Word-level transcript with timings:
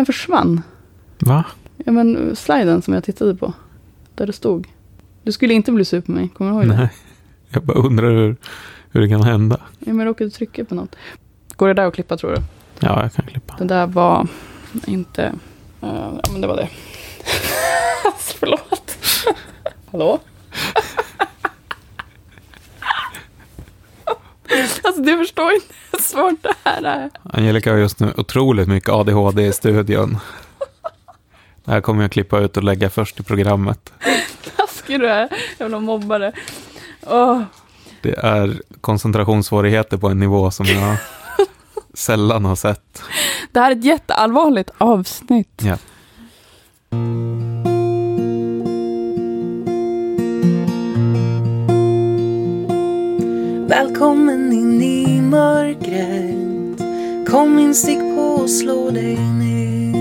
Den 0.00 0.06
försvann. 0.06 0.62
Va? 1.18 1.44
Ja 1.76 1.92
men 1.92 2.36
sliden 2.36 2.82
som 2.82 2.94
jag 2.94 3.04
tittade 3.04 3.34
på. 3.34 3.52
Där 4.14 4.26
det 4.26 4.32
stod. 4.32 4.68
Du 5.22 5.32
skulle 5.32 5.54
inte 5.54 5.72
bli 5.72 5.84
sur 5.84 6.00
på 6.00 6.12
mig, 6.12 6.28
kommer 6.28 6.50
du 6.50 6.56
ihåg 6.56 6.68
det? 6.68 6.76
Nej. 6.76 6.88
Jag 7.48 7.62
bara 7.62 7.78
undrar 7.78 8.10
hur, 8.10 8.36
hur 8.90 9.00
det 9.00 9.08
kan 9.08 9.22
hända. 9.22 9.60
Ja, 9.78 9.92
men 9.92 10.06
råkade 10.06 10.30
trycka 10.30 10.64
på 10.64 10.74
något. 10.74 10.96
Går 11.56 11.68
det 11.68 11.74
där 11.74 11.86
att 11.86 11.94
klippa 11.94 12.16
tror 12.16 12.30
du? 12.30 12.36
Ja, 12.78 13.02
jag 13.02 13.12
kan 13.12 13.26
klippa. 13.26 13.56
Det 13.58 13.64
där 13.64 13.86
var 13.86 14.26
inte... 14.86 15.24
eh, 15.80 16.10
ja 16.22 16.32
men 16.32 16.40
det 16.40 16.46
var 16.46 16.56
det. 16.56 16.68
Förlåt. 18.18 18.96
Hallå? 19.90 20.18
alltså 24.82 25.02
du 25.02 25.18
förstår 25.18 25.52
inte 25.52 25.74
hur 26.00 26.04
svårt 26.06 26.42
det 26.42 26.54
här 26.64 26.82
är. 26.82 27.10
Angelica 27.22 27.70
har 27.70 27.78
just 27.78 28.00
nu 28.00 28.12
otroligt 28.16 28.68
mycket 28.68 28.88
ADHD 28.88 29.46
i 29.46 29.52
studion. 29.52 30.18
Det 31.64 31.70
här 31.70 31.80
kommer 31.80 32.02
jag 32.02 32.12
klippa 32.12 32.38
ut 32.38 32.56
och 32.56 32.62
lägga 32.64 32.90
först 32.90 33.20
i 33.20 33.22
programmet. 33.22 33.92
Taskig 34.56 35.00
du 35.00 35.08
är. 35.08 35.28
Jävla 35.58 35.80
mobbare. 35.80 36.32
Åh. 37.06 37.42
Det 38.02 38.18
är 38.18 38.62
koncentrationssvårigheter 38.80 39.96
på 39.96 40.08
en 40.08 40.18
nivå 40.18 40.50
som 40.50 40.66
jag 40.66 40.96
sällan 41.94 42.44
har 42.44 42.56
sett. 42.56 43.02
Det 43.52 43.60
här 43.60 43.70
är 43.70 43.76
ett 43.76 43.84
jätteallvarligt 43.84 44.70
avsnitt. 44.78 45.62
Ja. 45.62 45.76
Välkommen 53.70 54.52
in 54.52 54.82
i 54.82 55.20
mörkret. 55.20 56.80
Kom 57.28 57.58
in, 57.58 57.74
stick 57.74 57.98
på 57.98 58.22
och 58.22 58.50
slå 58.50 58.90
dig 58.90 59.16
ner. 59.16 59.94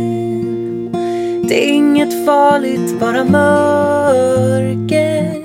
Det 1.47 1.69
är 1.69 1.73
inget 1.73 2.25
farligt, 2.25 2.99
bara 2.99 3.23
mörker. 3.23 5.43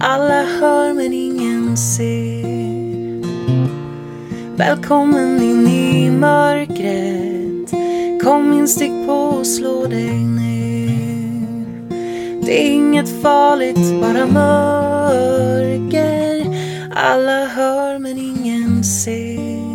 Alla 0.00 0.42
hör 0.42 0.94
men 0.94 1.12
ingen 1.12 1.76
ser. 1.76 3.22
Välkommen 4.56 5.42
in 5.42 5.68
i 5.68 6.10
mörkret. 6.10 7.70
Kom 8.22 8.52
in, 8.52 8.68
stick 8.68 9.06
på 9.06 9.12
och 9.12 9.46
slå 9.46 9.86
dig 9.86 10.14
ner. 10.14 11.56
Det 12.46 12.66
är 12.66 12.72
inget 12.72 13.22
farligt, 13.22 14.00
bara 14.00 14.26
mörker 14.26 16.25
alla 16.96 17.46
hör 17.46 17.98
men 17.98 18.18
ingen 18.18 18.84
ser. 18.84 19.66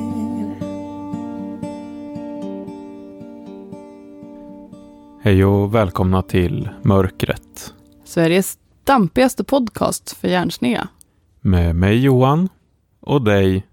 Hej 5.24 5.46
och 5.46 5.76
välkomna 5.76 6.22
till 6.22 6.70
Mörkret. 6.82 7.74
Sveriges 8.04 8.58
dampigaste 8.84 9.44
podcast 9.44 10.18
för 10.18 10.28
hjärnsneda. 10.28 10.88
Med 11.42 11.76
mig 11.76 12.04
Johan 12.04 12.50
och 13.00 13.22
dig. 13.22 13.68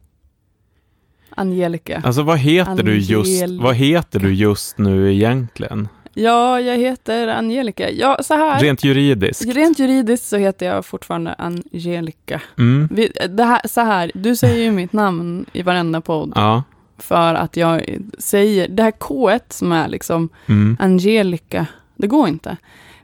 Angelica. 1.31 2.03
Alltså 2.05 2.23
vad 2.23 2.39
heter, 2.39 2.83
du 2.83 2.99
just, 2.99 3.49
vad 3.61 3.75
heter 3.75 4.21
du 4.21 4.35
just 4.35 4.79
nu 4.79 5.15
egentligen? 5.15 5.89
Ja, 6.22 6.61
jag 6.61 6.77
heter 6.77 7.28
Angelica. 7.28 7.91
Ja, 7.91 8.19
så 8.22 8.34
här. 8.34 8.61
Rent 8.61 8.84
juridiskt. 8.84 9.44
Rent 9.55 9.78
juridiskt 9.78 10.27
så 10.27 10.36
heter 10.36 10.66
jag 10.66 10.84
fortfarande 10.86 11.34
Angelica. 11.34 12.41
Mm. 12.58 12.88
Vi, 12.92 13.12
det 13.28 13.44
här, 13.44 13.61
så 13.64 13.80
här, 13.80 14.11
du 14.14 14.36
säger 14.36 14.64
ju 14.64 14.70
mitt 14.70 14.92
namn 14.92 15.46
i 15.52 15.62
varenda 15.62 16.00
podd 16.00 16.33
Ja. 16.34 16.62
för 16.98 17.34
att 17.34 17.56
jag 17.56 17.98
säger, 18.19 18.69
det 18.69 18.83
här 18.83 18.91
K 18.91 19.30
som 19.48 19.72
är 19.72 19.89
liksom 19.89 20.28
Mm. 20.46 20.77
Angelica, 20.80 21.66
det 21.96 22.06
går 22.06 22.28
inte. 22.28 22.56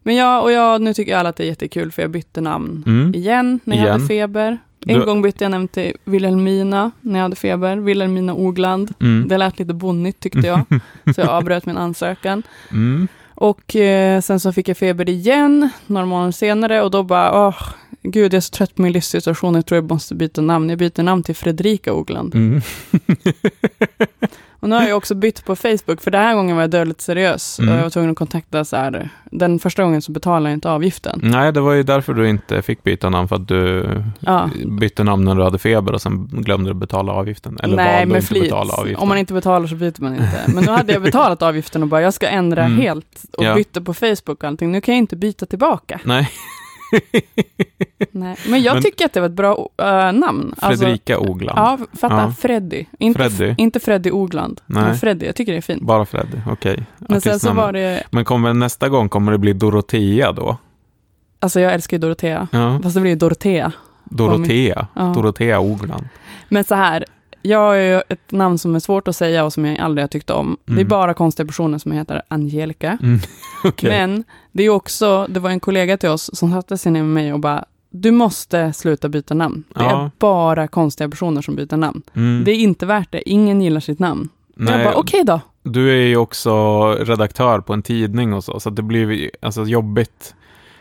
Men 0.02 0.14
jag, 0.16 0.42
och 0.42 0.52
jag, 0.52 0.80
nu 0.82 0.94
tycker 0.94 1.16
alla 1.16 1.28
att 1.28 1.36
det 1.36 1.44
är 1.44 1.48
jättekul 1.48 1.92
för 1.92 2.02
jag 2.02 2.10
bytte 2.10 2.40
namn 2.40 2.82
Mm. 2.86 3.14
igen 3.14 3.60
när 3.64 3.76
jag 3.76 3.82
Igen. 3.84 3.92
hade 3.92 4.06
feber. 4.06 4.58
En 4.86 4.98
Du- 5.00 5.04
gång 5.06 5.22
bytte 5.22 5.44
jag 5.44 5.50
namn 5.50 5.68
till 5.68 5.96
Wilhelmina 6.04 6.90
när 7.00 7.18
jag 7.18 7.22
hade 7.22 7.36
feber, 7.36 7.76
Wilhelmina 7.76 8.34
Ogland. 8.34 8.94
Mm. 9.00 9.28
Det 9.28 9.38
lät 9.38 9.58
lite 9.58 9.74
bonnigt 9.74 10.20
tyckte 10.20 10.38
jag, 10.46 10.60
så 11.14 11.20
jag 11.20 11.28
avbröt 11.28 11.66
min 11.66 11.76
ansökan. 11.76 12.42
Mm. 12.70 13.08
Och 13.34 13.76
eh, 13.76 14.20
sen 14.20 14.40
så 14.40 14.52
fick 14.52 14.68
jag 14.68 14.76
feber 14.76 15.08
igen, 15.08 15.68
några 15.86 16.06
månader 16.06 16.32
senare, 16.32 16.82
och 16.82 16.90
då 16.90 17.02
bara, 17.02 17.46
åh, 17.48 17.56
gud, 18.02 18.24
jag 18.32 18.36
är 18.36 18.40
så 18.40 18.50
trött 18.50 18.74
på 18.74 18.82
min 18.82 18.92
livssituation, 18.92 19.54
jag 19.54 19.66
tror 19.66 19.76
jag 19.76 19.90
måste 19.90 20.14
byta 20.14 20.40
namn. 20.40 20.70
Jag 20.70 20.78
byter 20.78 21.02
namn 21.02 21.22
till 21.22 21.34
Fredrika 21.36 21.92
Ogland. 21.92 22.34
Mm. 22.34 22.60
Och 24.64 24.70
nu 24.70 24.76
har 24.76 24.82
jag 24.88 24.96
också 24.96 25.14
bytt 25.14 25.44
på 25.44 25.56
Facebook, 25.56 26.00
för 26.00 26.10
den 26.10 26.20
här 26.22 26.34
gången 26.34 26.56
var 26.56 26.62
jag 26.62 26.70
dödligt 26.70 27.00
seriös. 27.00 27.58
Mm. 27.58 27.70
Och 27.72 27.78
jag 27.78 27.82
var 27.82 27.90
tvungen 27.90 28.10
att 28.10 28.16
kontakta 28.16 28.64
så 28.64 28.76
här, 28.76 29.08
den 29.24 29.58
första 29.58 29.82
gången 29.82 30.02
så 30.02 30.12
betalade 30.12 30.50
jag 30.50 30.56
inte 30.56 30.70
avgiften. 30.70 31.20
Nej, 31.22 31.52
det 31.52 31.60
var 31.60 31.72
ju 31.72 31.82
därför 31.82 32.14
du 32.14 32.28
inte 32.28 32.62
fick 32.62 32.82
byta 32.82 33.10
namn, 33.10 33.28
för 33.28 33.36
att 33.36 33.48
du 33.48 33.86
Ja. 34.20 34.50
bytte 34.66 35.04
namn 35.04 35.24
när 35.24 35.34
du 35.34 35.42
hade 35.42 35.58
feber 35.58 35.92
och 35.92 36.02
sen 36.02 36.26
glömde 36.32 36.70
du 36.70 36.74
betala 36.74 37.12
avgiften. 37.12 37.58
Eller 37.62 37.76
Nej, 37.76 38.06
med 38.06 38.24
flit. 38.24 38.52
Om 38.96 39.08
man 39.08 39.18
inte 39.18 39.32
betalar 39.34 39.66
så 39.66 39.74
byter 39.74 40.02
man 40.02 40.12
inte. 40.12 40.40
Men 40.54 40.64
nu 40.64 40.70
hade 40.70 40.92
jag 40.92 41.02
betalat 41.02 41.42
avgiften 41.42 41.82
och 41.82 41.88
bara, 41.88 42.00
jag 42.02 42.14
ska 42.14 42.28
ändra 42.28 42.64
Mm. 42.64 42.78
helt. 42.78 43.22
Och 43.38 43.44
Ja. 43.44 43.54
bytte 43.54 43.80
på 43.80 43.94
Facebook 43.94 44.28
och 44.28 44.44
allting. 44.44 44.72
Nu 44.72 44.80
kan 44.80 44.94
jag 44.94 44.98
inte 44.98 45.16
byta 45.16 45.46
tillbaka. 45.46 46.00
Nej, 46.04 46.30
Nej. 48.10 48.36
Men 48.48 48.62
jag 48.62 48.74
Men- 48.74 48.82
tycker 48.82 49.04
att 49.04 49.12
det 49.12 49.20
var 49.20 49.26
ett 49.28 49.32
bra 49.32 49.68
äh, 49.78 50.12
namn. 50.12 50.54
Alltså, 50.58 50.84
Fredrika 50.84 51.18
Ogland. 51.18 51.58
Ja, 51.58 51.78
fatta. 51.92 52.14
Ja. 52.16 52.32
Freddy. 52.38 52.84
Inte, 52.98 53.30
Freddy. 53.30 53.54
inte 53.58 53.80
Freddy 53.80 54.10
Ogland. 54.10 54.60
Nej. 54.66 54.82
Men 54.82 54.96
Freddy, 54.96 55.26
jag 55.26 55.36
tycker 55.36 55.52
det 55.52 55.58
är 55.58 55.62
fint. 55.62 55.82
Bara 55.82 56.06
Freddy, 56.06 56.36
okej. 56.50 56.82
Men 56.98 57.20
sen 57.20 57.40
så 57.40 57.52
var 57.52 57.72
det, 57.72 58.02
Men 58.10 58.24
kommer 58.24 58.54
nästa 58.54 58.88
gång 58.88 59.08
kommer 59.08 59.32
det 59.32 59.38
bli 59.38 59.52
Dorotea 59.52 60.32
då? 60.32 60.56
alltså 61.40 61.60
jag 61.60 61.72
älskar 61.74 61.96
ju 61.96 62.00
Dorotea. 62.00 62.48
Ja. 62.52 62.80
Fast 62.82 62.94
det 62.94 63.00
blir 63.00 63.10
ju 63.10 63.16
Dorotea. 63.16 63.72
Dorotea. 64.04 64.86
Ja. 64.94 65.02
Dorotea 65.02 65.60
Ogland. 65.60 66.04
Men 66.48 66.64
så 66.64 66.74
här, 66.74 67.04
jag 67.44 67.76
ju 67.82 68.00
ett 68.08 68.32
namn 68.32 68.58
som 68.58 68.74
är 68.74 68.78
svårt 68.80 69.08
att 69.08 69.16
säga 69.16 69.44
och 69.44 69.52
som 69.52 69.64
jag 69.64 69.78
aldrig 69.78 70.02
har 70.02 70.08
tyckt 70.08 70.30
om. 70.30 70.56
Det 70.64 70.72
är 70.72 70.76
Mm. 70.76 70.88
bara 70.88 71.14
konstiga 71.14 71.46
personer 71.46 71.78
som 71.78 71.92
heter 71.92 72.22
Angelica. 72.28 72.98
Mm. 73.02 73.18
Okej. 73.64 73.90
Men 73.90 74.24
det 74.52 74.62
är 74.62 74.70
också, 74.70 75.26
det 75.28 75.40
var 75.40 75.50
en 75.50 75.60
kollega 75.60 75.96
till 75.96 76.08
oss 76.08 76.30
som 76.38 76.52
satte 76.52 76.78
sig 76.78 76.92
ner 76.92 77.02
med 77.02 77.12
mig 77.24 77.32
och 77.32 77.40
bara, 77.40 77.64
du 77.90 78.10
måste 78.10 78.72
sluta 78.72 79.08
byta 79.08 79.34
namn. 79.34 79.64
Det 79.68 79.84
Ja. 79.84 80.04
är 80.04 80.10
bara 80.18 80.68
konstiga 80.68 81.08
personer 81.08 81.42
som 81.42 81.56
byter 81.56 81.76
namn. 81.76 82.02
Mm. 82.14 82.42
Det 82.44 82.50
är 82.50 82.56
inte 82.56 82.86
värt 82.86 83.12
det, 83.12 83.30
ingen 83.30 83.62
gillar 83.62 83.80
sitt 83.80 83.98
namn. 83.98 84.28
Nej, 84.56 84.74
Jag 84.74 84.84
bara, 84.84 84.94
okej 85.00 85.24
då. 85.24 85.40
Du 85.62 85.90
är 85.90 86.06
ju 86.06 86.16
också 86.16 86.92
redaktör 86.92 87.60
på 87.60 87.72
en 87.72 87.82
tidning 87.82 88.32
och 88.34 88.44
så, 88.44 88.60
så 88.60 88.70
det 88.70 88.82
blir 88.82 89.30
alltså 89.42 89.64
jobbigt. 89.64 90.34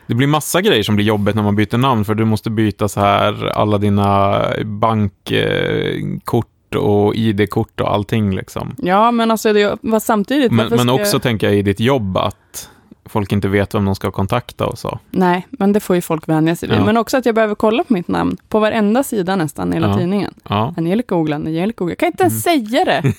Det 0.07 0.15
blir 0.15 0.27
massa 0.27 0.61
grejer 0.61 0.83
som 0.83 0.95
blir 0.95 1.05
jobbigt 1.05 1.35
när 1.35 1.43
man 1.43 1.55
byter 1.55 1.77
namn, 1.77 2.05
för 2.05 2.15
du 2.15 2.25
måste 2.25 2.49
byta 2.49 2.87
så 2.87 2.99
här 2.99 3.45
alla 3.57 3.77
dina 3.77 4.41
bankkort 4.65 6.47
och 6.77 7.15
ID-kort 7.15 7.81
och 7.81 7.93
allting 7.93 8.35
liksom. 8.35 8.75
Ja, 8.77 9.11
men 9.11 9.31
alltså 9.31 9.53
det 9.53 9.77
var 9.81 9.99
samtidigt... 9.99 10.51
Men, 10.51 10.67
men 10.69 10.79
ska 10.79 10.93
också 10.93 11.19
tänker 11.19 11.47
jag 11.47 11.55
i 11.55 11.61
ditt 11.61 11.79
jobb 11.79 12.17
att 12.17 12.69
folk 13.05 13.31
inte 13.31 13.47
vet 13.47 13.75
vem 13.75 13.85
de 13.85 13.95
ska 13.95 14.11
kontakta 14.11 14.65
och 14.65 14.77
så. 14.77 14.99
Nej, 15.11 15.47
men 15.49 15.73
det 15.73 15.79
får 15.79 15.95
ju 15.95 16.01
folk 16.01 16.27
vänja 16.29 16.55
sig 16.55 16.69
vid. 16.69 16.77
Ja. 16.77 16.85
Men 16.85 16.97
också 16.97 17.17
att 17.17 17.25
jag 17.25 17.35
behöver 17.35 17.55
kolla 17.55 17.83
på 17.83 17.93
mitt 17.93 18.07
namn 18.07 18.37
på 18.49 18.59
varenda 18.59 19.03
sida 19.03 19.35
nästan 19.35 19.71
i 19.71 19.75
hela 19.75 19.87
Ja. 19.87 19.97
tidningen. 19.97 20.33
Ja. 20.49 20.73
Angelica 20.77 21.15
Ogland, 21.15 21.47
Angelica 21.47 21.83
Ogland. 21.83 21.91
Jag 21.91 21.97
kan 21.99 22.07
inte 22.07 22.23
ens 22.23 22.47
Mm. 22.47 22.65
säga 22.67 22.85
det. 22.85 23.03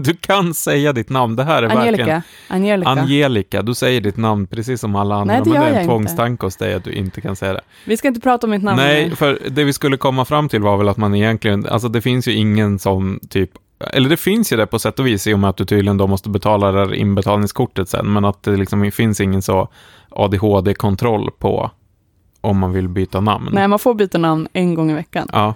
Du 0.04 0.14
kan 0.14 0.54
säga 0.54 0.92
ditt 0.92 1.10
namn, 1.10 1.36
det 1.36 1.44
här 1.44 1.62
är 1.62 1.68
verkligen... 1.68 1.86
Angelica. 1.88 2.22
Angelica. 2.48 2.90
Angelica, 2.90 3.62
du 3.62 3.74
säger 3.74 4.00
ditt 4.00 4.16
namn 4.16 4.46
precis 4.46 4.80
som 4.80 4.96
alla 4.96 5.14
andra, 5.14 5.34
Nej, 5.34 5.42
det 5.44 5.50
men 5.50 5.60
det 5.60 5.66
gör 5.66 5.74
är 5.74 5.80
en 5.80 5.86
tvångstanke 5.86 6.46
hos 6.46 6.56
dig 6.56 6.74
att 6.74 6.84
du 6.84 6.92
inte 6.92 7.20
kan 7.20 7.36
säga 7.36 7.52
det. 7.52 7.60
Vi 7.84 7.96
ska 7.96 8.08
inte 8.08 8.20
prata 8.20 8.46
om 8.46 8.50
mitt 8.50 8.62
namn. 8.62 8.76
Nej, 8.76 9.08
mer. 9.08 9.16
för 9.16 9.38
det 9.50 9.64
vi 9.64 9.72
skulle 9.72 9.96
komma 9.96 10.24
fram 10.24 10.48
till 10.48 10.62
var 10.62 10.76
väl 10.76 10.88
att 10.88 10.96
man 10.96 11.14
egentligen, 11.14 11.66
alltså 11.66 11.88
det 11.88 12.00
finns 12.00 12.28
ju 12.28 12.32
ingen 12.32 12.78
som 12.78 13.20
typ, 13.28 13.50
eller 13.92 14.08
det 14.08 14.16
finns 14.16 14.52
ju 14.52 14.56
det 14.56 14.66
på 14.66 14.78
sätt 14.78 14.98
och 14.98 15.06
vis 15.06 15.26
i 15.26 15.34
och 15.34 15.38
med 15.38 15.50
att 15.50 15.56
du 15.56 15.64
tydligen 15.64 15.96
då 15.96 16.06
måste 16.06 16.28
betala 16.28 16.72
det 16.72 16.78
här 16.78 16.94
inbetalningskortet 16.94 17.88
sen, 17.88 18.12
men 18.12 18.24
att 18.24 18.42
det 18.42 18.56
liksom 18.56 18.90
finns 18.90 19.20
ingen 19.20 19.42
så 19.42 19.68
ADHD-kontroll 20.10 21.30
på 21.38 21.70
om 22.40 22.58
man 22.58 22.72
vill 22.72 22.88
byta 22.88 23.20
namn. 23.20 23.48
Nej, 23.52 23.68
man 23.68 23.78
får 23.78 23.94
byta 23.94 24.18
namn 24.18 24.48
en 24.52 24.74
gång 24.74 24.90
i 24.90 24.94
veckan. 24.94 25.28
Ja, 25.32 25.54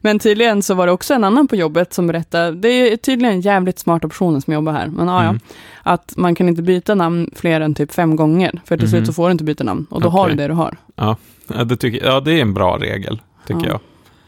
Men 0.00 0.18
tydligen 0.18 0.62
så 0.62 0.74
var 0.74 0.86
det 0.86 0.92
också 0.92 1.14
en 1.14 1.24
annan 1.24 1.48
på 1.48 1.56
jobbet 1.56 1.92
som 1.94 2.06
berättade, 2.06 2.52
det 2.52 2.68
är 2.92 2.96
tydligen 2.96 3.40
jävligt 3.40 3.78
smarta 3.78 4.08
personer 4.08 4.40
som 4.40 4.54
jobbar 4.54 4.72
här, 4.72 4.86
men 4.86 5.08
ja, 5.08 5.22
Mm. 5.22 5.40
ja, 5.84 5.90
att 5.92 6.12
man 6.16 6.34
kan 6.34 6.48
inte 6.48 6.62
byta 6.62 6.94
namn 6.94 7.30
fler 7.36 7.60
än 7.60 7.74
typ 7.74 7.92
fem 7.92 8.16
gånger, 8.16 8.60
för 8.64 8.76
till 8.76 8.86
Mhm. 8.86 8.90
slut 8.90 9.06
så 9.06 9.12
får 9.12 9.28
du 9.28 9.32
inte 9.32 9.44
byta 9.44 9.64
namn, 9.64 9.86
och 9.90 10.00
då 10.00 10.08
har 10.08 10.20
Okej. 10.24 10.36
du 10.36 10.42
det 10.42 10.48
du 10.48 10.54
har. 10.54 10.76
ja, 10.94 11.16
det, 11.64 11.76
tycker, 11.76 12.06
ja, 12.06 12.20
det 12.20 12.32
är 12.32 12.42
en 12.42 12.54
bra 12.54 12.78
regel, 12.80 13.20
tycker 13.46 13.60
Ja. 13.66 13.68
jag. 13.68 13.80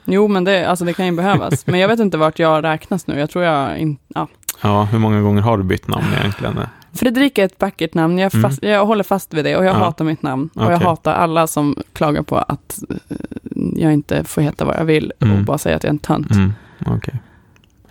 Jo, 0.04 0.28
men 0.28 0.44
det, 0.44 0.64
alltså, 0.64 0.84
det 0.84 0.92
kan 0.92 1.06
ju 1.06 1.12
behövas. 1.12 1.66
Men 1.66 1.80
jag 1.80 1.88
vet 1.88 2.00
inte 2.00 2.16
vart 2.18 2.38
jag 2.38 2.64
räknas 2.64 3.06
nu. 3.06 3.18
Jag 3.18 3.30
tror 3.30 3.44
jag 3.44 3.78
inte... 3.78 4.02
Ja. 4.14 4.28
Ja, 4.62 4.82
hur 4.84 4.98
många 4.98 5.20
gånger 5.20 5.42
har 5.42 5.58
du 5.58 5.64
bytt 5.64 5.88
namn 5.88 6.04
egentligen? 6.20 6.58
Fredrika 6.94 7.42
är 7.42 7.46
ett 7.46 7.60
vackert 7.60 7.94
namn. 7.94 8.18
Jag, 8.18 8.34
Mm. 8.34 8.42
fast, 8.50 8.62
jag 8.62 8.86
håller 8.86 9.04
fast 9.04 9.34
vid 9.34 9.44
det 9.44 9.56
och 9.56 9.64
jag 9.64 9.74
Ja. 9.74 9.78
hatar 9.78 10.04
mitt 10.04 10.22
namn. 10.22 10.50
Och 10.54 10.62
jag 10.62 10.72
Okej. 10.74 10.86
hatar 10.86 11.14
alla 11.14 11.46
som 11.46 11.76
klagar 11.92 12.22
på 12.22 12.36
att 12.38 12.78
eh, 12.90 13.16
jag 13.76 13.92
inte 13.92 14.24
får 14.24 14.42
heta 14.42 14.64
vad 14.64 14.76
jag 14.76 14.84
vill 14.84 15.12
och 15.20 15.26
Mm. 15.26 15.44
bara 15.44 15.58
säga 15.58 15.76
att 15.76 15.82
jag 15.84 15.88
är 15.88 15.92
en 15.92 15.98
tönt. 15.98 16.30
Mm, 16.30 16.52
okej. 16.86 17.14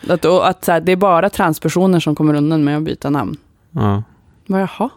Att, 0.09 0.25
och 0.25 0.47
att 0.49 0.65
så 0.65 0.71
här, 0.71 0.81
det 0.81 0.91
är 0.91 0.95
bara 0.95 1.29
transpersoner 1.29 1.99
som 1.99 2.15
kommer 2.15 2.33
undan 2.33 2.63
med 2.63 2.77
att 2.77 2.83
byta 2.83 3.09
namn. 3.09 3.37
Ja. 3.71 4.03
Vad 4.47 4.61
jaha? 4.61 4.89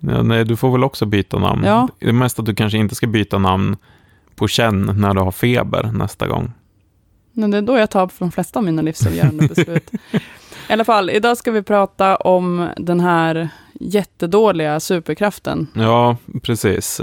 Ja, 0.00 0.22
nej, 0.22 0.44
du 0.44 0.56
får 0.56 0.72
väl 0.72 0.84
också 0.84 1.06
byta 1.06 1.38
namn. 1.38 1.64
Ja. 1.64 1.88
Det 1.98 2.08
är 2.08 2.12
mest 2.12 2.38
att 2.38 2.46
du 2.46 2.54
kanske 2.54 2.78
inte 2.78 2.94
ska 2.94 3.06
byta 3.06 3.38
namn 3.38 3.76
på 4.36 4.48
känn 4.48 4.90
när 5.00 5.14
du 5.14 5.20
har 5.20 5.32
feber 5.32 5.90
nästa 5.94 6.26
gång. 6.28 6.52
Men 7.32 7.50
det 7.50 7.58
är 7.58 7.62
då 7.62 7.78
jag 7.78 7.90
tar 7.90 8.10
de 8.18 8.32
flesta 8.32 8.58
av 8.58 8.64
mina 8.64 8.82
livsavgörande 8.82 9.48
beslut. 9.48 9.90
I 10.68 10.72
alla 10.72 10.84
fall, 10.84 11.10
idag 11.10 11.36
ska 11.36 11.50
vi 11.50 11.62
prata 11.62 12.16
om 12.16 12.68
den 12.76 13.00
här 13.00 13.48
jättedåliga 13.84 14.80
superkraften. 14.80 15.66
Ja, 15.74 16.16
precis. 16.42 17.00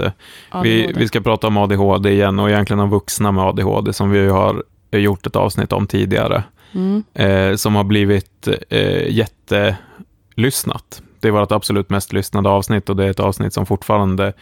Vi, 0.62 0.82
ADHD. 0.84 0.92
vi 0.96 1.08
ska 1.08 1.20
prata 1.20 1.46
om 1.46 1.56
ADHD 1.56 2.10
igen 2.10 2.38
och 2.38 2.50
egentligen 2.50 2.80
om 2.80 2.90
vuxna 2.90 3.32
med 3.32 3.44
ADHD 3.44 3.92
som 3.92 4.10
vi 4.10 4.28
har 4.28 4.62
gjort 4.90 5.26
ett 5.26 5.36
avsnitt 5.36 5.72
om 5.72 5.86
tidigare. 5.86 6.42
Mm. 6.74 7.04
Eh, 7.14 7.56
som 7.56 7.74
har 7.74 7.84
blivit 7.84 8.48
eh, 8.68 9.08
jättelyssnat. 9.08 11.02
Det 11.20 11.28
är 11.28 11.32
vårt 11.32 11.52
absolut 11.52 11.90
mest 11.90 12.12
lyssnade 12.12 12.48
avsnitt 12.48 12.88
och 12.88 12.96
det 12.96 13.04
är 13.04 13.10
ett 13.10 13.20
avsnitt 13.20 13.52
som 13.52 13.66
fortfarande 13.66 14.32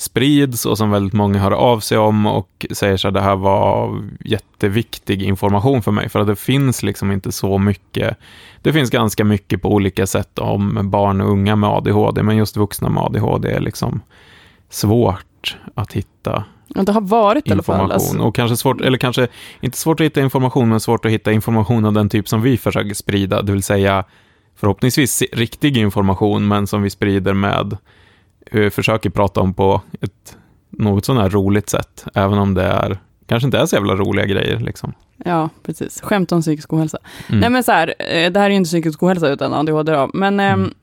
sprids 0.00 0.66
och 0.66 0.78
som 0.78 0.90
väldigt 0.90 1.12
många 1.12 1.38
hör 1.38 1.50
av 1.50 1.80
sig 1.80 1.98
om 1.98 2.26
och 2.26 2.66
säger 2.70 2.96
så 2.96 3.08
att 3.08 3.14
det 3.14 3.20
här 3.20 3.36
var 3.36 4.02
jätteviktig 4.24 5.22
information 5.22 5.82
för 5.82 5.92
mig. 5.92 6.08
För 6.08 6.20
att 6.20 6.26
det 6.26 6.36
finns 6.36 6.82
liksom 6.82 7.12
inte 7.12 7.32
så 7.32 7.58
mycket. 7.58 8.16
Det 8.62 8.72
finns 8.72 8.90
ganska 8.90 9.24
mycket 9.24 9.62
på 9.62 9.68
olika 9.72 10.06
sätt 10.06 10.38
om 10.38 10.90
barn 10.90 11.20
och 11.20 11.30
unga 11.30 11.56
med 11.56 11.70
ADHD, 11.70 12.22
men 12.22 12.36
just 12.36 12.56
vuxna 12.56 12.88
med 12.88 13.02
ADHD 13.02 13.50
är 13.50 13.60
liksom 13.60 14.00
svårt 14.70 15.56
att 15.74 15.92
hitta 15.92 16.44
Ja, 16.74 16.82
det 16.82 16.92
har 16.92 17.00
varit 17.00 17.48
i 17.48 17.52
alla 17.52 17.62
fall. 17.62 17.74
information. 17.74 17.92
Alltså, 17.92 18.22
Och 18.22 18.34
kanske 18.34 18.56
svårt, 18.56 18.80
eller 18.80 18.98
kanske 18.98 19.28
inte 19.60 19.78
svårt 19.78 20.00
att 20.00 20.04
hitta 20.04 20.20
information, 20.20 20.68
men 20.68 20.80
svårt 20.80 21.04
att 21.04 21.12
hitta 21.12 21.32
information 21.32 21.84
av 21.84 21.92
den 21.92 22.08
typ 22.08 22.28
som 22.28 22.42
vi 22.42 22.56
försöker 22.56 22.94
sprida, 22.94 23.42
det 23.42 23.52
vill 23.52 23.62
säga 23.62 24.04
förhoppningsvis 24.56 25.22
riktig 25.32 25.76
information, 25.76 26.48
men 26.48 26.66
som 26.66 26.82
vi 26.82 26.90
sprider 26.90 27.34
med, 27.34 27.76
försöker 28.70 29.10
prata 29.10 29.40
om 29.40 29.54
på 29.54 29.82
ett 30.00 30.36
något 30.70 31.04
sån 31.04 31.16
här 31.16 31.28
roligt 31.28 31.68
sätt, 31.68 32.04
även 32.14 32.38
om 32.38 32.54
det 32.54 32.62
är, 32.62 32.98
kanske 33.26 33.46
inte 33.46 33.58
är 33.58 33.66
så 33.66 33.76
jävla 33.76 33.94
roliga 33.96 34.26
grejer. 34.26 34.58
Liksom. 34.58 34.92
ja, 35.24 35.48
precis. 35.62 36.00
Skämt 36.00 36.32
om 36.32 36.40
psykisk 36.40 36.72
ohälsa. 36.72 36.98
Mm. 37.28 37.40
Nej, 37.40 37.50
men 37.50 37.64
så 37.64 37.72
här, 37.72 37.94
eh, 37.98 38.32
det 38.32 38.40
här 38.40 38.46
är 38.46 38.50
ju 38.50 38.56
inte 38.56 38.68
psykisk 38.68 39.02
ohälsa 39.02 39.28
utan 39.28 39.54
ADHD 39.54 39.92
då. 39.92 40.10
Men 40.14 40.40
ehm, 40.40 40.60
Mm. 40.60 40.74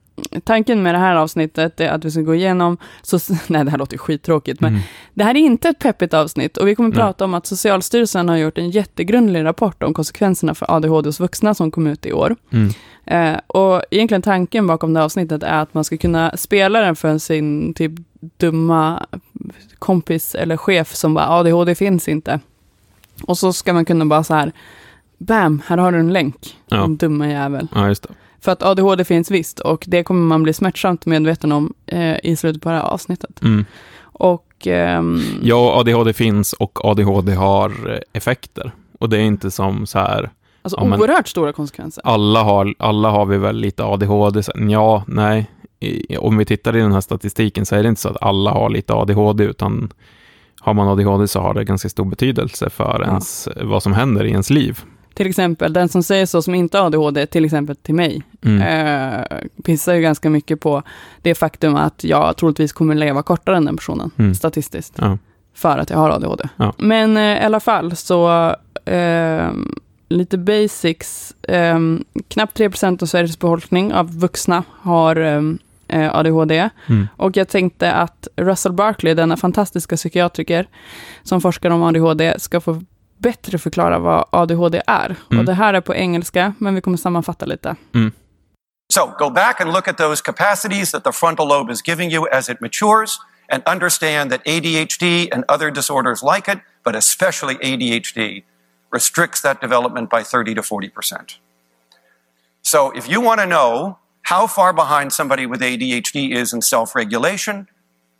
Tanken 0.44 0.84
med 0.84 0.94
det 0.96 1.00
här 1.00 1.16
avsnittet 1.16 1.80
är 1.80 1.90
att 1.90 2.06
vi 2.06 2.12
ska 2.12 2.22
gå 2.22 2.36
igenom, 2.36 2.78
så, 3.02 3.20
nej 3.48 3.66
det 3.66 3.72
här 3.72 3.78
låter 3.78 3.98
skittråkigt, 3.98 4.62
men 4.62 4.72
Mm. 4.74 4.82
det 5.14 5.24
här 5.24 5.36
är 5.36 5.40
inte 5.40 5.70
ett 5.70 5.80
peppigt 5.80 6.14
avsnitt 6.14 6.58
och 6.58 6.68
vi 6.68 6.76
kommer 6.76 6.90
Nej. 6.90 6.98
prata 6.98 7.26
om 7.26 7.34
att 7.34 7.46
Socialstyrelsen 7.46 8.30
har 8.30 8.38
gjort 8.38 8.58
en 8.58 8.70
jättegrundlig 8.70 9.44
rapport 9.44 9.84
om 9.84 9.94
konsekvenserna 9.94 10.56
för 10.56 10.72
ADHD 10.76 11.08
hos 11.08 11.20
vuxna 11.20 11.54
som 11.54 11.72
kom 11.72 11.88
ut 11.88 12.06
i 12.06 12.14
år. 12.14 12.36
Mm. 12.52 12.70
Eh, 13.06 13.40
och 13.48 13.82
egentligen 13.92 14.22
tanken 14.22 14.68
bakom 14.68 14.94
det 14.94 15.00
här 15.00 15.06
avsnittet 15.06 15.44
är 15.44 15.62
att 15.62 15.74
man 15.74 15.84
ska 15.84 15.98
kunna 15.98 16.38
spela 16.38 16.80
den 16.82 16.96
för 16.96 17.18
sin 17.18 17.74
typ 17.74 17.92
dumma 18.38 19.06
kompis 19.80 20.36
eller 20.36 20.58
chef 20.58 20.94
som 20.96 21.14
bara 21.14 21.30
ADHD 21.30 21.76
finns 21.76 22.08
inte. 22.08 22.40
Och 23.24 23.38
så 23.38 23.54
ska 23.54 23.74
man 23.74 23.86
kunna 23.86 24.06
bara 24.06 24.24
så 24.24 24.34
här, 24.34 24.52
bam, 25.18 25.62
här 25.68 25.78
har 25.78 25.92
du 25.92 25.98
en 26.00 26.14
länk, 26.14 26.58
Ja. 26.68 26.82
din 26.82 26.98
dumma 26.98 27.28
jävel. 27.28 27.68
Ja, 27.76 27.88
just 27.88 28.04
det. 28.04 28.10
För 28.42 28.52
att 28.52 28.64
ADHD 28.64 29.04
finns 29.06 29.32
visst 29.32 29.60
och 29.60 29.84
det 29.88 30.04
kommer 30.04 30.22
man 30.28 30.44
bli 30.44 30.54
smärtsamt 30.54 31.06
medveten 31.06 31.52
om 31.52 31.74
eh, 31.86 32.16
i 32.24 32.36
slutet 32.36 32.62
på 32.62 32.70
det 32.70 32.76
här 32.76 32.84
avsnittet. 32.84 33.42
Mm. 33.42 33.66
Och 34.02 34.68
ehm, 34.68 35.22
Ja, 35.42 35.80
ADHD 35.80 36.14
finns 36.14 36.54
och 36.54 36.86
ADHD 36.86 37.34
har 37.34 37.70
eh, 37.94 38.00
effekter. 38.14 38.72
Och 39.00 39.10
det 39.10 39.18
är 39.18 39.22
inte 39.22 39.52
som 39.52 39.86
så 39.86 40.00
här, 40.00 40.30
alltså 40.62 40.80
ja, 40.82 40.98
oerhört 40.98 41.28
stora 41.28 41.54
konsekvenser. 41.54 42.02
alla 42.06 42.44
har, 42.44 42.74
alla 42.80 43.10
har 43.10 43.26
vi 43.26 43.38
väl 43.38 43.56
lite 43.56 43.84
ADHD. 43.84 44.42
Ja, 44.56 45.04
nej. 45.08 45.52
I, 45.80 46.18
om 46.18 46.38
vi 46.38 46.46
tittar 46.46 46.76
i 46.76 46.80
den 46.80 46.92
här 46.92 47.02
statistiken 47.02 47.66
så 47.66 47.76
är 47.76 47.84
det 47.84 47.90
inte 47.90 48.02
så 48.02 48.10
att 48.10 48.24
alla 48.24 48.52
har 48.52 48.70
lite 48.70 48.94
ADHD, 48.94 49.44
utan 49.44 49.90
har 50.60 50.74
man 50.74 50.88
ADHD 50.88 51.28
så 51.28 51.40
har 51.40 51.54
det 51.54 51.64
ganska 51.64 51.90
stor 51.90 52.06
betydelse 52.06 52.70
för 52.70 53.00
Ja. 53.00 53.08
ens, 53.08 53.48
vad 53.62 53.84
som 53.84 53.94
händer 53.94 54.26
i 54.26 54.30
ens 54.30 54.50
liv. 54.50 54.80
Till 55.18 55.28
exempel, 55.28 55.74
den 55.74 55.90
som 55.90 56.04
säger 56.04 56.26
så 56.26 56.42
som 56.42 56.56
inte 56.56 56.78
har 56.78 56.86
ADHD, 56.86 57.26
till 57.26 57.46
exempel 57.46 57.76
till 57.76 57.96
mig, 57.96 58.24
Mm. 58.46 58.62
eh, 58.62 59.38
pissar 59.64 59.94
ju 59.94 60.02
ganska 60.02 60.30
mycket 60.30 60.60
på 60.60 60.84
det 61.22 61.36
faktum 61.36 61.76
att 61.76 62.04
jag 62.04 62.38
troligtvis 62.38 62.74
kommer 62.74 62.96
leva 62.96 63.24
kortare 63.24 63.58
än 63.58 63.66
den 63.66 63.76
personen, 63.78 64.12
Mm. 64.18 64.36
statistiskt, 64.36 64.94
Ja. 64.98 65.18
för 65.54 65.78
att 65.78 65.90
jag 65.90 65.98
har 65.98 66.10
ADHD. 66.10 66.44
Ja. 66.58 66.74
Men 66.78 67.18
eh, 67.18 67.24
i 67.24 67.46
alla 67.46 67.60
fall, 67.60 67.96
så 67.96 68.50
eh, 68.86 69.50
lite 70.10 70.38
basics. 70.38 71.32
Eh, 71.44 71.80
knappt 72.28 72.58
3% 72.58 73.02
av 73.02 73.06
Sveriges 73.06 73.40
befolkning 73.40 73.94
av 73.94 74.20
vuxna 74.20 74.64
har 74.82 75.16
eh, 75.88 76.16
ADHD. 76.16 76.70
Mm. 76.90 77.08
Och 77.18 77.38
jag 77.38 77.48
tänkte 77.48 77.92
att 77.92 78.28
Russell 78.36 78.74
Barkley, 78.74 79.14
denna 79.14 79.38
fantastiska 79.38 79.96
psykiatriker 79.96 80.68
som 81.24 81.42
forskar 81.42 81.70
om 81.70 81.84
ADHD, 81.84 82.34
ska 82.40 82.62
få 82.62 82.82
bättre 83.18 83.58
förklara 83.58 84.00
vad 84.00 84.26
ADHD 84.30 84.82
är. 84.88 85.16
Mm. 85.32 85.40
Och 85.40 85.46
det 85.46 85.54
här 85.54 85.74
är 85.74 85.82
på 85.82 85.96
engelska, 85.96 86.54
men 86.60 86.76
vi 86.76 86.82
kommer 86.82 86.98
sammanfatta 86.98 87.46
lite. 87.46 87.76
So 88.94 89.14
go 89.18 89.30
back 89.30 89.62
and 89.62 89.74
look 89.74 89.88
at 89.88 89.98
those 89.98 90.22
capacities 90.22 90.92
that 90.92 91.04
the 91.04 91.12
frontal 91.12 91.48
lobe 91.48 91.74
is 91.74 91.82
giving 91.88 92.12
you 92.12 92.28
as 92.32 92.50
it 92.50 92.62
matures 92.62 93.20
and 93.50 93.64
understand 93.66 94.32
that 94.32 94.46
ADHD 94.46 95.30
and 95.32 95.44
other 95.50 95.72
disorders 95.72 96.24
like 96.24 96.52
it, 96.52 96.60
but 96.84 96.96
especially 96.96 97.56
ADHD, 97.56 98.44
restricts 98.92 99.42
that 99.42 99.62
development 99.62 100.10
by 100.10 100.24
30 100.24 100.56
to 100.56 100.62
40%. 100.62 101.38
So 102.62 102.92
if 102.92 103.10
you 103.10 103.22
want 103.22 103.40
to 103.42 103.46
know 103.46 103.98
how 104.24 104.48
far 104.48 104.74
behind 104.74 105.14
somebody 105.14 105.46
with 105.46 105.62
ADHD 105.62 106.34
is 106.36 106.54
in 106.54 106.62
self 106.62 106.96
regulation, 106.96 107.68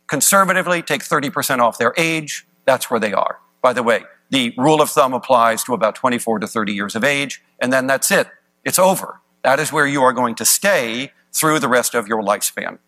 conservatively 0.06 0.82
take 0.82 1.02
30% 1.02 1.60
off 1.60 1.78
their 1.78 1.92
age. 1.96 2.46
That's 2.64 2.90
where 2.90 3.00
they 3.00 3.12
are. 3.12 3.38
By 3.62 3.72
the 3.72 3.82
way, 3.82 4.04
the 4.30 4.54
rule 4.56 4.80
of 4.80 4.90
thumb 4.90 5.14
applies 5.14 5.64
to 5.64 5.74
about 5.74 5.94
24 5.94 6.40
to 6.40 6.46
30 6.46 6.72
years 6.72 6.94
of 6.94 7.04
age, 7.04 7.42
and 7.58 7.72
then 7.72 7.86
that's 7.86 8.10
it. 8.10 8.28
It's 8.64 8.78
over. 8.78 9.20
That 9.42 9.58
is 9.58 9.72
where 9.72 9.86
you 9.86 10.02
are 10.02 10.12
going 10.12 10.34
to 10.36 10.44
stay 10.44 11.12
through 11.32 11.60
the 11.60 11.68
rest 11.68 11.94
of 11.94 12.08
your 12.08 12.22
lifespan. 12.22 12.78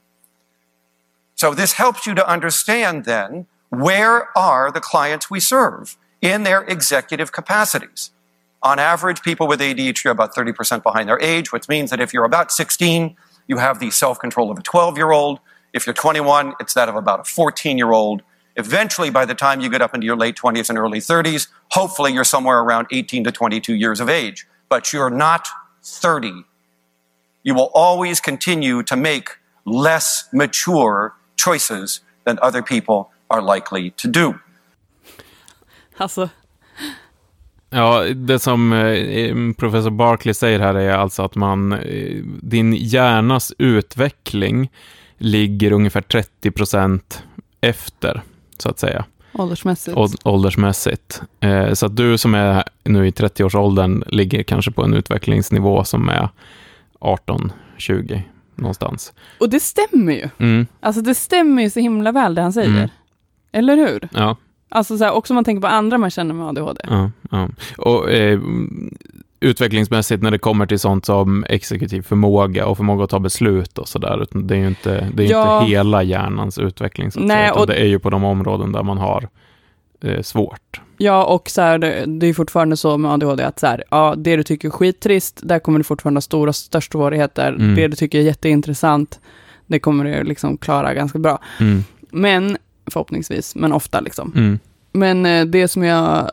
So 1.35 1.55
this 1.55 1.73
helps 1.73 2.07
you 2.07 2.15
to 2.15 2.29
understand 2.29 3.05
then 3.05 3.47
where 3.71 4.37
are 4.37 4.71
the 4.71 4.81
clients 4.81 5.31
we 5.31 5.41
serve 5.41 5.97
in 6.21 6.43
their 6.43 6.63
executive 6.63 7.33
capacities. 7.33 8.11
On 8.63 8.79
average, 8.79 9.23
people 9.23 9.47
with 9.47 9.61
ADHD 9.61 10.07
are 10.07 10.11
about 10.11 10.35
30% 10.35 10.83
behind 10.83 11.09
their 11.09 11.21
age, 11.21 11.51
which 11.51 11.69
means 11.69 11.91
that 11.91 12.01
if 12.01 12.13
you're 12.13 12.25
about 12.25 12.53
16, 12.53 13.17
you 13.47 13.57
have 13.57 13.81
the 13.81 13.91
self 13.91 14.21
control 14.21 14.51
of 14.51 14.59
a 14.59 14.63
12 14.63 14.99
year 14.99 15.13
old. 15.13 15.41
If 15.73 15.87
you're 15.87 15.94
21, 15.94 16.55
it's 16.61 16.75
that 16.75 16.89
of 16.89 16.97
about 16.97 17.20
a 17.20 17.25
14 17.25 17.79
year 17.79 17.93
old. 17.93 18.23
Eventually, 18.57 19.11
by 19.11 19.25
the 19.25 19.35
time 19.35 19.61
you 19.61 19.71
get 19.71 19.83
up 19.83 19.95
into 19.95 20.07
your 20.07 20.17
late 20.17 20.37
20s 20.37 20.69
and 20.69 20.79
early 20.79 20.99
30s, 20.99 21.49
hopefully 21.71 22.13
you're 22.13 22.25
somewhere 22.25 22.59
around 22.59 22.87
18 22.91 23.25
to 23.25 23.33
22 23.33 23.75
years 23.75 24.01
of 24.01 24.09
age. 24.09 24.47
But 24.69 24.93
you're 24.93 25.11
not 25.11 25.49
30. 25.83 26.45
You 27.43 27.55
will 27.55 27.71
always 27.75 28.21
continue 28.21 28.83
to 28.83 28.97
make 28.97 29.39
less 29.65 30.29
mature 30.33 31.15
choices 31.37 32.01
than 32.25 32.39
other 32.43 32.63
people 32.63 33.11
are 33.31 33.43
likely 33.43 33.91
to 33.91 34.09
do. 34.09 34.35
Alltså, 35.97 36.29
Ja, 37.73 38.05
det 38.15 38.39
som 38.39 38.73
eh, 38.73 39.35
professor 39.59 39.91
Barkley 39.91 40.35
säger 40.35 40.61
här 40.61 40.75
är 40.75 40.93
alltså 40.93 41.23
att 41.23 41.35
man, 41.35 41.73
eh, 41.73 42.17
din 42.43 42.75
hjärnas 42.75 43.53
utveckling 43.59 44.71
ligger 45.19 45.73
ungefär 45.73 46.01
30 46.01 46.51
procent 46.51 47.23
efter, 47.61 48.23
så 48.62 48.69
att 48.69 48.79
säga. 48.79 49.05
åldersmässigt. 49.32 49.96
Åld- 49.96 50.20
åldersmässigt. 50.24 51.22
Eh, 51.40 51.72
så 51.72 51.86
att 51.86 51.96
du 51.96 52.19
som 52.19 52.34
är 52.34 52.64
nu 52.84 53.06
i 53.06 53.10
30-årsåldern 53.10 54.05
ligger 54.06 54.43
kanske 54.43 54.70
på 54.70 54.84
en 54.84 54.94
utvecklingsnivå 54.94 55.84
som 55.84 56.08
är 56.08 56.29
18-20 57.00 58.22
någonstans. 58.55 59.12
Och 59.40 59.50
det 59.50 59.60
stämmer 59.60 60.12
ju. 60.12 60.29
Mm, 60.38 60.67
Alltså 60.81 61.02
det 61.02 61.14
stämmer 61.14 61.62
ju 61.62 61.70
så 61.70 61.81
himla 61.81 62.12
väl 62.12 62.34
det 62.34 62.43
han 62.43 62.52
säger. 62.52 62.69
Mm. 62.70 62.88
Eller 63.52 63.76
hur? 63.76 64.08
ja, 64.14 64.36
Alltså 64.69 64.98
så 64.98 65.05
här, 65.05 65.12
också 65.12 65.32
om 65.32 65.34
man 65.34 65.44
tänker 65.44 65.60
på 65.60 65.67
andra 65.67 65.98
man 65.98 66.10
känner 66.10 66.34
med 66.34 66.46
ADHD. 66.46 66.81
ja, 66.88 67.10
ja. 67.31 67.48
Och 67.79 68.10
eh, 68.10 68.40
utvecklingsmässigt 69.41 70.23
när 70.23 70.31
det 70.31 70.39
kommer 70.39 70.67
till 70.67 70.79
sånt 70.79 71.06
som 71.06 71.44
exekutiv 71.49 72.03
förmåga 72.03 72.67
och 72.67 72.77
förmåga 72.77 73.05
att 73.05 73.11
ta 73.11 73.19
beslut 73.19 73.79
och 73.79 73.89
sådär, 73.89 74.27
det 74.31 74.55
är 74.55 74.59
ju 74.59 74.69
inte, 74.69 75.09
det 75.15 75.25
är 75.27 75.31
Ja. 75.31 75.61
inte 75.63 75.70
hela 75.73 76.03
hjärnans 76.03 76.59
utveckling, 76.59 77.11
så 77.13 77.20
att 77.20 77.27
Nej, 77.27 77.37
säga, 77.37 77.49
utan 77.51 77.61
och- 77.61 77.67
det 77.67 77.75
är 77.75 77.87
ju 77.87 77.99
på 77.99 78.11
de 78.11 78.25
områden 78.25 78.73
där 78.73 78.82
man 78.82 78.99
har 78.99 79.29
eh, 80.05 80.23
svårt. 80.23 80.81
Ja, 80.99 81.25
och 81.25 81.51
så 81.51 81.61
här, 81.63 81.79
det, 81.79 82.05
det 82.06 82.27
är 82.27 82.35
fortfarande 82.35 82.77
så 82.77 82.99
med 82.99 83.11
ADHD 83.11 83.44
att 83.44 83.59
så 83.59 83.67
här, 83.67 83.85
ja, 83.91 84.15
det 84.17 84.37
du 84.37 84.43
tycker 84.43 84.69
är 84.69 84.73
skittrist, 84.73 85.41
där 85.43 85.59
kommer 85.59 85.79
du 85.79 85.85
fortfarande 85.85 86.17
ha 86.19 86.23
stora, 86.23 86.53
största 86.53 86.93
svårigheter. 86.93 87.49
Mm. 87.53 87.75
Det 87.75 87.89
du 87.89 87.97
tycker 87.97 88.19
är 88.19 88.23
jätteintressant, 88.23 89.20
det 89.67 89.79
kommer 89.79 90.05
du 90.05 90.25
liksom 90.25 90.56
klara 90.56 90.94
ganska 90.94 91.19
bra. 91.19 91.39
Mm, 91.61 91.85
Men, 92.11 92.56
förhoppningsvis, 92.91 93.55
men 93.56 93.73
ofta 93.73 94.01
liksom. 94.01 94.32
mm, 94.37 94.59
Men 94.93 95.27
eh, 95.27 95.44
det 95.44 95.69
som 95.69 95.82
jag 95.82 96.31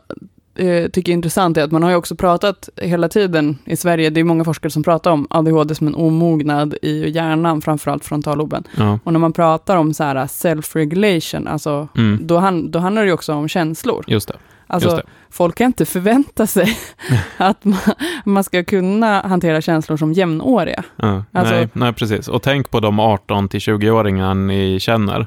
eh, 0.58 0.88
tycker 0.88 1.12
är 1.12 1.14
intressant 1.14 1.56
är 1.56 1.62
att 1.62 1.72
man 1.72 1.82
har 1.82 1.90
ju 1.90 1.96
också 1.96 2.16
pratat 2.16 2.68
hela 2.76 3.08
tiden 3.08 3.58
i 3.64 3.76
Sverige, 3.76 4.10
det 4.10 4.20
är 4.20 4.24
många 4.24 4.44
forskare 4.44 4.70
som 4.70 4.82
pratar 4.82 5.10
om 5.10 5.26
ADHD 5.30 5.74
som 5.74 5.86
en 5.86 5.94
omognad 5.94 6.74
i 6.82 7.08
hjärnan, 7.10 7.60
framförallt 7.62 8.04
frontalloben. 8.04 8.64
Ja. 8.76 8.98
Och 9.04 9.12
när 9.12 9.20
man 9.20 9.32
pratar 9.32 9.76
om 9.76 9.94
så 9.94 10.04
här 10.04 10.16
self-regulation, 10.26 11.48
alltså, 11.48 11.88
Mm. 11.96 12.18
då, 12.26 12.38
han, 12.38 12.70
då 12.70 12.78
handlar 12.78 13.02
det 13.02 13.06
ju 13.08 13.12
också 13.14 13.32
om 13.34 13.48
känslor. 13.48 14.04
Just 14.06 14.28
det. 14.28 14.34
Alltså, 14.70 15.02
folk 15.30 15.54
kan 15.58 15.66
inte 15.66 15.84
förvänta 15.86 16.46
sig 16.46 16.78
att 17.36 17.64
man, 17.64 17.78
man 18.24 18.44
ska 18.44 18.64
kunna 18.64 19.20
hantera 19.20 19.60
känslor 19.60 19.96
som 19.96 20.12
jämnåriga. 20.12 20.84
Ja, 20.96 21.24
Alltså- 21.32 21.54
nej, 21.54 21.68
nej, 21.72 21.92
precis. 21.92 22.28
Och 22.28 22.42
tänk 22.42 22.70
på 22.70 22.80
de 22.80 22.98
18 23.00 23.48
till 23.48 23.60
20-åringar 23.60 24.34
ni 24.34 24.80
känner 24.80 25.26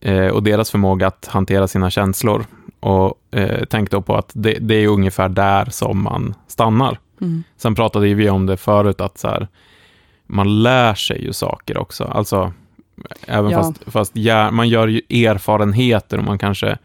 eh, 0.00 0.26
och 0.26 0.42
deras 0.42 0.70
förmåga 0.70 1.06
att 1.06 1.28
hantera 1.30 1.68
sina 1.68 1.90
känslor. 1.90 2.44
Och 2.80 3.14
eh, 3.30 3.64
tänk 3.70 3.90
då 3.90 4.02
på 4.02 4.16
att 4.16 4.30
det, 4.34 4.58
det 4.60 4.74
är 4.74 4.88
ungefär 4.88 5.28
där 5.28 5.64
som 5.70 6.02
man 6.02 6.34
stannar. 6.46 6.98
Mm. 7.20 7.42
Sen 7.56 7.74
pratade 7.74 8.14
vi 8.14 8.30
om 8.30 8.46
det 8.46 8.56
förut, 8.56 9.00
att 9.00 9.18
så 9.18 9.28
här, 9.28 9.48
man 10.26 10.62
lär 10.62 10.94
sig 10.94 11.24
ju 11.24 11.32
saker 11.32 11.78
också. 11.78 12.04
Alltså, 12.04 12.52
även 13.26 13.50
Ja. 13.50 13.58
fast, 13.62 13.82
fast 13.86 14.16
hjär, 14.16 14.50
man 14.50 14.68
gör 14.68 14.88
ju 14.88 15.26
erfarenheter 15.26 16.18
och 16.18 16.24
man 16.24 16.38
kanske 16.38 16.78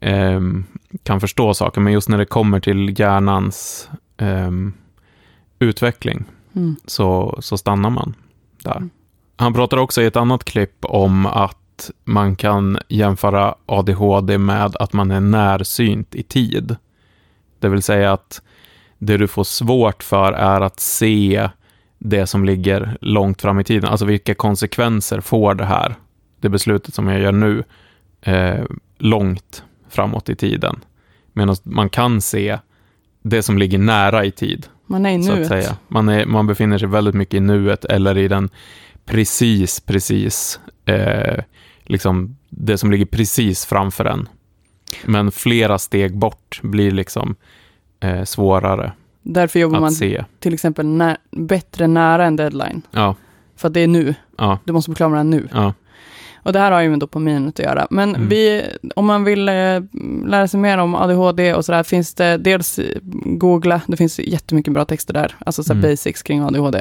ehm, 0.00 0.64
kan 1.02 1.20
förstå 1.20 1.54
saker, 1.54 1.80
men 1.80 1.92
just 1.92 2.08
när 2.08 2.18
det 2.18 2.24
kommer 2.24 2.60
till 2.60 3.00
hjärnans 3.00 3.88
ehm, 4.16 4.72
utveckling 5.58 6.24
Mm. 6.56 6.76
så, 6.86 7.38
så 7.40 7.58
stannar 7.58 7.90
man 7.90 8.14
där. 8.62 8.76
Mm. 8.76 8.90
Han 9.36 9.54
pratar 9.54 9.76
också 9.76 10.02
i 10.02 10.06
ett 10.06 10.16
annat 10.16 10.44
klipp 10.44 10.84
om 10.84 11.26
att 11.26 11.57
man 12.04 12.36
kan 12.36 12.78
jämföra 12.88 13.54
ADHD 13.66 14.38
med 14.38 14.76
att 14.76 14.92
man 14.92 15.10
är 15.10 15.20
närsynt 15.20 16.14
i 16.14 16.22
tid. 16.22 16.76
Det 17.58 17.68
vill 17.68 17.82
säga 17.82 18.12
att 18.12 18.42
det 18.98 19.16
du 19.16 19.28
får 19.28 19.44
svårt 19.44 20.02
för 20.02 20.32
är 20.32 20.60
att 20.60 20.80
se 20.80 21.48
det 21.98 22.26
som 22.26 22.44
ligger 22.44 22.96
långt 23.00 23.42
fram 23.42 23.60
i 23.60 23.64
tiden. 23.64 23.90
Alltså 23.90 24.06
vilka 24.06 24.34
konsekvenser 24.34 25.20
får 25.20 25.54
det 25.54 25.64
här, 25.64 25.94
det 26.40 26.48
beslutet 26.48 26.94
som 26.94 27.08
jag 27.08 27.20
gör 27.20 27.32
nu, 27.32 27.64
eh, 28.22 28.64
långt 28.98 29.62
framåt 29.88 30.28
i 30.28 30.36
tiden. 30.36 30.76
Medan 31.32 31.56
man 31.62 31.88
kan 31.88 32.20
se 32.20 32.58
det 33.22 33.42
som 33.42 33.58
ligger 33.58 33.78
nära 33.78 34.24
i 34.24 34.30
tid 34.30 34.66
Man 34.86 35.06
är 35.06 35.18
i 35.18 35.22
så 35.22 35.32
att 35.32 35.38
nuet. 35.38 35.48
säga. 35.48 35.76
Man, 35.88 36.08
är, 36.08 36.26
man 36.26 36.46
befinner 36.46 36.78
sig 36.78 36.88
väldigt 36.88 37.14
mycket 37.14 37.34
i 37.34 37.40
nuet 37.40 37.84
eller 37.84 38.18
i 38.18 38.28
den 38.28 38.50
precis, 39.08 39.80
precis, 39.80 40.60
eh, 40.84 41.44
liksom 41.88 42.36
det 42.50 42.78
som 42.78 42.90
ligger 42.90 43.06
precis 43.06 43.66
framför 43.66 44.04
en. 44.04 44.28
Men 45.04 45.30
flera 45.32 45.78
steg 45.78 46.16
bort 46.18 46.60
blir 46.62 46.90
liksom 46.90 47.34
eh, 48.00 48.24
svårare 48.24 48.92
Därför 49.22 49.58
jobbar 49.60 49.76
att 49.76 49.80
man 49.82 49.92
se. 49.92 50.24
till 50.40 50.54
exempel 50.54 50.86
när, 50.86 51.16
bättre 51.30 51.86
nära 51.86 52.24
en 52.26 52.36
deadline. 52.36 52.82
Ja, 52.90 53.14
För 53.56 53.68
att 53.68 53.74
det 53.74 53.80
är 53.80 53.86
nu. 53.88 54.14
ja, 54.38 54.58
Du 54.64 54.72
måste 54.72 54.90
bli 54.90 54.96
klar 54.96 55.08
med 55.08 55.18
den 55.18 55.30
nu. 55.30 55.48
ja, 55.52 55.72
Och 56.42 56.52
det 56.52 56.58
här 56.58 56.72
har 56.72 56.80
ju 56.80 56.90
med 56.90 56.98
dopaminet 56.98 57.58
att 57.60 57.64
göra. 57.64 57.86
Men 57.90 58.14
Mm. 58.14 58.28
vi, 58.28 58.62
om 58.96 59.06
man 59.06 59.24
vill 59.24 59.48
eh, 59.48 59.54
lära 60.26 60.48
sig 60.48 60.60
mer 60.60 60.78
om 60.78 60.94
ADHD 60.94 61.54
och 61.54 61.64
sådär, 61.64 61.82
finns 61.82 62.14
det 62.14 62.36
dels 62.36 62.80
googla, 63.24 63.80
det 63.86 63.96
finns 63.96 64.18
jättemycket 64.18 64.72
bra 64.72 64.84
texter 64.84 65.14
där, 65.14 65.34
alltså 65.46 65.62
så 65.62 65.72
Mm. 65.72 65.82
basics 65.90 66.22
kring 66.22 66.40
ADHD. 66.42 66.78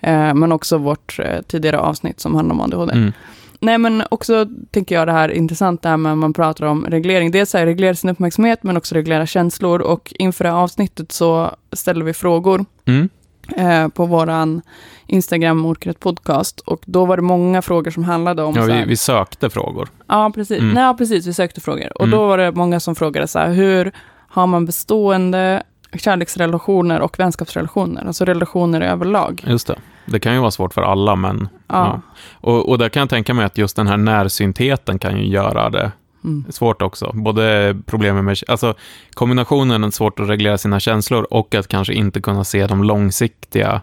Eh, 0.00 0.34
men 0.34 0.52
också 0.52 0.78
vårt 0.78 1.18
eh, 1.18 1.40
tidigare 1.42 1.78
avsnitt 1.78 2.20
som 2.20 2.34
handlar 2.34 2.54
om 2.54 2.60
ADHD. 2.60 2.92
mm, 2.92 3.12
Nej, 3.60 3.78
men 3.78 4.02
också 4.10 4.46
tänker 4.70 4.94
jag 4.94 5.08
det 5.08 5.12
här 5.12 5.28
intressant 5.28 5.82
det 5.82 5.88
här 5.88 5.96
med 5.96 6.18
man 6.18 6.32
pratar 6.32 6.66
om 6.66 6.84
reglering. 6.88 7.30
Dels 7.30 7.52
här, 7.54 7.66
reglera 7.66 7.94
sin 7.94 8.10
uppmärksamhet, 8.10 8.62
men 8.62 8.76
också 8.76 8.94
reglera 8.94 9.26
känslor. 9.26 9.80
Och 9.80 10.12
inför 10.18 10.44
det 10.44 10.50
här 10.50 10.56
avsnittet 10.58 11.12
så 11.12 11.54
ställer 11.72 12.04
vi 12.04 12.12
frågor 12.12 12.64
mm, 12.84 13.08
eh, 13.56 13.88
på 13.88 14.06
våran 14.06 14.62
Instagram, 15.06 15.58
Mordkret 15.58 16.00
Podcast. 16.00 16.60
Och 16.60 16.82
då 16.86 17.04
var 17.04 17.16
det 17.16 17.22
många 17.22 17.62
frågor 17.62 17.90
som 17.90 18.04
handlade 18.04 18.42
om 18.42 18.54
ja 18.56 18.62
vi, 18.62 18.72
här, 18.72 18.86
vi 18.86 18.96
sökte 18.96 19.50
frågor. 19.50 19.88
Ja, 20.06 20.32
precis. 20.34 20.58
Mm. 20.60 20.74
Nej, 20.74 20.96
precis. 20.96 21.26
Vi 21.26 21.34
sökte 21.34 21.60
frågor. 21.60 21.92
Och 21.98 22.04
Mm. 22.06 22.18
då 22.18 22.26
var 22.26 22.38
det 22.38 22.52
många 22.52 22.80
som 22.80 22.94
frågade 22.94 23.28
så 23.28 23.38
här, 23.38 23.52
hur 23.52 23.92
har 24.28 24.46
man 24.46 24.66
bestående 24.66 25.62
kärleksrelationer 25.94 27.00
och 27.00 27.18
vänskapsrelationer? 27.18 28.06
Alltså 28.06 28.24
relationer 28.24 28.80
överlag. 28.80 29.44
Just 29.46 29.66
det. 29.66 29.76
Det 30.10 30.20
kan 30.20 30.34
ju 30.34 30.40
vara 30.40 30.50
svårt 30.50 30.74
för 30.74 30.82
alla, 30.82 31.16
men... 31.16 31.48
Ja. 31.66 32.00
Och, 32.32 32.68
och 32.68 32.78
där 32.78 32.88
kan 32.88 33.00
jag 33.00 33.10
tänka 33.10 33.34
mig 33.34 33.44
att 33.44 33.58
just 33.58 33.76
den 33.76 33.86
här 33.86 33.96
närsyntheten 33.96 34.98
kan 34.98 35.16
ju 35.18 35.26
göra 35.26 35.70
det 35.70 35.92
Mm. 36.24 36.44
svårt 36.48 36.82
också. 36.82 37.10
Både 37.14 37.76
problemen 37.86 38.24
med, 38.24 38.38
alltså 38.48 38.74
kombinationen 39.14 39.84
är 39.84 39.90
svårt 39.90 40.20
att 40.20 40.28
reglera 40.28 40.58
sina 40.58 40.80
känslor 40.80 41.26
och 41.30 41.54
att 41.54 41.68
kanske 41.68 41.94
inte 41.94 42.20
kunna 42.20 42.44
se 42.44 42.66
de 42.66 42.84
långsiktiga 42.84 43.80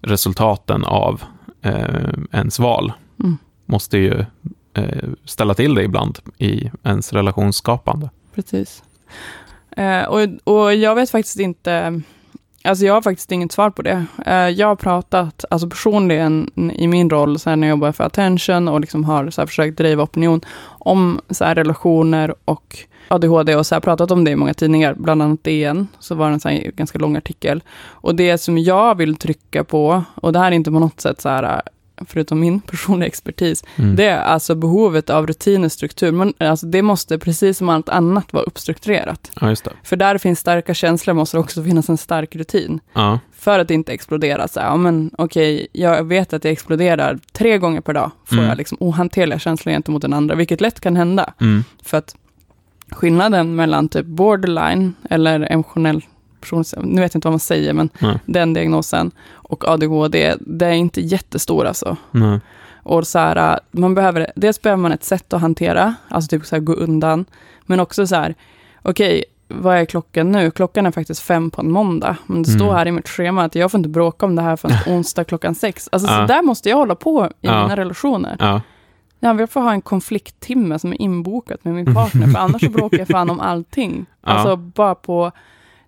resultaten 0.00 0.84
av 0.84 1.22
eh, 1.62 2.12
ens 2.32 2.58
val. 2.58 2.92
Mm. 3.20 3.38
Måste 3.66 3.98
ju 3.98 4.24
eh, 4.74 5.08
ställa 5.24 5.54
till 5.54 5.74
det 5.74 5.82
ibland 5.82 6.18
i 6.38 6.70
ens 6.82 7.12
relationsskapande. 7.12 8.10
Precis. 8.34 8.82
Eh, 9.76 10.02
och, 10.02 10.20
och 10.44 10.74
jag 10.74 10.94
vet 10.94 11.10
faktiskt 11.10 11.40
inte, 11.40 12.00
alltså 12.64 12.84
jag 12.84 12.94
har 12.94 13.02
faktiskt 13.02 13.32
inget 13.32 13.52
svar 13.52 13.70
på 13.70 13.82
det. 13.82 14.04
Eh, 14.26 14.48
jag 14.48 14.66
har 14.66 14.76
pratat, 14.76 15.44
alltså 15.50 15.68
personligen 15.68 16.50
i 16.74 16.86
min 16.88 17.10
roll, 17.10 17.38
så 17.38 17.50
här 17.50 17.56
när 17.56 17.66
jag 17.68 17.74
jobbar 17.74 17.92
för 17.92 18.04
Attention 18.04 18.68
och 18.68 18.80
liksom 18.80 19.04
har 19.04 19.30
så 19.30 19.40
här 19.40 19.46
försökt 19.46 19.78
driva 19.78 20.02
opinion 20.02 20.40
om 20.66 21.20
så 21.30 21.44
här 21.44 21.54
relationer 21.54 22.34
och 22.44 22.78
ADHD 23.08 23.56
och 23.56 23.66
så 23.66 23.74
här 23.74 23.80
pratat 23.80 24.10
om 24.10 24.24
det 24.24 24.30
i 24.30 24.36
många 24.36 24.54
tidningar, 24.54 24.94
bland 24.94 25.22
annat 25.22 25.44
DN, 25.44 25.88
så 25.98 26.14
var 26.14 26.28
det 26.28 26.34
en 26.34 26.40
så 26.40 26.48
här 26.48 26.70
ganska 26.76 26.98
lång 26.98 27.16
artikel. 27.16 27.62
Och 27.84 28.14
det 28.14 28.38
som 28.38 28.58
jag 28.58 28.94
vill 28.94 29.16
trycka 29.16 29.64
på, 29.64 30.04
och 30.14 30.32
det 30.32 30.38
här 30.38 30.46
är 30.46 30.56
inte 30.56 30.70
på 30.70 30.78
något 30.78 31.00
sätt 31.00 31.20
så 31.20 31.28
här, 31.28 31.62
förutom 32.08 32.40
min 32.40 32.60
personliga 32.60 33.06
expertis, 33.06 33.64
Mm. 33.76 33.96
det 33.96 34.04
är 34.06 34.18
alltså 34.20 34.54
behovet 34.54 35.10
av 35.10 35.26
rutin 35.26 35.64
och 35.64 35.72
struktur. 35.72 36.12
Men, 36.12 36.34
alltså, 36.38 36.66
det 36.66 36.82
måste, 36.82 37.18
precis 37.18 37.58
som 37.58 37.68
allt 37.68 37.88
annat, 37.88 38.32
vara 38.32 38.44
uppstrukturerat. 38.44 39.30
Ja. 39.40 39.54
För 39.84 39.96
där 39.96 40.12
det 40.12 40.18
finns 40.18 40.38
starka 40.38 40.74
känslor 40.74 41.14
måste 41.14 41.36
det 41.36 41.40
också 41.40 41.64
finnas 41.64 41.88
en 41.88 41.96
stark 41.98 42.36
rutin. 42.36 42.80
Ja, 42.92 43.18
För 43.32 43.58
att 43.58 43.70
inte 43.70 43.92
explodera. 43.92 44.48
Så 44.48 44.60
här, 44.60 44.66
ja, 44.66 44.76
men 44.76 45.10
okej, 45.18 45.66
jag 45.72 46.04
vet 46.04 46.32
att 46.32 46.44
jag 46.44 46.52
exploderar 46.52 47.18
tre 47.32 47.58
gånger 47.58 47.80
per 47.80 47.92
dag. 47.94 48.10
Får 48.24 48.36
Mm. 48.36 48.48
jag 48.48 48.58
liksom 48.58 48.78
ohanterliga 48.80 49.38
känslor 49.38 49.72
gentemot 49.72 50.02
den 50.02 50.12
andra, 50.12 50.34
vilket 50.34 50.60
lätt 50.60 50.80
kan 50.80 50.96
hända. 50.96 51.32
mm, 51.40 51.64
För 51.84 51.96
att 51.98 52.14
skillnaden 52.90 53.54
mellan 53.54 53.88
typ 53.88 54.06
borderline 54.06 54.94
eller 55.10 55.52
emotionell 55.52 56.04
person, 56.42 56.64
nu 56.82 57.00
vet 57.00 57.14
jag 57.14 57.18
inte 57.18 57.28
vad 57.28 57.32
man 57.32 57.40
säger, 57.40 57.72
men 57.72 57.88
nej, 57.98 58.18
den 58.26 58.54
diagnosen 58.54 59.10
och 59.32 59.68
ADHD, 59.68 60.34
det 60.40 60.66
är 60.66 60.72
inte 60.72 61.00
jättestor 61.00 61.66
alltså. 61.66 61.96
nej, 62.10 62.40
Och 62.82 63.06
så 63.06 63.18
här, 63.18 63.60
man 63.70 63.94
behöver, 63.94 64.32
dels 64.36 64.62
behöver 64.62 64.82
man 64.82 64.92
ett 64.92 65.04
sätt 65.04 65.32
att 65.32 65.40
hantera, 65.40 65.94
alltså 66.08 66.28
typ 66.28 66.46
så 66.46 66.56
här 66.56 66.60
gå 66.60 66.72
undan, 66.72 67.24
men 67.66 67.80
också 67.80 68.06
så 68.06 68.14
här, 68.16 68.34
okej, 68.82 69.24
vad 69.48 69.76
är 69.76 69.84
klockan 69.84 70.32
nu? 70.32 70.50
Klockan 70.50 70.86
är 70.86 70.90
faktiskt 70.90 71.20
fem 71.22 71.50
på 71.50 71.60
en 71.60 71.70
måndag, 71.70 72.16
men 72.26 72.42
det 72.42 72.50
står 72.50 72.64
Mm. 72.64 72.76
här 72.76 72.88
i 72.88 72.92
mitt 72.92 73.08
schema 73.08 73.44
att 73.44 73.54
jag 73.54 73.70
får 73.70 73.78
inte 73.78 73.88
bråka 73.88 74.26
om 74.26 74.36
det 74.36 74.42
här 74.42 74.56
förrän 74.56 74.76
onsdag 74.96 75.24
klockan 75.24 75.54
sex. 75.54 75.88
Alltså 75.92 76.08
Ja. 76.08 76.16
så 76.16 76.32
där 76.32 76.42
måste 76.42 76.68
jag 76.68 76.76
hålla 76.76 76.94
på 76.94 77.26
i 77.26 77.46
Ja. 77.46 77.62
mina 77.62 77.76
relationer. 77.76 78.36
ja, 78.38 78.60
Jag 79.20 79.34
vill 79.34 79.46
få 79.46 79.60
ha 79.60 79.72
en 79.72 79.82
konflikttimme 79.82 80.78
som 80.78 80.92
är 80.92 81.00
inbokat 81.02 81.64
med 81.64 81.74
min 81.74 81.94
partner, 81.94 82.26
för 82.26 82.38
annars 82.38 82.62
så 82.64 82.70
bråkar 82.70 82.98
jag 82.98 83.08
fan 83.08 83.30
om 83.30 83.40
allting. 83.40 84.06
Ja. 84.26 84.28
Alltså 84.32 84.56
bara 84.56 84.94
på, 84.94 85.32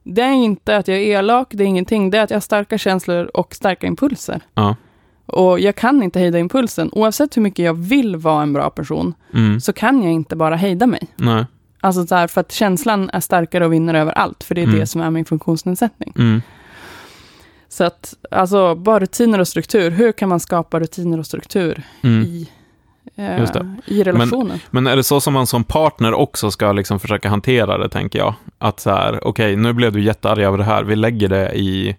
det 0.05 0.23
är 0.23 0.33
inte 0.33 0.77
att 0.77 0.89
jag 0.89 0.97
är 0.99 1.03
elak, 1.03 1.49
det 1.51 1.65
är 1.65 1.69
ingenting, 1.69 2.11
det 2.11 2.19
är 2.19 2.23
att 2.23 2.31
jag 2.31 2.37
har 2.37 2.41
starka 2.41 2.79
känslor 2.79 3.25
och 3.35 3.55
starka 3.55 3.87
impulser. 3.87 4.41
ja, 4.55 4.77
Och 5.27 5.61
jag 5.61 5.77
kan 5.77 6.03
inte 6.03 6.19
hejda 6.21 6.39
impulsen. 6.39 6.91
Oavsett 6.93 7.37
hur 7.37 7.43
mycket 7.43 7.65
jag 7.65 7.75
vill 7.75 8.17
vara 8.17 8.43
en 8.43 8.53
bra 8.53 8.71
person, 8.71 9.15
mm, 9.35 9.61
så 9.61 9.73
kan 9.73 10.03
jag 10.03 10.13
inte 10.13 10.37
bara 10.37 10.57
hejda 10.57 10.87
mig. 10.87 11.07
nej, 11.17 11.45
Alltså 11.81 12.07
så 12.07 12.15
här, 12.15 12.27
för 12.27 12.41
att 12.41 12.53
känslan 12.53 13.11
är 13.13 13.21
starkare 13.21 13.65
och 13.67 13.73
vinner 13.73 13.95
över 13.95 14.13
allt, 14.13 14.45
för 14.45 14.55
det 14.55 14.61
är 14.61 14.67
Mm. 14.67 14.79
det 14.79 14.87
som 14.87 15.01
är 15.01 15.11
min 15.11 15.25
funktionsnedsättning. 15.25 16.13
mm, 16.19 16.43
Så 17.69 17.85
att, 17.85 18.15
alltså, 18.31 18.75
bara 18.75 18.99
rutiner 19.01 19.39
och 19.39 19.49
struktur. 19.49 19.91
Hur 19.91 20.13
kan 20.13 20.29
man 20.29 20.41
skapa 20.41 20.81
rutiner 20.81 21.19
och 21.19 21.27
struktur 21.27 21.83
mm. 22.03 22.23
i, 22.23 22.49
eh, 23.17 23.45
i 23.87 24.03
relationen? 24.03 24.59
Men 24.71 24.87
är 24.87 24.97
det 24.97 25.03
så 25.03 25.21
som 25.21 25.35
man 25.35 25.47
som 25.47 25.65
partner 25.65 26.15
också 26.15 26.51
ska 26.51 26.73
liksom 26.73 27.01
försöka 27.01 27.29
hantera 27.29 27.79
det, 27.79 27.89
tänker 27.89 28.19
jag? 28.19 28.35
Att 28.59 28.81
så 28.81 28.91
här, 28.91 29.27
okej, 29.29 29.57
nu 29.57 29.73
blev 29.73 29.93
du 29.93 30.03
jättearg 30.03 30.39
över 30.43 30.59
det 30.59 30.65
här, 30.65 30.85
vi 30.85 30.97
lägger 30.97 31.29
det 31.29 31.53
i, 31.59 31.97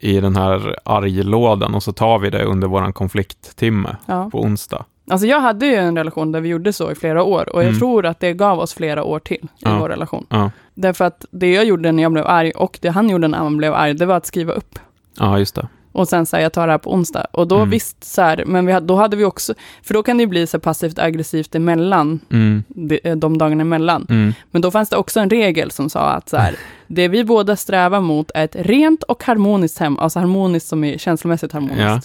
i 0.00 0.20
den 0.20 0.36
här 0.36 0.76
arglådan 0.84 1.74
och 1.74 1.82
så 1.82 1.92
tar 1.92 2.18
vi 2.18 2.30
det 2.30 2.44
under 2.44 2.68
vår 2.68 2.92
konflikttimme 2.92 3.96
Ja. 4.06 4.28
på 4.32 4.40
onsdag. 4.42 4.84
Alltså 5.10 5.26
jag 5.26 5.40
hade 5.40 5.66
ju 5.66 5.74
en 5.74 5.96
relation 5.96 6.32
där 6.32 6.40
vi 6.40 6.48
gjorde 6.48 6.72
så 6.72 6.90
i 6.90 6.94
flera 6.94 7.22
år, 7.22 7.48
och 7.48 7.60
jag 7.62 7.68
Mm. 7.68 7.78
tror 7.78 8.06
att 8.06 8.20
det 8.20 8.32
gav 8.32 8.58
oss 8.58 8.74
flera 8.74 9.04
år 9.04 9.18
till 9.18 9.36
i 9.44 9.48
Ja. 9.58 9.78
vår 9.78 9.88
relation. 9.88 10.26
Ja, 10.28 10.50
Därför 10.74 11.04
att 11.04 11.24
det 11.30 11.52
jag 11.52 11.64
gjorde 11.64 11.92
när 11.92 12.02
jag 12.02 12.12
blev 12.12 12.26
arg, 12.26 12.50
och 12.50 12.78
det 12.82 12.88
han 12.88 13.08
gjorde 13.08 13.28
när 13.28 13.38
han 13.38 13.56
blev 13.56 13.74
arg, 13.74 13.94
det 13.94 14.06
var 14.06 14.16
att 14.16 14.26
skriva 14.26 14.52
upp. 14.52 14.78
ja 15.18 15.38
just 15.38 15.54
det. 15.54 15.68
Och 15.92 16.08
sen 16.08 16.26
så 16.26 16.36
här, 16.36 16.42
jag 16.42 16.52
tar 16.52 16.66
det 16.66 16.72
här 16.72 16.78
på 16.78 16.92
onsdag. 16.92 17.26
Och 17.32 17.48
då 17.48 17.56
Mm. 17.56 17.70
visst, 17.70 18.04
så 18.04 18.22
här, 18.22 18.44
men 18.46 18.66
vi, 18.66 18.78
då 18.82 18.96
hade 18.96 19.16
vi 19.16 19.24
också, 19.24 19.54
för 19.82 19.94
då 19.94 20.02
kan 20.02 20.16
det 20.16 20.20
ju 20.22 20.26
bli 20.26 20.46
så 20.46 20.60
passivt 20.60 20.98
aggressivt 20.98 21.54
emellan, 21.54 22.20
Mm. 22.30 22.64
de, 22.68 23.00
de 23.16 23.38
dagarna 23.38 23.60
emellan. 23.62 24.06
Mm. 24.10 24.32
Men 24.50 24.62
då 24.62 24.70
fanns 24.70 24.88
det 24.88 24.96
också 24.96 25.20
en 25.20 25.30
regel 25.30 25.70
som 25.70 25.90
sa 25.90 26.00
att 26.10 26.28
så 26.28 26.36
här, 26.36 26.54
det 26.86 27.08
vi 27.08 27.24
båda 27.24 27.56
strävar 27.56 28.00
mot 28.00 28.30
är 28.34 28.44
ett 28.44 28.56
rent 28.56 29.02
och 29.02 29.24
harmoniskt 29.24 29.78
hem, 29.78 29.98
alltså 29.98 30.18
harmoniskt 30.18 30.68
som 30.68 30.84
är 30.84 30.98
känslomässigt 30.98 31.52
harmoniskt. 31.52 31.80
Ja. 31.80 32.00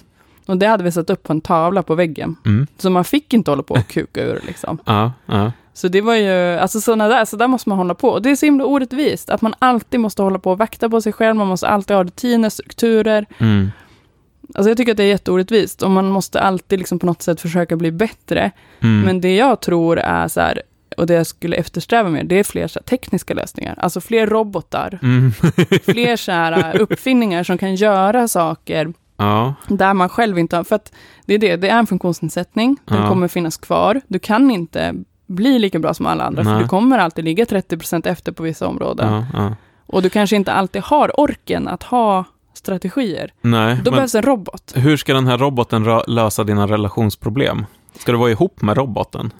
Och 0.53 0.57
det 0.57 0.65
hade 0.67 0.83
vi 0.83 0.91
satt 0.91 1.09
upp 1.09 1.23
på 1.23 1.33
en 1.33 1.41
tavla 1.41 1.83
på 1.83 1.95
väggen. 1.95 2.35
Mm. 2.45 2.67
Så 2.77 2.89
man 2.89 3.03
fick 3.05 3.33
inte 3.33 3.51
hålla 3.51 3.63
på 3.63 3.73
och 3.73 3.87
kuka 3.87 4.23
ur 4.23 4.39
liksom. 4.47 4.77
Ja, 4.85 5.11
ja. 5.25 5.51
Så 5.77 5.87
det 5.87 6.01
var 6.01 6.15
ju, 6.15 6.57
alltså 6.59 6.81
sådana 6.81 7.07
där, 7.07 7.25
så 7.25 7.37
där 7.37 7.47
måste 7.47 7.69
man 7.69 7.77
hålla 7.77 7.95
på. 7.95 8.09
Och 8.09 8.21
det 8.21 8.31
är 8.31 8.35
så 8.35 8.45
himla 8.45 8.65
orättvist, 8.65 9.29
att 9.29 9.41
man 9.41 9.53
alltid 9.59 9.99
måste 9.99 10.21
hålla 10.21 10.39
på 10.39 10.51
och 10.51 10.57
vakta 10.57 10.89
på 10.89 11.01
sig 11.01 11.13
själv, 11.13 11.35
man 11.35 11.47
måste 11.47 11.67
alltid 11.67 11.95
ha 11.95 12.03
rutiner, 12.03 12.49
strukturer. 12.49 13.25
Mm. 13.37 13.71
Alltså 14.55 14.69
jag 14.69 14.77
tycker 14.77 14.91
att 14.91 14.97
det 14.97 15.03
är 15.03 15.07
jätteorättvist 15.07 15.81
och 15.83 15.91
man 15.91 16.09
måste 16.09 16.41
alltid 16.41 16.79
liksom 16.79 16.99
på 16.99 17.05
något 17.05 17.21
sätt 17.21 17.41
försöka 17.41 17.75
bli 17.75 17.91
bättre. 17.91 18.51
Mm. 18.79 19.01
Men 19.01 19.21
det 19.21 19.35
jag 19.35 19.59
tror 19.61 19.99
är 19.99 20.27
så 20.27 20.41
här, 20.41 20.61
och 20.97 21.07
det 21.07 21.13
jag 21.13 21.27
skulle 21.27 21.55
eftersträva 21.55 22.09
mer, 22.09 22.23
det 22.23 22.39
är 22.39 22.43
fler 22.43 22.67
så 22.67 22.79
här, 22.79 22.83
tekniska 22.83 23.33
lösningar. 23.33 23.75
Alltså 23.77 24.01
fler 24.01 24.27
robotar, 24.27 24.99
Mm. 25.03 25.31
fler 25.85 26.15
så 26.15 26.31
här, 26.31 26.77
uppfinningar 26.81 27.43
som 27.43 27.57
kan 27.57 27.75
göra 27.75 28.27
saker 28.27 28.93
ja, 29.17 29.53
där 29.67 29.93
man 29.93 30.09
själv 30.09 30.39
inte 30.39 30.55
har, 30.55 30.63
för 30.63 30.75
att 30.75 30.91
det 31.25 31.33
är 31.33 31.37
det, 31.37 31.55
det 31.55 31.69
är 31.69 31.77
en 31.79 31.87
funktionsnedsättning, 31.87 32.77
den 32.85 33.01
Ja. 33.01 33.09
kommer 33.09 33.27
finnas 33.27 33.57
kvar. 33.57 34.01
Du 34.07 34.19
kan 34.19 34.51
inte 34.51 34.93
bli 35.27 35.59
lika 35.59 35.79
bra 35.79 35.93
som 35.93 36.05
alla 36.05 36.23
andra, 36.23 36.43
för 36.43 36.51
Nej. 36.51 36.61
du 36.61 36.67
kommer 36.67 36.97
alltid 36.97 37.25
ligga 37.25 37.43
30% 37.45 38.07
efter 38.07 38.31
på 38.31 38.43
vissa 38.43 38.67
områden. 38.67 39.13
ja, 39.13 39.25
ja. 39.33 39.55
Och 39.87 40.01
du 40.01 40.09
kanske 40.09 40.35
inte 40.35 40.53
alltid 40.53 40.81
har 40.81 41.19
orken 41.19 41.67
att 41.67 41.83
ha 41.83 42.23
strategier. 42.53 43.33
Nej, 43.41 43.79
Då 43.83 43.91
behövs 43.91 44.15
en 44.15 44.21
robot. 44.21 44.71
hur 44.75 44.97
ska 44.97 45.13
den 45.13 45.27
här 45.27 45.37
roboten 45.37 45.83
lösa 46.07 46.43
dina 46.43 46.67
relationsproblem? 46.67 47.65
Ska 47.99 48.11
du 48.11 48.17
vara 48.17 48.31
ihop 48.31 48.61
med 48.61 48.77
roboten? 48.77 49.33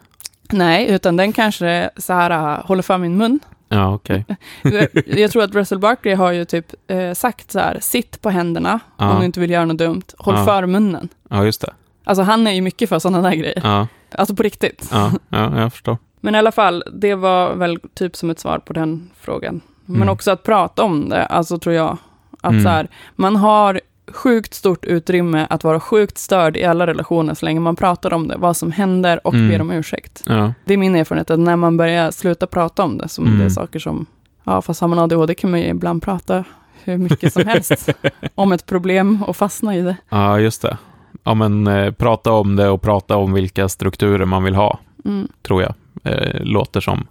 Nej, 0.52 0.88
utan 0.90 1.18
den 1.18 1.34
kanske 1.34 1.90
så 1.98 2.14
här 2.14 2.32
äh, 2.60 2.66
håller 2.66 2.82
för 2.84 2.98
min 2.98 3.18
mun. 3.18 3.40
Ja, 3.70 3.94
okej. 3.94 4.26
Jag 5.06 5.32
tror 5.32 5.44
att 5.44 5.56
Russell 5.56 5.80
Barkley 5.80 6.16
har 6.16 6.32
ju 6.32 6.46
typ 6.46 6.74
eh, 6.88 7.14
sagt 7.14 7.52
så 7.52 7.60
här, 7.60 7.78
sitt 7.82 8.22
på 8.22 8.30
händerna 8.30 8.80
Ja. 8.98 9.10
om 9.14 9.20
du 9.20 9.26
inte 9.26 9.40
vill 9.40 9.50
göra 9.52 9.66
något 9.66 9.78
dumt. 9.78 10.04
Håll 10.18 10.36
Ja. 10.36 10.46
för 10.46 10.66
munnen. 10.66 11.10
Ja, 11.30 11.46
just 11.46 11.62
det. 11.62 11.74
Alltså 12.04 12.24
han 12.24 12.48
är 12.48 12.52
ju 12.52 12.62
mycket 12.62 12.90
för 12.90 13.00
sådana 13.00 13.30
där 13.30 13.36
grejer. 13.36 13.62
Ja, 13.64 13.88
Alltså 14.12 14.36
på 14.36 14.44
riktigt. 14.44 14.90
ja, 14.92 15.12
ja 15.30 15.60
jag 15.62 15.72
förstår. 15.72 15.98
Men 16.22 16.36
i 16.36 16.38
alla 16.38 16.52
fall, 16.52 16.84
det 16.94 17.16
var 17.16 17.54
väl 17.56 17.80
typ 17.94 18.16
som 18.16 18.30
ett 18.30 18.40
svar 18.40 18.60
på 18.60 18.74
den 18.74 19.10
frågan. 19.20 19.62
Men 19.86 19.96
Mm. 19.96 20.10
också 20.10 20.32
att 20.32 20.44
prata 20.44 20.84
om 20.84 21.10
det, 21.10 21.26
alltså 21.26 21.58
tror 21.60 21.76
jag. 21.76 21.98
Att 22.42 22.52
Mm. 22.52 22.64
så 22.64 22.70
här, 22.70 22.88
man 23.16 23.36
har 23.36 23.82
sjukt 24.08 24.54
stort 24.54 24.86
utrymme 24.86 25.48
att 25.50 25.64
vara 25.64 25.80
sjukt 25.80 26.18
störd 26.18 26.58
i 26.58 26.64
alla 26.64 26.88
relationer 26.88 27.34
så 27.34 27.46
länge 27.46 27.60
man 27.60 27.76
pratar 27.76 28.14
om 28.14 28.28
det, 28.28 28.36
vad 28.38 28.58
som 28.58 28.72
händer 28.72 29.28
och 29.28 29.34
Mm. 29.34 29.50
ber 29.50 29.62
om 29.62 29.72
ursäkt. 29.72 30.24
Ja, 30.26 30.54
Det 30.66 30.74
är 30.74 30.78
min 30.78 30.96
erfarenhet 30.96 31.30
att 31.32 31.40
när 31.40 31.56
man 31.56 31.78
börjar 31.78 32.12
sluta 32.12 32.48
prata 32.48 32.84
om 32.84 32.98
det, 32.98 33.08
som 33.08 33.26
Mm. 33.26 33.40
det 33.40 33.46
är 33.46 33.50
saker 33.50 33.80
som, 33.80 34.06
ja 34.44 34.62
fast 34.62 34.82
har 34.82 34.88
man 34.88 35.00
ADHD 35.00 35.34
kan 35.36 35.52
man 35.52 35.60
ju 35.60 35.66
ibland 35.68 36.04
prata 36.04 36.44
hur 36.84 36.98
mycket 36.98 37.34
som 37.34 37.48
helst 37.48 37.90
om 38.36 38.52
ett 38.52 38.66
problem 38.66 39.24
och 39.28 39.36
fastna 39.38 39.76
i 39.76 39.82
det. 39.82 39.96
ja 40.10 40.40
just 40.40 40.62
det. 40.62 40.78
Ja, 41.26 41.34
men 41.34 41.68
eh, 41.68 41.92
prata 41.92 42.32
om 42.32 42.56
det 42.56 42.70
och 42.70 42.82
prata 42.82 43.16
om 43.18 43.34
vilka 43.34 43.70
strukturer 43.70 44.26
man 44.26 44.44
vill 44.44 44.56
ha, 44.56 44.80
Mm. 45.06 45.28
tror 45.48 45.62
jag. 45.62 45.74
Eh, 46.04 46.44
låter 46.44 46.80
som. 46.82 47.08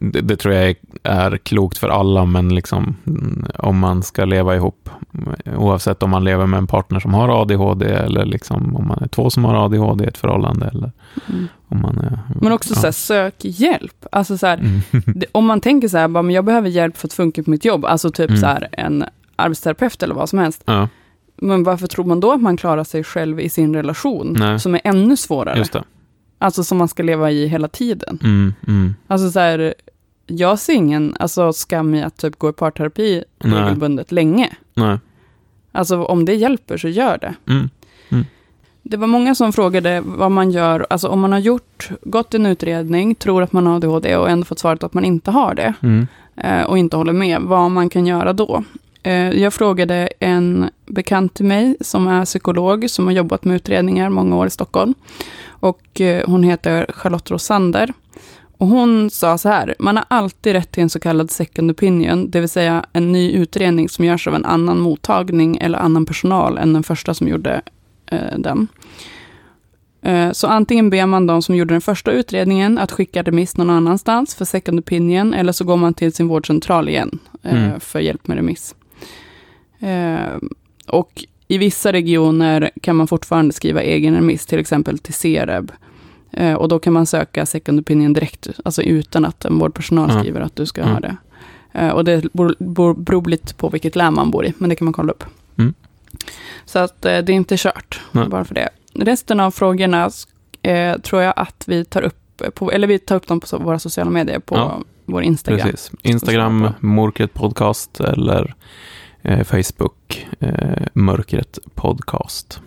Det, 0.00 0.20
det 0.20 0.36
tror 0.36 0.54
jag 0.54 0.64
är, 0.70 0.76
är 1.02 1.36
klokt 1.36 1.78
för 1.78 1.88
alla, 1.88 2.24
men 2.24 2.54
liksom 2.54 2.96
mm, 3.06 3.44
om 3.58 3.78
man 3.78 4.02
ska 4.02 4.24
leva 4.24 4.56
ihop, 4.56 4.90
oavsett 5.56 6.02
om 6.02 6.10
man 6.10 6.24
lever 6.24 6.46
med 6.46 6.58
en 6.58 6.66
partner 6.66 7.00
som 7.00 7.14
har 7.14 7.42
ADHD 7.42 7.86
eller 7.86 8.24
liksom 8.24 8.76
om 8.76 8.88
man 8.88 8.98
är 9.02 9.08
två 9.08 9.30
som 9.30 9.44
har 9.44 9.64
ADHD 9.64 10.04
i 10.04 10.08
ett 10.08 10.18
förhållande 10.18 10.66
eller 10.66 10.92
Mm. 11.28 11.48
om 11.68 11.80
man 11.82 11.98
är... 11.98 12.18
Men 12.40 12.52
också 12.52 12.70
ja. 12.74 12.80
så 12.80 12.86
här, 12.86 12.92
sök 12.92 13.34
hjälp. 13.40 14.06
Alltså 14.12 14.38
så 14.38 14.46
här, 14.46 14.58
Mm. 14.58 14.80
det, 15.06 15.26
om 15.32 15.46
man 15.46 15.60
tänker 15.60 15.88
så 15.88 15.98
här, 15.98 16.08
bara, 16.08 16.22
men 16.22 16.34
jag 16.34 16.44
behöver 16.44 16.68
hjälp 16.68 16.96
för 16.96 17.08
att 17.08 17.12
funka 17.12 17.42
på 17.42 17.50
mitt 17.50 17.64
jobb, 17.64 17.84
alltså 17.84 18.10
typ 18.10 18.30
Mm. 18.30 18.40
så 18.40 18.46
här 18.46 18.68
en 18.72 19.04
arbetsterapeut 19.36 20.02
eller 20.02 20.14
vad 20.14 20.28
som 20.28 20.38
helst. 20.38 20.62
ja, 20.66 20.88
Men 21.36 21.62
varför 21.62 21.86
tror 21.86 22.04
man 22.04 22.20
då 22.20 22.32
att 22.32 22.42
man 22.42 22.56
klarar 22.56 22.84
sig 22.84 23.04
själv 23.04 23.40
i 23.40 23.48
sin 23.48 23.74
relation, 23.74 24.36
Nej. 24.38 24.60
som 24.60 24.74
är 24.74 24.80
ännu 24.84 25.16
svårare? 25.16 25.58
just 25.58 25.72
det. 25.72 25.84
Alltså 26.38 26.64
som 26.64 26.78
man 26.78 26.88
ska 26.88 27.02
leva 27.02 27.30
i 27.30 27.46
hela 27.46 27.68
tiden. 27.68 28.18
Mm, 28.22 28.54
mm. 28.68 28.94
Alltså 29.06 29.30
så 29.30 29.40
här, 29.40 29.74
jag 30.26 30.58
ser 30.58 30.72
ingen 30.72 31.16
alltså, 31.18 31.52
skam 31.52 31.94
i 31.94 32.02
att 32.02 32.16
typ 32.16 32.38
gå 32.38 32.50
i 32.50 32.52
parterapi 32.52 33.24
Nej. 33.44 33.62
regelbundet 33.62 34.12
länge. 34.12 34.50
Nej. 34.74 34.98
Alltså 35.72 36.04
om 36.04 36.24
det 36.24 36.34
hjälper 36.34 36.76
så 36.76 36.88
gör 36.88 37.18
det. 37.18 37.34
Mm. 37.52 37.68
Det 38.88 38.96
var 38.96 39.06
många 39.06 39.34
som 39.34 39.52
frågade 39.52 40.02
vad 40.06 40.30
man 40.32 40.50
gör, 40.50 40.86
alltså 40.90 41.08
om 41.08 41.20
man 41.20 41.32
har 41.32 41.38
gjort, 41.38 41.90
gått 42.02 42.34
en 42.34 42.46
utredning, 42.46 43.14
tror 43.14 43.42
att 43.42 43.52
man 43.52 43.66
har 43.66 43.76
ADHD 43.76 44.16
och 44.16 44.30
ändå 44.30 44.44
fått 44.44 44.58
svaret 44.58 44.82
att 44.84 44.94
man 44.94 45.04
inte 45.04 45.30
har 45.30 45.54
det 45.54 45.74
Mm. 45.82 46.06
eh, 46.36 46.62
och 46.62 46.78
inte 46.78 46.96
håller 46.96 47.12
med, 47.12 47.40
vad 47.42 47.70
man 47.70 47.88
kan 47.88 48.06
göra 48.06 48.32
då. 48.32 48.64
Eh, 49.06 49.30
jag 49.42 49.54
frågade 49.54 50.08
en 50.20 50.70
bekant 50.86 51.34
till 51.34 51.44
mig 51.44 51.76
som 51.80 52.08
är 52.08 52.24
psykolog, 52.24 52.90
som 52.90 53.04
har 53.06 53.12
jobbat 53.12 53.44
med 53.44 53.56
utredningar 53.56 54.10
många 54.10 54.36
år 54.36 54.46
i 54.46 54.50
Stockholm. 54.50 54.94
Och 55.48 56.00
eh, 56.00 56.22
hon 56.26 56.42
heter 56.42 56.86
Charlotte 56.88 57.30
Rosander. 57.30 57.92
Och 58.58 58.66
hon 58.66 59.10
sa 59.10 59.38
så 59.38 59.48
här, 59.48 59.74
man 59.78 59.96
har 59.96 60.04
alltid 60.08 60.52
rätt 60.52 60.72
till 60.72 60.82
en 60.82 60.90
så 60.90 61.00
kallad 61.00 61.30
second 61.30 61.70
opinion, 61.70 62.30
det 62.30 62.40
vill 62.40 62.48
säga 62.48 62.84
en 62.92 63.12
ny 63.12 63.32
utredning 63.32 63.88
som 63.88 64.04
görs 64.04 64.28
av 64.28 64.34
en 64.34 64.44
annan 64.44 64.78
mottagning 64.80 65.56
eller 65.60 65.78
annan 65.78 66.06
personal 66.06 66.58
än 66.58 66.72
den 66.72 66.82
första 66.82 67.14
som 67.14 67.28
gjorde 67.28 67.60
eh, 68.10 68.38
den. 68.38 68.68
Eh, 70.02 70.32
Så 70.32 70.46
antingen 70.46 70.90
ber 70.90 71.06
man 71.06 71.26
de 71.26 71.42
som 71.42 71.56
gjorde 71.56 71.74
den 71.74 71.80
första 71.80 72.10
utredningen 72.10 72.78
att 72.78 72.92
skicka 72.92 73.22
remiss 73.22 73.56
någon 73.56 73.70
annanstans 73.70 74.34
för 74.34 74.44
second 74.44 74.78
opinion, 74.80 75.34
eller 75.34 75.52
så 75.52 75.64
går 75.64 75.76
man 75.76 75.94
till 75.94 76.12
sin 76.12 76.28
vårdcentral 76.28 76.88
igen 76.88 77.18
eh, 77.42 77.64
Mm. 77.64 77.80
för 77.80 78.00
hjälp 78.00 78.26
med 78.28 78.36
remiss. 78.36 78.74
Eh, 79.80 80.36
Och 80.86 81.24
i 81.48 81.58
vissa 81.58 81.92
regioner 81.92 82.70
kan 82.82 82.96
man 82.96 83.06
fortfarande 83.06 83.52
skriva 83.54 83.82
egen 83.82 84.14
remiss, 84.14 84.46
till 84.46 84.58
exempel 84.58 84.98
till 84.98 85.14
CEREB. 85.14 85.72
Eh, 86.32 86.54
Och 86.54 86.68
då 86.68 86.78
kan 86.78 86.92
man 86.92 87.06
söka 87.06 87.46
second 87.46 87.80
opinion 87.80 88.12
direkt, 88.12 88.48
alltså 88.64 88.82
utan 88.82 89.24
att 89.24 89.44
en 89.44 89.58
vårdpersonal 89.58 90.10
Ja. 90.12 90.20
skriver 90.20 90.40
att 90.40 90.56
du 90.56 90.66
ska 90.66 90.80
Mm. 90.82 90.92
ha 90.94 91.00
det. 91.00 91.16
Eh, 91.72 91.88
Och 91.88 92.04
det 92.04 92.32
beror- 92.32 92.94
beror 92.94 93.24
lite 93.24 93.54
på 93.54 93.68
vilket 93.68 93.96
län 93.96 94.14
man 94.14 94.30
bor 94.30 94.46
i, 94.46 94.52
men 94.58 94.68
det 94.70 94.76
kan 94.76 94.84
man 94.84 94.92
kolla 94.92 95.12
upp. 95.12 95.24
Mm. 95.58 95.74
Så 96.64 96.78
att 96.78 97.04
eh, 97.04 97.18
det 97.18 97.32
är 97.32 97.36
inte 97.36 97.56
kört, 97.58 98.00
Nej. 98.12 98.28
bara 98.28 98.44
för 98.44 98.54
det. 98.54 98.68
Resten 98.94 99.40
av 99.40 99.50
frågorna 99.50 100.10
eh, 100.62 100.96
tror 100.98 101.22
jag 101.22 101.32
att 101.36 101.64
vi 101.66 101.84
tar 101.84 102.02
upp, 102.02 102.42
på, 102.54 102.72
eller 102.72 102.86
vi 102.86 102.98
tar 102.98 103.16
upp 103.16 103.26
dem 103.26 103.40
på 103.40 103.58
våra 103.58 103.78
sociala 103.78 104.10
medier, 104.10 104.38
på 104.38 104.54
Ja. 104.56 104.78
vår 105.04 105.22
Instagram. 105.22 105.60
Precis. 105.70 105.90
Instagram, 106.02 106.68
Mörkret 106.80 107.34
Podcast 107.34 108.00
eller 108.00 108.54
Eh, 109.28 109.44
Facebook, 109.44 110.26
eh, 110.40 110.86
Mörkret 110.92 111.58
Podcast. 111.74 112.60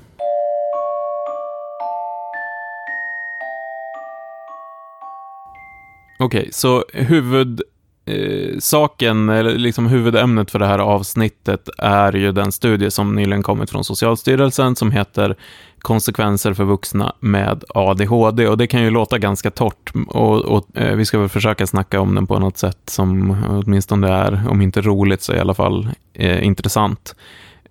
Okej, 6.19 6.49
så 6.51 6.83
huvud, 6.93 7.61
Eh, 8.09 8.57
saken, 8.59 9.29
eller 9.29 9.57
liksom 9.57 9.87
huvudämnet 9.87 10.51
för 10.51 10.59
det 10.59 10.65
här 10.65 10.79
avsnittet 10.79 11.69
är 11.77 12.13
ju 12.13 12.31
den 12.31 12.51
studie 12.51 12.91
som 12.91 13.15
nyligen 13.15 13.43
kommit 13.43 13.69
från 13.69 13.83
Socialstyrelsen 13.83 14.75
som 14.75 14.91
heter 14.91 15.35
konsekvenser 15.79 16.53
för 16.53 16.63
vuxna 16.63 17.13
med 17.19 17.63
ADHD 17.69 18.47
och 18.47 18.57
det 18.57 18.67
kan 18.67 18.83
ju 18.83 18.89
låta 18.89 19.17
ganska 19.17 19.51
torrt 19.51 19.93
och, 20.07 20.45
och 20.45 20.77
eh, 20.77 20.95
vi 20.95 21.05
ska 21.05 21.19
väl 21.19 21.29
försöka 21.29 21.67
snacka 21.67 21.99
om 22.01 22.15
den 22.15 22.27
på 22.27 22.39
något 22.39 22.57
sätt 22.57 22.79
som 22.85 23.37
åtminstone 23.49 24.07
är, 24.07 24.47
om 24.49 24.61
inte 24.61 24.81
roligt 24.81 25.21
så 25.21 25.33
i 25.33 25.39
alla 25.39 25.53
fall 25.53 25.89
eh, 26.13 26.43
intressant. 26.43 27.15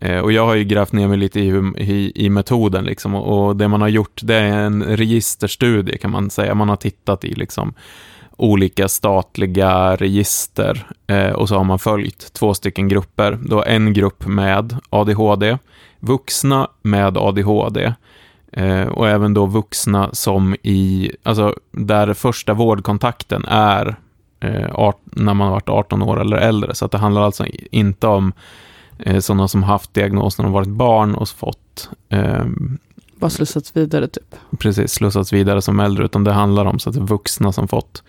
Eh, 0.01 0.19
och 0.19 0.33
jag 0.33 0.47
har 0.47 0.55
ju 0.55 0.65
grävt 0.65 0.93
ner 0.93 1.09
mig 1.09 1.17
lite 1.19 1.41
i, 1.41 1.73
i, 1.77 2.13
i 2.15 2.31
metoden 2.31 2.85
liksom 2.85 3.15
och, 3.15 3.49
och 3.49 3.57
det 3.57 3.69
man 3.69 3.81
har 3.81 3.89
gjort 3.89 4.21
det 4.23 4.35
är 4.35 4.59
en 4.59 4.83
registerstudie 4.83 5.99
kan 5.99 6.11
man 6.11 6.31
säga. 6.31 6.55
Man 6.55 6.69
har 6.69 6.77
tittat 6.77 7.25
i 7.25 7.35
liksom 7.35 7.75
olika 8.39 8.89
statliga 8.89 9.97
register 9.97 10.87
eh, 11.07 11.31
och 11.31 11.49
så 11.49 11.57
har 11.57 11.65
man 11.65 11.79
följt 11.79 12.33
två 12.33 12.55
stycken 12.55 12.89
grupper. 12.89 13.39
Då 13.43 13.65
en 13.65 13.93
grupp 13.93 14.27
med 14.27 14.77
ADHD, 14.91 15.59
vuxna 16.01 16.69
med 16.83 17.17
ADHD 17.19 17.93
eh, 18.53 18.89
och 18.89 19.09
även 19.09 19.35
då 19.35 19.47
vuxna 19.47 20.11
som 20.13 20.57
i, 20.63 21.13
alltså 21.23 21.55
där 21.71 22.15
första 22.15 22.55
vårdkontakten 22.55 23.45
är 23.49 23.97
eh, 24.41 24.75
art, 24.75 25.01
när 25.05 25.35
man 25.35 25.47
har 25.47 25.55
varit 25.55 25.69
18 25.69 26.03
år 26.03 26.21
eller 26.21 26.37
äldre. 26.37 26.75
Så 26.75 26.85
att 26.85 26.93
det 26.93 26.99
handlar 26.99 27.23
alltså 27.23 27.47
inte 27.71 28.07
om 28.07 28.33
eh, 28.99 29.19
sådana 29.19 29.49
som 29.49 29.63
haft 29.63 29.95
diagnosen 29.95 30.47
och 30.47 30.53
varit 30.53 30.69
barn 30.69 31.15
och 31.15 31.29
fått 31.29 31.91
eh, 32.09 32.45
bara 33.19 33.31
slussats 33.31 33.77
vidare 33.77 34.09
typ. 34.09 34.35
precis 34.59 34.93
slussats 34.93 35.33
vidare 35.33 35.63
som 35.63 35.81
äldre, 35.81 36.05
utan 36.05 36.25
det 36.25 36.33
handlar 36.33 36.65
om 36.65 36.79
så 36.79 36.91
att 36.91 36.97
vuxna 36.97 37.53
som 37.53 37.69
fått 37.69 38.03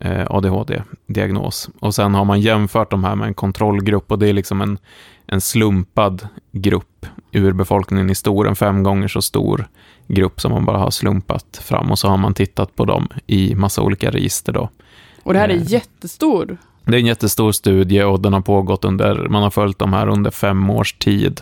eh, 0.00 0.26
ADHD-diagnos. 0.30 1.68
Och 1.80 1.94
sen 1.94 2.14
har 2.14 2.24
man 2.24 2.40
jämfört 2.40 2.90
de 2.90 3.04
här 3.04 3.14
med 3.14 3.26
en 3.28 3.34
kontrollgrupp 3.34 4.10
och 4.12 4.18
det 4.18 4.28
är 4.28 4.32
liksom 4.32 4.60
en, 4.60 4.78
en 5.26 5.40
slumpad 5.40 6.28
grupp 6.52 7.06
urbefolkningen 7.32 8.10
i 8.10 8.14
stor, 8.14 8.48
en 8.48 8.56
fem 8.56 8.82
gånger 8.82 9.08
så 9.08 9.22
stor 9.22 9.68
grupp 10.08 10.40
som 10.40 10.52
man 10.52 10.64
bara 10.64 10.78
har 10.78 10.90
slumpat 10.90 11.60
fram 11.62 11.90
och 11.90 11.98
så 11.98 12.08
har 12.08 12.16
man 12.16 12.34
tittat 12.34 12.76
på 12.76 12.84
dem 12.84 13.08
i 13.26 13.54
massa 13.54 13.82
olika 13.82 14.10
register 14.10 14.52
då. 14.52 14.68
Och 15.22 15.32
det 15.32 15.38
här 15.38 15.48
är 15.48 15.54
Eh. 15.54 15.72
jättestor. 15.72 16.56
Det 16.84 16.96
är 16.96 17.00
en 17.00 17.06
jättestor 17.06 17.52
studie 17.52 18.02
och 18.02 18.20
den 18.20 18.32
har 18.32 18.40
pågått 18.40 18.84
under, 18.84 19.28
man 19.28 19.42
har 19.42 19.50
följt 19.50 19.78
de 19.78 19.92
här 19.92 20.08
under 20.08 20.30
fem 20.30 20.70
års 20.70 20.92
tid 20.92 21.40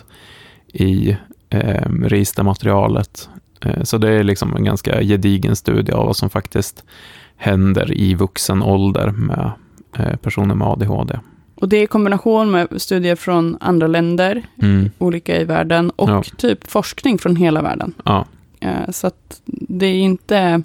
i 0.73 1.17
eh, 1.49 1.89
registermaterialet. 2.03 3.29
Eh, 3.65 3.83
så 3.83 3.97
det 3.97 4.09
är 4.09 4.23
liksom 4.23 4.55
en 4.55 4.63
ganska 4.63 5.01
gedigen 5.03 5.55
studie 5.55 5.91
av 5.91 6.05
vad 6.05 6.15
som 6.17 6.29
faktiskt 6.29 6.83
händer 7.37 7.93
i 7.97 8.15
vuxen 8.15 8.63
ålder 8.63 9.11
med 9.11 9.51
eh, 9.97 10.15
personer 10.15 10.55
med 10.55 10.67
ADHD. 10.67 11.19
Och 11.55 11.69
det 11.69 11.77
är 11.77 11.83
i 11.83 11.87
kombination 11.87 12.51
med 12.51 12.67
studier 12.81 13.15
från 13.15 13.57
andra 13.59 13.87
länder, 13.87 14.43
Mm. 14.61 14.91
olika 14.97 15.41
i 15.41 15.43
världen, 15.43 15.89
och 15.89 16.09
Ja. 16.09 16.23
typ 16.37 16.67
forskning 16.71 17.17
från 17.17 17.35
hela 17.35 17.61
världen. 17.61 17.93
Ja, 18.05 18.25
Eh, 18.61 18.89
Så 18.89 19.07
att 19.07 19.41
det 19.45 19.85
är 19.85 19.99
inte, 19.99 20.63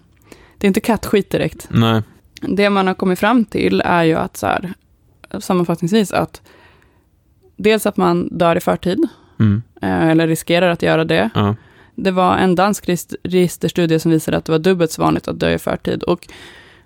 det 0.59 0.67
är 0.67 0.69
inte 0.69 0.81
kattskit 0.81 1.31
direkt. 1.31 1.69
nej. 1.71 2.03
Det 2.41 2.71
man 2.71 2.87
har 2.87 2.95
kommit 2.95 3.19
fram 3.19 3.45
till 3.45 3.83
är 3.85 4.03
ju 4.03 4.15
att 4.15 4.37
så 4.37 4.47
här, 4.47 4.73
sammanfattningsvis 5.39 6.13
att 6.13 6.43
dels 7.57 7.87
att 7.87 7.97
man 7.97 8.29
dör 8.39 8.57
i 8.57 8.61
förtid, 8.61 9.09
Mm. 9.41 9.63
eh, 9.83 10.09
eller 10.09 10.27
riskerar 10.29 10.71
att 10.71 10.83
göra 10.83 11.05
det. 11.05 11.31
Ja. 11.35 11.57
Det 11.95 12.11
var 12.11 12.37
en 12.37 12.55
dansk 12.55 12.89
regist- 12.89 13.15
registerstudie 13.23 13.99
som 13.99 14.11
visade 14.11 14.37
att 14.37 14.45
det 14.45 14.53
var 14.53 14.59
dubbelt 14.59 14.91
så 14.91 15.03
vanligt 15.03 15.29
att 15.29 15.41
dö 15.41 15.55
i 15.55 15.59
förtid. 15.59 16.03
Och 16.03 16.29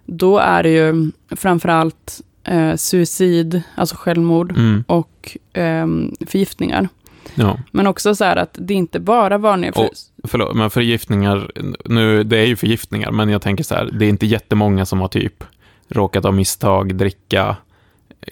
då 0.06 0.38
är 0.38 0.62
det 0.62 0.70
ju 0.70 1.10
framförallt 1.36 2.20
eh, 2.44 2.74
suicid, 2.74 3.62
alltså 3.74 3.96
självmord, 3.98 4.50
Mm. 4.56 4.84
och 4.86 5.36
ehm, 5.52 6.14
förgiftningar. 6.26 6.88
ja. 7.34 7.58
Men 7.70 7.86
också 7.86 8.14
så 8.14 8.24
här 8.24 8.36
att 8.36 8.56
det 8.60 8.74
inte 8.74 9.00
bara 9.00 9.38
vanliga... 9.38 9.72
För, 9.72 9.82
Och- 9.84 9.90
Förlåt, 10.24 10.56
men 10.56 10.70
förgiftningar, 10.70 11.50
nu, 11.84 12.24
det 12.24 12.38
är 12.38 12.46
ju 12.46 12.56
förgiftningar, 12.56 13.10
men 13.10 13.28
jag 13.28 13.42
tänker 13.42 13.64
så 13.64 13.74
här, 13.74 13.90
det 13.92 14.04
är 14.04 14.08
inte 14.08 14.26
jättemånga 14.26 14.86
som 14.86 15.00
har 15.00 15.08
typ 15.08 15.44
råkat 15.88 16.24
av 16.24 16.34
misstag 16.34 16.94
dricka 16.94 17.46
eh, 17.48 17.54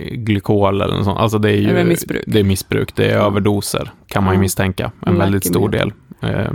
glykol 0.00 0.80
eller 0.80 0.94
något 0.96 1.04
sånt. 1.04 1.18
Alltså 1.18 1.38
det 1.38 1.50
är 1.50 1.56
ju 1.56 1.72
Det 1.74 1.80
är 1.80 1.84
missbruk. 1.84 2.24
Det 2.26 2.38
är 2.40 2.44
missbruk, 2.44 2.96
det 2.96 3.04
är 3.10 3.16
Ja. 3.16 3.26
överdoser, 3.26 3.90
kan 4.06 4.24
man 4.24 4.34
ju 4.34 4.40
misstänka. 4.40 4.90
En 5.06 5.18
väldigt 5.18 5.46
stor 5.46 5.68
del 5.68 5.92
eh, 6.22 6.50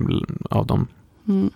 av 0.49 0.65
dem. 0.65 0.87
Mm. 1.27 1.49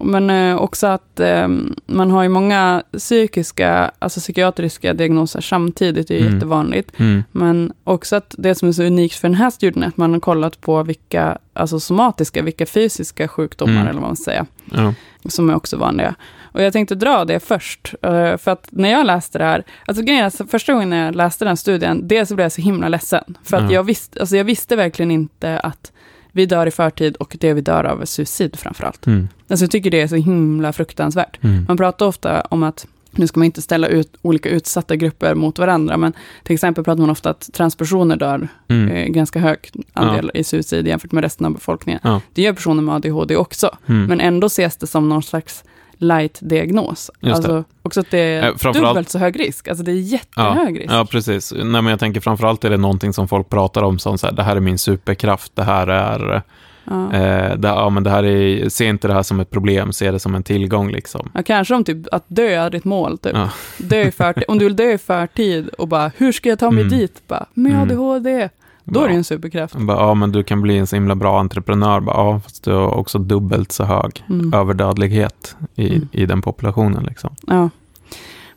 Men 0.00 0.30
eh, 0.30 0.56
också 0.56 0.86
att 0.86 1.20
eh, 1.20 1.48
man 1.86 2.10
har 2.10 2.22
ju 2.22 2.28
många 2.28 2.82
psykiska, 2.98 3.90
alltså 3.98 4.20
psykiatriska 4.20 4.94
diagnoser 4.94 5.40
samtidigt, 5.40 6.08
det 6.08 6.14
är 6.14 6.18
ju 6.18 6.22
Mm. 6.24 6.34
jättevanligt. 6.34 7.00
Mm. 7.00 7.24
Men 7.32 7.72
också 7.84 8.16
att 8.16 8.34
det 8.38 8.54
som 8.54 8.68
är 8.68 8.72
så 8.72 8.82
unikt 8.82 9.14
för 9.14 9.28
den 9.28 9.34
här 9.34 9.50
studien 9.50 9.82
är 9.82 9.88
att 9.88 9.96
man 9.96 10.12
har 10.12 10.20
kollat 10.20 10.60
på 10.60 10.82
vilka, 10.82 11.38
alltså 11.52 11.80
somatiska, 11.80 12.42
vilka 12.42 12.66
fysiska 12.66 13.28
sjukdomar, 13.28 13.72
Mm. 13.74 13.86
eller 13.86 14.00
vad 14.00 14.08
man 14.08 14.16
säger, 14.16 14.46
Ja. 14.64 14.94
som 15.28 15.50
är 15.50 15.54
också 15.56 15.76
vanliga. 15.76 16.14
Och 16.52 16.62
jag 16.62 16.72
tänkte 16.72 16.94
dra 16.94 17.24
det 17.24 17.40
först, 17.40 17.94
eh, 18.02 18.36
för 18.36 18.48
att 18.50 18.68
när 18.70 18.90
jag 18.90 19.06
läste 19.06 19.38
det 19.38 19.44
här, 19.44 19.64
alltså 19.86 20.02
grejen 20.04 20.24
är 20.24 20.46
första 20.46 20.72
gången 20.72 20.92
jag 20.92 21.14
läste 21.14 21.44
den 21.44 21.56
studien, 21.56 22.08
dels 22.08 22.28
så 22.28 22.34
blev 22.34 22.44
jag 22.44 22.52
så 22.52 22.62
himla 22.62 22.88
ledsen, 22.88 23.36
för 23.44 23.56
att 23.56 23.62
Ja. 23.62 23.72
jag, 23.72 23.82
visste, 23.84 24.20
alltså 24.20 24.36
jag 24.36 24.44
visste 24.44 24.76
verkligen 24.76 25.10
inte 25.10 25.58
att 25.60 25.92
vi 26.32 26.46
dör 26.46 26.66
i 26.66 26.70
förtid 26.70 27.16
och 27.16 27.36
det 27.40 27.52
vi 27.54 27.60
dör 27.60 27.84
av 27.84 28.02
är 28.02 28.06
suicid 28.06 28.56
framförallt. 28.58 29.06
Mm. 29.06 29.28
Alltså 29.48 29.64
jag 29.64 29.70
tycker 29.70 29.90
det 29.90 30.00
är 30.00 30.08
så 30.08 30.16
himla 30.16 30.72
fruktansvärt. 30.72 31.38
Mm. 31.44 31.64
Man 31.68 31.76
pratar 31.76 32.06
ofta 32.06 32.40
om 32.40 32.62
att, 32.62 32.86
nu 33.10 33.26
ska 33.26 33.40
man 33.40 33.44
inte 33.44 33.62
ställa 33.62 33.86
ut 33.88 34.16
olika 34.22 34.48
utsatta 34.48 34.96
grupper 34.96 35.34
mot 35.34 35.58
varandra, 35.58 35.96
men 35.96 36.12
till 36.42 36.54
exempel 36.54 36.84
pratar 36.84 37.00
man 37.00 37.10
ofta 37.10 37.30
att 37.30 37.50
transpersoner 37.52 38.16
dör 38.16 38.48
Mm. 38.68 38.88
eh, 38.96 39.06
ganska 39.06 39.38
hög 39.38 39.58
andel 39.92 40.30
i 40.34 40.44
suicid 40.44 40.86
jämfört 40.86 41.12
med 41.12 41.24
resten 41.24 41.46
av 41.46 41.52
befolkningen. 41.52 42.00
Ja. 42.04 42.20
Det 42.32 42.42
gör 42.42 42.52
personer 42.52 42.82
med 42.82 42.94
ADHD 42.94 43.36
också, 43.36 43.76
Mm. 43.86 44.04
men 44.06 44.20
ändå 44.20 44.46
ses 44.46 44.76
det 44.76 44.86
som 44.86 45.08
någon 45.08 45.22
slags 45.22 45.64
light-diagnos. 46.02 47.10
Alltså 47.22 47.64
också 47.82 48.00
att 48.00 48.10
det 48.10 48.18
är 48.18 48.42
Eh, 48.42 48.56
framförallt- 48.56 48.88
dubbelt 48.88 49.08
så 49.08 49.18
hög 49.18 49.40
risk. 49.40 49.68
Alltså 49.68 49.84
det 49.84 49.92
är 49.92 49.96
jättehög 49.96 50.80
risk. 50.80 50.92
Ja, 50.92 51.06
precis. 51.10 51.52
Nej, 51.56 51.64
men 51.64 51.86
jag 51.86 52.00
tänker 52.00 52.20
framförallt 52.20 52.64
är 52.64 52.70
det 52.70 52.76
någonting 52.76 53.12
som 53.12 53.28
folk 53.28 53.48
pratar 53.50 53.82
om 53.82 53.98
som 53.98 54.18
så 54.18 54.26
här, 54.26 54.34
det 54.34 54.42
här 54.42 54.56
är 54.56 54.60
min 54.60 54.78
superkraft, 54.78 55.52
det 55.56 55.62
här 55.64 55.86
är, 55.86 56.42
Ja. 56.84 57.12
eh, 57.12 57.56
det, 57.56 57.68
ja, 57.68 57.90
men 57.90 58.02
det 58.02 58.10
här 58.10 58.24
är, 58.24 58.68
se 58.68 58.84
inte 58.84 59.08
det 59.08 59.14
här 59.14 59.22
som 59.22 59.40
ett 59.40 59.50
problem, 59.50 59.92
se 59.92 60.10
det 60.10 60.18
som 60.18 60.34
en 60.34 60.42
tillgång 60.42 60.90
liksom. 60.90 61.30
Ja, 61.34 61.42
kanske 61.42 61.74
om 61.74 61.84
typ 61.84 62.14
att 62.14 62.24
dö 62.28 62.48
är 62.48 62.70
ditt 62.70 62.84
mål. 62.84 63.18
Typ. 63.18 63.32
Ja. 63.36 63.48
Dö 63.78 64.02
i 64.02 64.10
förtid. 64.10 64.44
Om 64.48 64.58
du 64.58 64.64
vill 64.64 64.76
dö 64.76 64.92
i 64.92 64.98
förtid 64.98 65.68
och 65.68 65.88
bara, 65.88 66.10
hur 66.16 66.32
ska 66.32 66.48
jag 66.48 66.58
ta 66.58 66.70
mig 66.70 66.84
Mm. 66.84 66.98
dit? 66.98 67.22
Bara, 67.28 67.46
med 67.54 67.72
Mm. 67.72 67.82
ADHD. 67.82 68.48
Då 68.84 69.00
är 69.00 69.04
det 69.08 69.12
Ja. 69.12 69.16
en 69.18 69.24
superkraft. 69.24 69.74
Bara, 69.74 69.96
ja, 69.98 70.14
men 70.14 70.32
du 70.32 70.42
kan 70.42 70.62
bli 70.62 70.78
en 70.78 70.86
så 70.86 70.96
himla 70.96 71.14
bra 71.14 71.40
entreprenör. 71.40 72.00
Bara, 72.00 72.16
ja, 72.16 72.40
fast 72.44 72.64
du 72.64 72.72
har 72.72 72.94
också 72.94 73.18
dubbelt 73.18 73.72
så 73.72 73.84
hög 73.84 74.24
Mm. 74.30 74.52
överdödlighet 74.54 75.56
i, 75.74 75.88
Mm. 75.88 76.08
i 76.12 76.26
den 76.26 76.42
populationen. 76.42 77.04
Liksom. 77.04 77.34
Ja. 77.46 77.70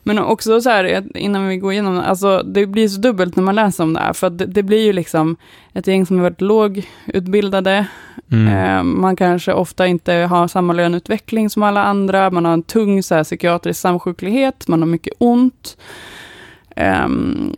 Men 0.02 0.18
också 0.18 0.60
så 0.60 0.70
här, 0.70 1.16
innan 1.16 1.48
vi 1.48 1.56
går 1.56 1.72
igenom, 1.72 1.98
alltså 1.98 2.42
det 2.42 2.66
blir 2.66 2.88
så 2.88 3.00
dubbelt 3.00 3.36
när 3.36 3.42
man 3.42 3.54
läser 3.54 3.84
om 3.84 3.92
det 3.92 4.00
här, 4.00 4.12
för 4.12 4.30
det, 4.30 4.46
det 4.46 4.62
blir 4.62 4.84
ju 4.84 4.92
liksom 4.92 5.36
ett 5.72 5.86
gäng 5.86 6.06
som 6.06 6.16
har 6.16 6.22
varit 6.22 6.40
lågutbildade, 6.40 7.86
Mm. 8.32 8.48
eh, 8.76 8.82
man 8.82 9.16
kanske 9.16 9.52
ofta 9.52 9.86
inte 9.86 10.12
har 10.12 10.48
samma 10.48 10.72
löneutveckling 10.72 11.50
som 11.50 11.62
alla 11.62 11.82
andra, 11.84 12.30
man 12.30 12.44
har 12.44 12.52
en 12.52 12.62
tung 12.62 13.02
så 13.02 13.14
här, 13.14 13.24
psykiatrisk 13.24 13.80
samsjuklighet, 13.80 14.68
man 14.68 14.80
har 14.82 14.86
mycket 14.88 15.12
ont. 15.18 15.76
Eh, 16.76 17.08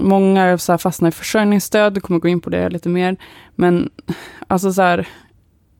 många 0.00 0.58
så 0.58 0.72
här, 0.72 0.78
fastnar 0.78 1.08
i 1.08 1.12
försörjningsstöd, 1.12 1.94
vi 1.94 2.00
kommer 2.00 2.20
gå 2.20 2.28
in 2.28 2.40
på 2.40 2.50
det 2.50 2.68
lite 2.68 2.88
mer. 2.88 3.16
Men 3.54 3.90
alltså 4.46 4.72
så 4.72 4.82
här, 4.82 5.08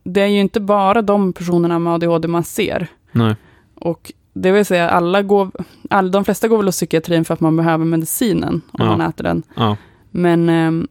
det 0.04 0.20
är 0.20 0.26
ju 0.26 0.40
inte 0.40 0.60
bara 0.60 1.02
de 1.02 1.32
personerna 1.32 1.78
med 1.78 1.92
ADHD 1.92 2.28
man 2.28 2.44
ser. 2.44 2.86
Nej. 3.12 3.36
Och 3.74 4.12
det 4.32 4.52
vill 4.52 4.64
säga, 4.64 4.90
alla 4.90 5.22
går, 5.22 5.50
all, 5.90 6.10
de 6.10 6.24
flesta 6.24 6.48
går 6.48 6.56
väl 6.56 6.66
hos 6.66 6.76
psykiatrin 6.76 7.24
för 7.24 7.34
att 7.34 7.40
man 7.40 7.56
behöver 7.56 7.84
medicinen 7.84 8.54
om 8.72 8.86
Ja. 8.86 8.96
man 8.96 9.00
äter 9.00 9.24
den. 9.24 9.42
Ja. 9.56 9.76
Men 10.10 10.48
ehm, 10.48 10.88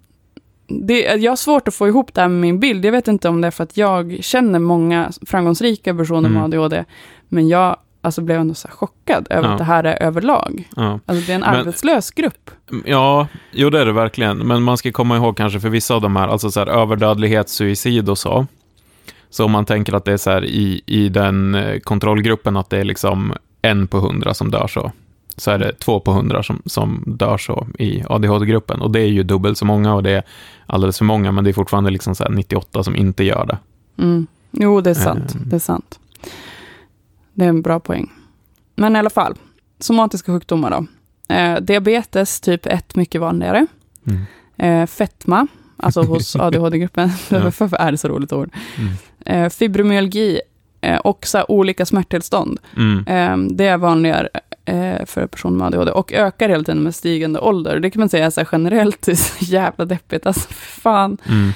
det, 0.68 1.00
jag 1.02 1.32
har 1.32 1.36
svårt 1.36 1.68
att 1.68 1.74
få 1.76 1.88
ihop 1.88 2.14
det 2.14 2.22
här 2.22 2.28
med 2.28 2.40
min 2.42 2.60
bild. 2.60 2.86
Jag 2.86 2.92
vet 2.92 3.08
inte 3.08 3.30
om 3.30 3.42
det 3.42 3.48
är 3.48 3.52
för 3.52 3.64
att 3.64 3.78
jag 3.78 4.18
känner 4.22 4.60
många 4.60 5.12
framgångsrika 5.26 5.96
personer 5.96 6.30
med 6.30 6.38
Mm. 6.38 6.44
ADHD. 6.44 6.86
Men 7.30 7.48
jag 7.48 7.78
alltså, 8.08 8.22
blev 8.22 8.40
ändå 8.40 8.54
så 8.54 8.68
chockad 8.68 9.28
över 9.30 9.48
Ja. 9.48 9.52
att 9.54 9.58
det 9.58 9.64
här 9.64 9.84
är 9.84 10.04
överlag. 10.04 10.68
Ja. 10.76 11.00
Alltså 11.06 11.26
det 11.28 11.32
är 11.32 11.36
en 11.36 11.42
Men- 11.42 11.50
arbetslös 11.56 12.12
grupp. 12.12 12.52
ja, 12.86 13.28
jo 13.52 13.70
det 13.70 13.82
är 13.82 13.86
det 13.86 13.92
verkligen. 13.94 14.38
Men 14.38 14.64
man 14.64 14.78
ska 14.78 14.92
komma 14.92 15.16
ihåg 15.18 15.38
kanske 15.38 15.60
för 15.60 15.70
vissa 15.70 15.96
av 15.96 16.02
de 16.02 16.16
här, 16.16 16.28
alltså 16.28 16.52
så 16.52 16.60
här, 16.60 16.68
överdödlighet, 16.68 17.50
suicid 17.50 18.10
och 18.10 18.18
så. 18.18 18.48
Så 19.30 19.46
om 19.46 19.52
man 19.52 19.66
tänker 19.66 19.94
att 19.94 20.06
det 20.06 20.14
är 20.14 20.18
så 20.18 20.30
här 20.30 20.46
i, 20.46 20.82
i 20.86 21.10
den 21.10 21.56
eh, 21.56 21.80
kontrollgruppen 21.80 22.58
att 22.58 22.70
det 22.70 22.78
är 22.78 22.84
liksom 22.84 23.34
en 23.62 23.88
på 23.88 24.00
hundra 24.00 24.34
som 24.34 24.52
dör 24.52 24.68
så, 24.68 24.92
så 25.38 25.52
är 25.52 25.58
det 25.58 25.80
två 25.80 26.00
på 26.00 26.12
hundra 26.12 26.44
som, 26.44 26.62
som 26.66 27.04
dör 27.08 27.38
så 27.38 27.68
i 27.80 28.04
ADHD-gruppen. 28.10 28.82
Och 28.82 28.92
det 28.92 29.00
är 29.00 29.08
ju 29.08 29.24
dubbelt 29.24 29.58
så 29.58 29.66
många 29.66 29.94
och 29.96 30.04
det 30.04 30.12
är 30.12 30.24
alldeles 30.66 30.98
för 30.98 31.06
många, 31.06 31.32
men 31.32 31.44
det 31.44 31.50
är 31.50 31.54
fortfarande 31.54 31.90
liksom 31.90 32.16
så 32.16 32.24
här 32.24 32.32
98 32.32 32.84
som 32.84 32.96
inte 32.96 33.24
gör 33.24 33.46
det. 33.46 33.58
Mm. 34.04 34.28
Jo, 34.52 34.82
det 34.82 34.90
är 34.90 34.94
sant. 34.94 35.36
Ehm. 35.36 35.42
Det 35.50 35.56
är 35.56 35.60
sant. 35.60 36.00
Det 37.38 37.46
är 37.46 37.50
en 37.50 37.62
bra 37.62 37.80
poäng. 37.80 38.12
Men 38.76 38.96
i 38.96 39.00
alla 39.00 39.10
fall, 39.10 39.36
somatiska 39.80 40.32
sjukdomar 40.32 40.70
då. 40.72 40.86
Eh, 41.36 41.62
diabetes 41.62 42.42
typ 42.42 42.66
1 42.66 42.96
mycket 42.96 43.22
vanligare. 43.22 43.68
Mm. 44.08 44.22
Eh, 44.58 44.88
fetma, 44.88 45.48
alltså 45.78 46.02
hos 46.12 46.36
ADHD-gruppen. 46.36 47.10
Varför 47.30 47.76
är 47.76 47.92
det 47.92 47.98
så 47.98 48.08
roligt 48.08 48.34
ord? 48.34 48.50
Mm. 48.78 48.94
Eh, 49.26 49.50
fibromyalgi 49.50 50.42
eh, 50.82 50.98
och 50.98 51.28
så 51.28 51.46
olika 51.48 51.86
smärttillstånd. 51.86 52.60
Mm. 52.78 53.08
Eh, 53.08 53.56
det 53.56 53.68
är 53.68 53.78
vanligare 53.78 54.30
eh, 54.66 55.06
för 55.06 55.28
personer 55.28 55.58
med 55.58 55.68
ADHD 55.68 55.92
och 55.92 56.14
ökar 56.14 56.50
hela 56.50 56.64
tiden 56.64 56.84
med 56.84 56.96
stigande 56.96 57.40
ålder. 57.40 57.80
Det 57.80 57.90
kan 57.90 58.00
man 58.00 58.10
säga 58.10 58.32
så 58.32 58.44
generellt 58.52 59.08
är 59.08 59.16
så 59.16 59.46
jävla 59.46 59.86
deppigt. 59.86 60.26
Alltså, 60.26 60.54
fan. 60.54 61.18
Mm. 61.30 61.52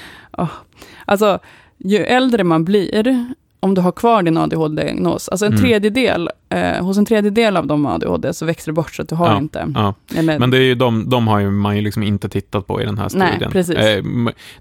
Alltså, 1.04 1.38
ju 1.78 1.98
äldre 1.98 2.44
man 2.44 2.64
blir, 2.64 3.34
om 3.64 3.74
du 3.74 3.80
har 3.80 3.92
kvar 3.92 4.22
din 4.22 4.36
ADHD-diagnos, 4.38 5.28
alltså 5.28 5.46
en 5.46 5.52
Mm. 5.52 5.64
tredjedel, 5.64 6.30
eh, 6.48 6.84
hos 6.84 6.98
en 6.98 7.04
tredjedel 7.06 7.56
av 7.56 7.66
de 7.66 7.82
med 7.82 7.92
ADHD 7.92 8.32
så 8.32 8.46
växer 8.46 8.68
det 8.68 8.72
bort 8.74 8.94
så 8.94 9.02
att 9.02 9.08
du 9.08 9.14
har 9.14 9.26
Ja, 9.26 9.38
inte. 9.38 9.72
Ja. 9.74 9.94
Eller, 10.16 10.38
Men 10.38 10.50
det 10.50 10.56
är 10.58 10.62
ju 10.62 10.74
de, 10.74 11.08
de 11.10 11.28
har 11.28 11.38
ju 11.38 11.50
man 11.50 11.76
ju 11.76 11.82
liksom 11.82 12.02
inte 12.02 12.28
tittat 12.28 12.66
på 12.66 12.82
i 12.82 12.84
den 12.84 12.98
här 12.98 13.08
Nej, 13.14 13.28
studien. 13.30 13.50
precis. 13.52 13.76
Eh, 13.76 14.04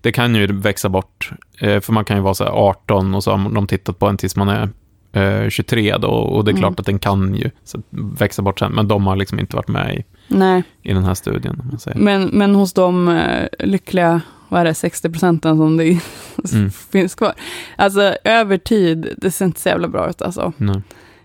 det 0.02 0.12
kan 0.12 0.36
ju 0.36 0.48
växa 0.48 0.90
bort, 0.90 1.32
eh, 1.62 1.80
för 1.80 1.94
man 1.94 2.06
kan 2.06 2.18
ju 2.18 2.24
vara 2.24 2.34
så 2.34 2.44
här 2.44 2.52
18 2.52 3.16
och 3.16 3.24
så 3.24 3.32
har 3.32 3.50
de 3.50 3.68
tittat 3.68 4.00
på 4.00 4.08
en 4.08 4.18
tills 4.18 4.36
man 4.36 4.50
är 4.50 4.70
eh, 5.14 5.50
23 5.50 5.98
då, 5.98 6.08
och 6.08 6.46
det 6.46 6.50
är 6.52 6.54
Mm. 6.54 6.62
klart 6.62 6.80
att 6.80 6.86
den 6.86 7.00
kan 7.00 7.36
ju 7.36 7.50
växa 7.90 8.42
bort 8.42 8.60
sen, 8.60 8.72
men 8.72 8.88
de 8.88 9.08
har 9.08 9.16
liksom 9.16 9.40
inte 9.40 9.56
varit 9.56 9.68
med 9.68 9.96
i, 9.96 10.04
nej, 10.28 10.64
i 10.82 10.94
den 10.94 11.04
här 11.04 11.14
studien. 11.14 11.72
Men, 11.96 12.24
men 12.34 12.56
hos 12.56 12.74
de 12.74 13.08
eh, 13.10 13.48
lyckliga, 13.60 14.22
vad 14.52 14.62
är 14.62 14.66
det, 14.66 14.74
60 14.74 15.10
procenten 15.10 15.58
som 15.58 15.78
det 15.78 15.84
Mm. 16.54 16.72
finns 16.72 17.16
kvar. 17.16 17.34
Alltså 17.76 18.02
över 18.24 18.58
tid, 18.58 19.14
det 19.18 19.32
ser 19.32 19.46
inte 19.46 19.62
så 19.62 19.70
jävla 19.70 19.88
bra 19.88 20.10
ut 20.10 20.22
alltså. 20.22 20.54
Nej. 20.58 20.82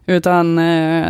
Utan 0.07 0.59
eh, 0.59 1.07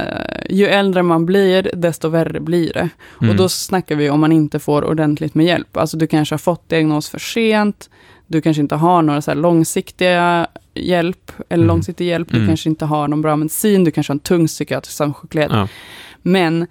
ju 0.51 0.67
äldre 0.67 1.03
man 1.03 1.27
blir, 1.27 1.71
desto 1.75 2.09
värre 2.09 2.41
blir 2.41 2.73
det. 2.73 2.89
Mm. 3.21 3.31
Och 3.31 3.37
då 3.37 3.49
snackar 3.49 3.97
vi 3.97 4.11
om 4.11 4.21
man 4.21 4.33
inte 4.33 4.59
får 4.59 4.85
ordentligt 4.85 5.35
med 5.35 5.47
hjälp. 5.47 5.77
Alltså 5.77 5.97
du 5.97 6.07
kanske 6.07 6.33
har 6.33 6.39
fått 6.39 6.69
diagnos 6.69 7.09
för 7.11 7.19
sent, 7.19 7.91
du 8.27 8.41
kanske 8.41 8.61
inte 8.63 8.75
har 8.75 9.03
några 9.03 9.23
så 9.23 9.35
långsiktiga 9.35 10.47
hjälp, 10.75 11.33
eller 11.49 11.65
Mm. 11.65 11.67
långsiktig 11.67 12.07
hjälp, 12.07 12.29
du 12.31 12.37
Mm. 12.37 12.49
kanske 12.49 12.69
inte 12.69 12.85
har 12.85 13.09
någon 13.09 13.23
bra 13.23 13.37
medicin, 13.37 13.85
du 13.85 13.91
kanske 13.91 14.11
har 14.11 14.15
en 14.15 14.21
tung 14.21 14.47
psykiatrisk 14.47 14.97
samsjuklighet. 14.97 15.51
Ja. 15.53 15.69
Men 16.23 16.67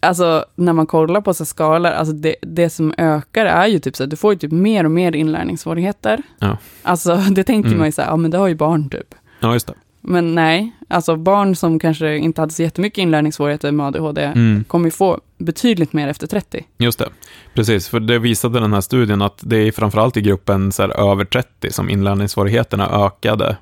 alltså, 0.00 0.44
när 0.54 0.72
man 0.72 0.86
kollar 0.86 1.20
på 1.20 1.34
så 1.34 1.44
här 1.44 1.46
skalor, 1.46 1.90
alltså 1.90 2.14
det, 2.14 2.36
det 2.42 2.70
som 2.70 2.94
ökar 2.98 3.46
är 3.46 3.66
ju 3.66 3.78
typ 3.78 3.96
så 3.96 4.04
att 4.04 4.10
du 4.10 4.16
får 4.16 4.32
ju 4.32 4.38
typ 4.38 4.52
mer 4.52 4.84
och 4.84 4.90
mer 4.90 5.16
inlärningssvårigheter. 5.16 6.22
Ja. 6.38 6.56
Alltså 6.82 7.16
det 7.30 7.44
tänker 7.44 7.66
Mm. 7.68 7.78
man 7.78 7.88
ju 7.88 7.92
så 7.92 8.02
här, 8.02 8.08
ja 8.08 8.16
men 8.16 8.30
det 8.30 8.38
har 8.38 8.48
ju 8.48 8.54
barn 8.54 8.90
typ. 8.90 9.14
ja, 9.40 9.52
just 9.52 9.66
det. 9.66 9.74
Men 10.00 10.34
nej, 10.34 10.72
alltså 10.88 11.16
barn 11.16 11.56
som 11.56 11.78
kanske 11.78 12.16
inte 12.16 12.40
hade 12.40 12.52
så 12.52 12.62
jättemycket 12.62 12.98
inlärningssvårigheter 12.98 13.72
med 13.72 13.86
ADHD 13.86 14.22
Mm. 14.24 14.64
kommer 14.64 14.84
ju 14.84 14.90
få 14.90 15.20
betydligt 15.38 15.92
mer 15.92 16.08
efter 16.08 16.26
30. 16.26 16.64
Just 16.78 16.98
det, 16.98 17.08
precis. 17.54 17.88
För 17.88 18.00
det 18.00 18.18
visade 18.18 18.60
den 18.60 18.72
här 18.72 18.80
studien 18.80 19.22
att 19.22 19.38
det 19.42 19.56
är 19.56 19.72
framförallt 19.72 20.16
i 20.16 20.20
gruppen 20.20 20.72
så 20.72 20.82
här, 20.82 21.10
över 21.12 21.24
30 21.24 21.70
som 21.70 21.90
inlärningssvårigheterna 21.90 23.06
ökade 23.06 23.56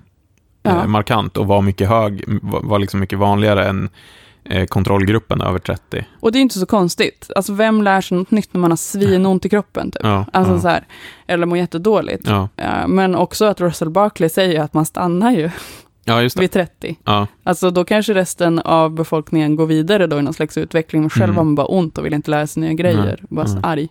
Ja. 0.63 0.71
eh, 0.71 0.87
markant 0.87 1.37
och 1.37 1.47
var 1.47 1.63
mycket 1.63 1.89
hög, 1.89 2.25
var, 2.43 2.61
var 2.63 2.79
liksom 2.79 3.01
mycket 3.01 3.19
vanligare 3.19 3.65
än 3.69 3.89
kontrollgruppen 4.69 5.41
över 5.41 5.59
30. 5.59 6.07
Och 6.21 6.33
det 6.33 6.39
är 6.39 6.41
inte 6.41 6.59
så 6.59 6.67
konstigt. 6.67 7.31
Alltså 7.37 7.53
vem 7.53 7.83
lär 7.83 8.01
sig 8.01 8.19
något 8.19 8.31
nytt 8.31 8.55
när 8.55 8.61
man 8.61 8.71
har 8.71 8.77
svinont 8.77 9.45
i 9.45 9.49
kroppen? 9.49 9.91
Typ? 9.91 10.01
Ja, 10.05 10.25
Alltså 10.33 10.53
ja, 10.55 10.61
så 10.61 10.69
här, 10.69 10.87
eller 11.27 11.47
mår 11.47 11.59
jättedåligt. 11.59 12.27
ja. 12.29 12.49
Men 12.89 13.15
också 13.15 13.45
att 13.45 13.61
Russell 13.61 13.91
Barkley 13.91 14.29
säger 14.29 14.61
att 14.61 14.75
man 14.75 14.87
stannar 14.87 15.31
ju 15.33 15.51
ja, 16.05 16.23
just 16.23 16.37
det. 16.37 16.41
vid 16.41 16.51
30. 16.51 16.97
Ja, 17.05 17.27
Alltså 17.45 17.71
då 17.71 17.85
kanske 17.85 18.15
resten 18.15 18.59
av 18.59 18.91
befolkningen 18.95 19.57
går 19.57 19.67
vidare 19.67 20.07
då 20.07 20.19
i 20.19 20.23
någon 20.23 20.35
slags 20.35 20.57
utveckling, 20.59 21.03
men 21.03 21.11
själv 21.11 21.25
Mm. 21.25 21.37
har 21.37 21.45
man 21.45 21.55
bara 21.55 21.67
ont 21.67 21.99
och 21.99 22.05
vill 22.07 22.15
inte 22.15 22.31
lära 22.31 22.47
sig 22.47 22.61
nya 22.61 22.73
grejer, 22.73 23.05
Nej, 23.05 23.17
bara 23.29 23.47
så 23.47 23.59
arg. 23.63 23.89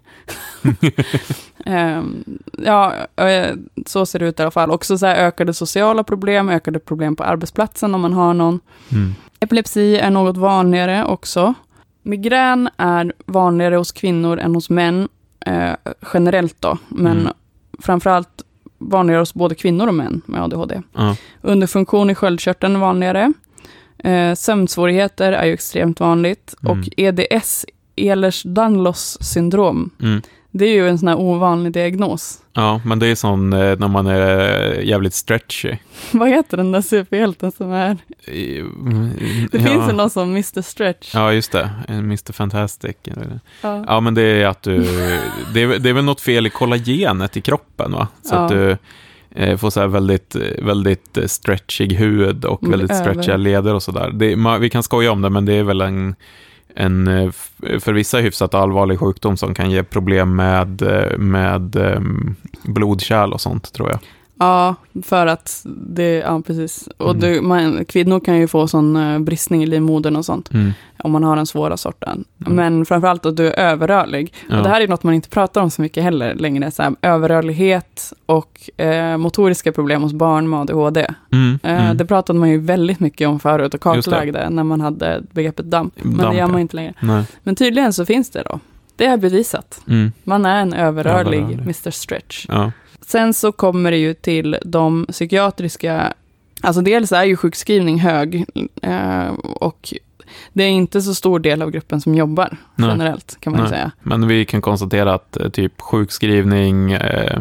Ehm, 1.66 2.24
ja, 2.66 2.94
eh, 3.16 3.56
så 3.86 4.06
ser 4.06 4.20
det 4.20 4.26
ut 4.28 4.40
i 4.40 4.42
alla 4.42 4.52
fall. 4.52 4.72
Också 4.72 4.98
så 4.98 5.06
här 5.06 5.16
ökade 5.16 5.54
sociala 5.54 6.04
problem, 6.04 6.50
ökade 6.50 6.80
problem 6.80 7.16
på 7.16 7.24
arbetsplatsen 7.24 7.96
om 7.96 8.02
man 8.02 8.14
har 8.14 8.34
någon. 8.34 8.60
mm. 8.92 9.16
Epilepsi 9.46 9.96
är 9.98 10.10
något 10.10 10.38
vanligare 10.38 11.06
också. 11.06 11.54
Migrän 12.04 12.70
är 12.78 13.14
vanligare 13.26 13.76
hos 13.76 13.92
kvinnor 13.92 14.40
än 14.40 14.56
hos 14.56 14.70
män, 14.70 15.08
eh, 15.46 15.72
generellt 16.14 16.56
då, 16.62 16.78
men 16.90 17.18
Mm. 17.20 17.34
framförallt 17.80 18.42
vanligare 18.78 19.20
hos 19.22 19.34
både 19.34 19.56
kvinnor 19.56 19.88
och 19.88 19.94
män 19.94 20.22
med 20.26 20.42
ADHD. 20.44 20.82
ja, 20.94 21.16
Underfunktion 21.42 22.10
i 22.10 22.16
sköldkörteln 22.16 22.76
är 22.76 22.80
vanligare. 22.80 23.34
Eh, 23.98 24.34
sömnsvårigheter 24.36 25.32
är 25.32 25.46
ju 25.46 25.54
extremt 25.54 26.00
vanligt. 26.00 26.56
Mm. 26.64 26.80
Och 26.80 26.90
EDS, 26.98 27.66
Ehlers-Danlos 27.96 29.18
syndrom, 29.24 29.90
mm. 30.02 30.22
Det 30.58 30.66
är 30.66 30.74
ju 30.74 30.90
en 30.90 30.98
sån 31.00 31.08
här 31.08 31.18
ovanlig 31.20 31.74
diagnos. 31.74 32.40
ja, 32.54 32.82
men 32.86 33.00
det 33.00 33.08
är 33.08 33.16
sån 33.16 33.54
eh, 33.54 33.78
när 33.80 33.88
man 33.88 34.08
är 34.08 34.80
jävligt 34.82 35.14
stretchy. 35.14 35.76
Vad 36.12 36.30
heter 36.30 36.58
den 36.58 36.72
där 36.72 36.82
superhjälten 36.82 37.52
som 37.52 37.72
är? 37.72 37.98
I- 38.28 38.62
Det 39.52 39.58
ja. 39.58 39.64
finns 39.66 39.90
ju 39.90 39.94
någon 39.94 40.10
som 40.10 40.30
Mr 40.30 40.62
Stretch. 40.62 41.12
Ja, 41.14 41.34
just 41.34 41.52
det. 41.52 41.70
Mr 41.88 42.32
Fantastic. 42.34 42.96
Ja. 43.62 43.84
Ja, 43.88 44.00
men 44.00 44.14
det 44.14 44.22
är 44.22 44.48
att 44.48 44.62
du... 44.64 44.78
Det 45.54 45.62
är, 45.64 45.80
det 45.80 45.90
är 45.90 45.94
väl 45.94 46.04
något 46.04 46.22
fel 46.22 46.48
i 46.48 46.50
kollagenet 46.50 47.38
i 47.38 47.42
kroppen, 47.42 47.92
va? 47.92 48.08
Så 48.24 48.36
Ja. 48.36 48.40
att 48.40 48.50
du 48.52 48.78
eh, 49.36 49.58
får 49.58 49.70
så 49.70 49.80
här 49.80 49.88
väldigt, 49.88 50.36
väldigt 50.62 51.18
eh, 51.18 51.26
stretchig 51.26 51.94
hud 51.94 52.46
och 52.46 52.64
Mm, 52.64 52.72
väldigt 52.72 52.92
över. 52.92 53.02
stretchiga 53.12 53.38
leder 53.38 53.74
och 53.74 53.84
sådär. 53.84 54.12
Det- 54.14 54.36
ma- 54.36 54.60
Vi 54.60 54.70
kan 54.70 54.84
skoja 54.84 55.12
om 55.12 55.22
det, 55.22 55.30
men 55.30 55.46
det 55.46 55.54
är 55.54 55.64
väl 55.64 55.82
en, 55.82 56.16
en 56.76 57.08
eh, 57.08 57.32
för 57.80 57.94
vissa 57.94 58.18
hyfsat 58.18 58.54
allvarlig 58.54 59.00
sjukdom 59.00 59.38
som 59.38 59.54
kan 59.54 59.72
ge 59.72 59.84
problem 59.84 60.36
med, 60.36 60.82
eh, 60.82 61.18
med 61.18 61.76
ehm, 61.76 62.36
blodkärl 62.64 63.34
och 63.34 63.42
sånt, 63.42 63.74
tror 63.74 63.90
jag. 63.90 64.00
Ja, 64.40 64.76
för 65.04 65.28
att 65.28 65.62
det, 65.66 66.14
ja 66.18 66.42
precis. 66.48 66.90
Och 66.98 67.10
Mm. 67.10 67.20
det, 67.22 67.42
man, 67.42 67.86
kvinnor 67.86 68.20
kan 68.20 68.38
ju 68.38 68.48
få 68.48 68.68
sån 68.68 68.96
eh, 68.96 69.20
bristning 69.20 69.64
i 69.64 69.66
livmodern 69.66 70.16
och 70.16 70.26
sånt, 70.26 70.54
Mm. 70.54 70.72
om 71.04 71.12
man 71.12 71.24
har 71.24 71.36
den 71.36 71.46
svåra 71.46 71.78
sorten. 71.78 72.24
Mm. 72.46 72.56
Men 72.56 72.86
framförallt 72.86 73.26
att 73.26 73.38
du 73.38 73.48
är 73.48 73.60
överrörlig. 73.60 74.34
Ja. 74.50 74.58
Och 74.58 74.64
det 74.64 74.70
här 74.70 74.82
är 74.82 74.88
något 74.88 75.04
man 75.04 75.14
inte 75.14 75.30
pratar 75.30 75.62
om 75.62 75.72
så 75.72 75.82
mycket 75.82 76.04
heller 76.04 76.36
längre. 76.36 76.72
Så 76.72 76.84
här, 76.84 76.96
överrörlighet 77.02 78.14
och 78.26 78.70
eh, 78.80 79.18
motoriska 79.18 79.72
problem 79.72 80.02
hos 80.02 80.14
barn 80.14 80.50
med 80.50 80.60
ADHD. 80.60 81.08
Mm. 81.32 81.60
Eh, 81.64 81.86
Mm. 81.86 81.98
Det 81.98 82.06
pratade 82.06 82.40
man 82.40 82.50
ju 82.50 82.58
väldigt 82.58 83.00
mycket 83.00 83.28
om 83.28 83.40
förut 83.40 83.74
och 83.74 83.82
kartlagde 83.82 84.50
när 84.50 84.64
man 84.64 84.82
hade 84.82 85.24
begreppet 85.32 85.66
DAMP. 85.66 85.94
Men 86.04 86.18
Damp, 86.18 86.32
det 86.32 86.38
gör 86.38 86.48
man 86.48 86.62
inte 86.62 86.76
längre. 86.76 86.94
Nej. 87.00 87.24
Men 87.44 87.56
tydligen 87.56 87.94
så 87.94 88.06
finns 88.06 88.30
det 88.30 88.44
då. 88.50 88.60
Det 88.96 89.06
är 89.06 89.18
bevisat. 89.18 89.82
Mm. 89.88 90.12
Man 90.24 90.46
är 90.46 90.62
en 90.62 90.74
överrörlig 90.74 91.38
Överrörlig. 91.38 91.60
Mr 91.60 91.92
Stretch. 91.92 92.46
Ja. 92.50 92.72
Sen 93.08 93.34
så 93.34 93.52
kommer 93.52 93.92
det 93.92 93.98
ju 93.98 94.14
till 94.14 94.58
de 94.66 95.06
psykiatriska, 95.10 96.14
alltså 96.62 96.82
dels 96.82 97.12
är 97.12 97.24
ju 97.24 97.38
sjukskrivning 97.38 98.00
hög 98.00 98.46
eh, 98.82 99.28
och 99.44 99.94
det 100.54 100.64
är 100.64 100.70
inte 100.70 101.02
så 101.02 101.16
stor 101.16 101.40
del 101.40 101.62
av 101.62 101.72
gruppen 101.72 102.02
som 102.02 102.16
jobbar 102.16 102.58
Nej. 102.76 102.90
generellt 102.90 103.38
kan 103.40 103.54
man 103.54 103.62
Nej. 103.62 103.70
säga. 103.70 103.92
Men 104.04 104.28
vi 104.28 104.46
kan 104.46 104.62
konstatera 104.62 105.14
att 105.14 105.38
eh, 105.38 105.50
typ 105.50 105.82
sjukskrivning, 105.82 106.92
eh, 106.92 107.40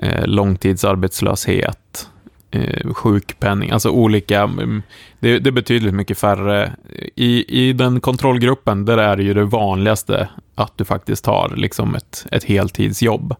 eh, 0.00 0.26
långtidsarbetslöshet, 0.26 2.08
eh, 2.50 2.92
sjukpenning, 2.94 3.70
alltså 3.70 3.90
olika, 3.90 4.40
mm, 4.42 4.82
det, 5.18 5.38
det 5.38 5.50
är 5.50 5.52
betydligt 5.52 5.94
mycket 5.94 6.18
färre. 6.18 6.72
I, 7.14 7.62
I 7.68 7.72
den 7.72 8.00
kontrollgruppen, 8.00 8.84
där 8.84 8.98
är 8.98 9.16
det 9.16 9.22
ju 9.22 9.34
det 9.34 9.44
vanligaste 9.44 10.28
att 10.54 10.78
du 10.78 10.84
faktiskt 10.84 11.26
har 11.26 11.52
liksom 11.56 11.94
ett, 11.94 12.26
ett 12.30 12.44
heltidsjobb. 12.44 13.34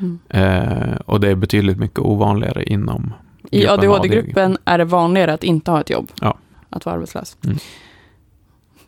Mm. 0.00 0.18
Eh, 0.28 0.96
och 1.06 1.20
det 1.20 1.28
är 1.28 1.34
betydligt 1.34 1.78
mycket 1.78 1.98
ovanligare 1.98 2.64
inom 2.64 3.12
I 3.50 3.66
ADHD-gruppen 3.66 4.58
är 4.64 4.78
det 4.78 4.84
vanligare 4.84 5.32
att 5.32 5.44
inte 5.44 5.70
ha 5.70 5.80
ett 5.80 5.90
jobb. 5.90 6.12
Ja. 6.20 6.38
Att 6.70 6.86
vara 6.86 6.96
arbetslös. 6.96 7.36
Mm. 7.44 7.58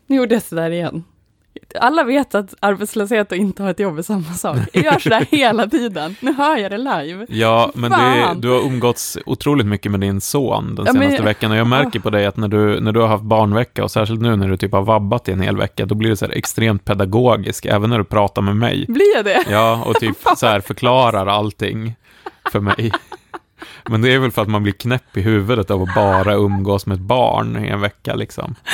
Nu 0.07 0.15
gjorde 0.15 0.35
jag 0.35 0.43
sådär 0.43 0.71
igen. 0.71 1.03
Alla 1.79 2.03
vet 2.03 2.35
att 2.35 2.53
arbetslöshet 2.59 3.31
och 3.31 3.37
inte 3.37 3.63
ha 3.63 3.69
ett 3.69 3.79
jobb 3.79 3.97
är 3.97 4.01
samma 4.01 4.33
sak. 4.33 4.57
Jag 4.73 4.83
gör 4.83 4.99
sådär 4.99 5.25
hela 5.31 5.67
tiden. 5.67 6.15
Nu 6.19 6.33
hör 6.33 6.57
jag 6.57 6.71
det 6.71 6.77
live. 6.77 7.25
Ja, 7.29 7.71
men 7.75 7.91
det, 7.91 8.35
du 8.39 8.49
har 8.49 8.59
umgåtts 8.61 9.17
otroligt 9.25 9.65
mycket 9.67 9.91
med 9.91 9.99
din 9.99 10.21
son 10.21 10.75
den 10.75 10.85
Ja, 10.85 10.93
men- 10.93 11.01
senaste 11.01 11.23
veckan 11.23 11.51
och 11.51 11.57
jag 11.57 11.67
märker 11.67 11.99
på 11.99 12.09
dig 12.09 12.25
att 12.25 12.37
när 12.37 12.47
du, 12.47 12.79
när 12.81 12.91
du 12.91 12.99
har 12.99 13.07
haft 13.07 13.23
barnvecka 13.23 13.83
och 13.83 13.91
särskilt 13.91 14.21
nu 14.21 14.35
när 14.35 14.47
du 14.49 14.57
typ 14.57 14.71
har 14.71 14.81
vabbat 14.81 15.29
i 15.29 15.31
en 15.31 15.41
hel 15.41 15.57
vecka, 15.57 15.85
då 15.85 15.95
blir 15.95 16.09
du 16.09 16.15
så 16.15 16.25
extremt 16.25 16.85
pedagogisk, 16.85 17.65
även 17.65 17.89
när 17.89 17.97
du 17.97 18.03
pratar 18.03 18.41
med 18.41 18.55
mig. 18.55 18.85
Blir 18.87 19.15
jag 19.15 19.25
det? 19.25 19.43
Ja, 19.49 19.83
och 19.85 19.95
typ 19.95 20.17
så 20.37 20.47
här 20.47 20.59
förklarar 20.59 21.27
allting 21.27 21.95
för 22.51 22.59
mig. 22.59 22.91
Men 23.89 24.01
det 24.01 24.13
är 24.13 24.19
väl 24.19 24.31
för 24.31 24.41
att 24.41 24.47
man 24.47 24.63
blir 24.63 24.73
knäpp 24.73 25.17
i 25.17 25.21
huvudet 25.21 25.71
av 25.71 25.81
att 25.83 25.95
bara 25.95 26.33
umgås 26.33 26.85
med 26.85 26.95
ett 26.95 27.01
barn 27.01 27.65
i 27.65 27.67
en 27.67 27.81
vecka 27.81 28.15
liksom. 28.15 28.55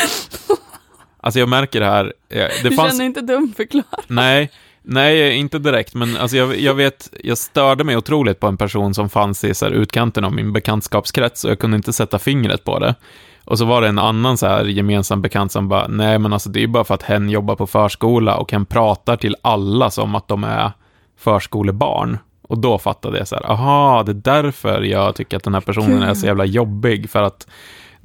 Alltså 1.28 1.40
jag 1.40 1.50
märker 1.50 1.80
det 1.80 1.86
här, 1.86 2.14
eh, 2.30 2.38
det 2.38 2.70
du 2.70 2.76
fanns... 2.76 2.92
känner 2.92 3.06
inte 3.06 3.22
dum 3.22 3.54
förklar. 3.58 3.86
Nej, 4.08 4.52
nej, 4.82 5.38
inte 5.38 5.60
direkt, 5.60 5.94
men 5.94 6.18
alltså 6.18 6.38
jag, 6.38 6.60
jag 6.60 6.74
vet, 6.74 7.10
jag 7.24 7.38
störde 7.38 7.84
mig 7.84 7.98
otroligt 7.98 8.40
på 8.40 8.48
en 8.48 8.58
person 8.58 8.94
som 8.94 9.10
fanns 9.10 9.44
i 9.44 9.54
så 9.54 9.66
här 9.66 9.72
utkanten 9.72 10.24
av 10.24 10.34
min 10.34 10.54
bekantskapskrets 10.54 11.44
och 11.44 11.52
jag 11.52 11.60
kunde 11.60 11.78
inte 11.78 11.94
sätta 11.94 12.20
fingret 12.20 12.64
på 12.64 12.80
det. 12.80 12.96
Och 13.44 13.58
så 13.58 13.66
var 13.66 13.82
det 13.82 13.88
en 13.88 14.00
annan 14.00 14.38
så 14.38 14.48
här 14.48 14.66
gemensam 14.66 15.22
bekant 15.22 15.52
som 15.52 15.68
bara, 15.68 15.88
nej 15.88 16.20
men 16.20 16.34
alltså 16.34 16.50
det 16.50 16.64
är 16.64 16.68
bara 16.68 16.84
för 16.84 16.94
att 16.94 17.04
hen 17.04 17.30
jobbar 17.30 17.56
på 17.56 17.68
förskola 17.68 18.38
och 18.38 18.52
hen 18.52 18.66
pratar 18.66 19.18
till 19.18 19.36
alla 19.42 19.90
som 19.90 20.16
att 20.16 20.28
de 20.28 20.44
är 20.44 20.72
förskolebarn. 21.20 22.18
Och 22.42 22.58
då 22.58 22.78
fattade 22.78 23.18
jag 23.18 23.28
så 23.28 23.36
här, 23.36 23.52
aha, 23.52 24.04
det 24.04 24.12
är 24.12 24.42
därför 24.44 24.82
jag 24.82 25.16
tycker 25.16 25.38
att 25.38 25.44
den 25.44 25.54
här 25.54 25.62
personen 25.62 26.04
är 26.04 26.14
så 26.14 26.26
jävla 26.26 26.46
jobbig, 26.46 27.10
för 27.10 27.24
att 27.24 27.48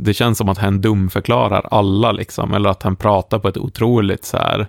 det 0.04 0.14
känns 0.14 0.38
som 0.38 0.48
att 0.48 0.58
han 0.58 0.80
dumförklarar 0.80 1.66
alla 1.70 2.12
liksom, 2.12 2.54
eller 2.54 2.70
att 2.70 2.82
han 2.82 2.96
pratar 2.96 3.38
på 3.38 3.48
ett 3.48 3.56
otroligt 3.56 4.24
så 4.24 4.36
här 4.36 4.66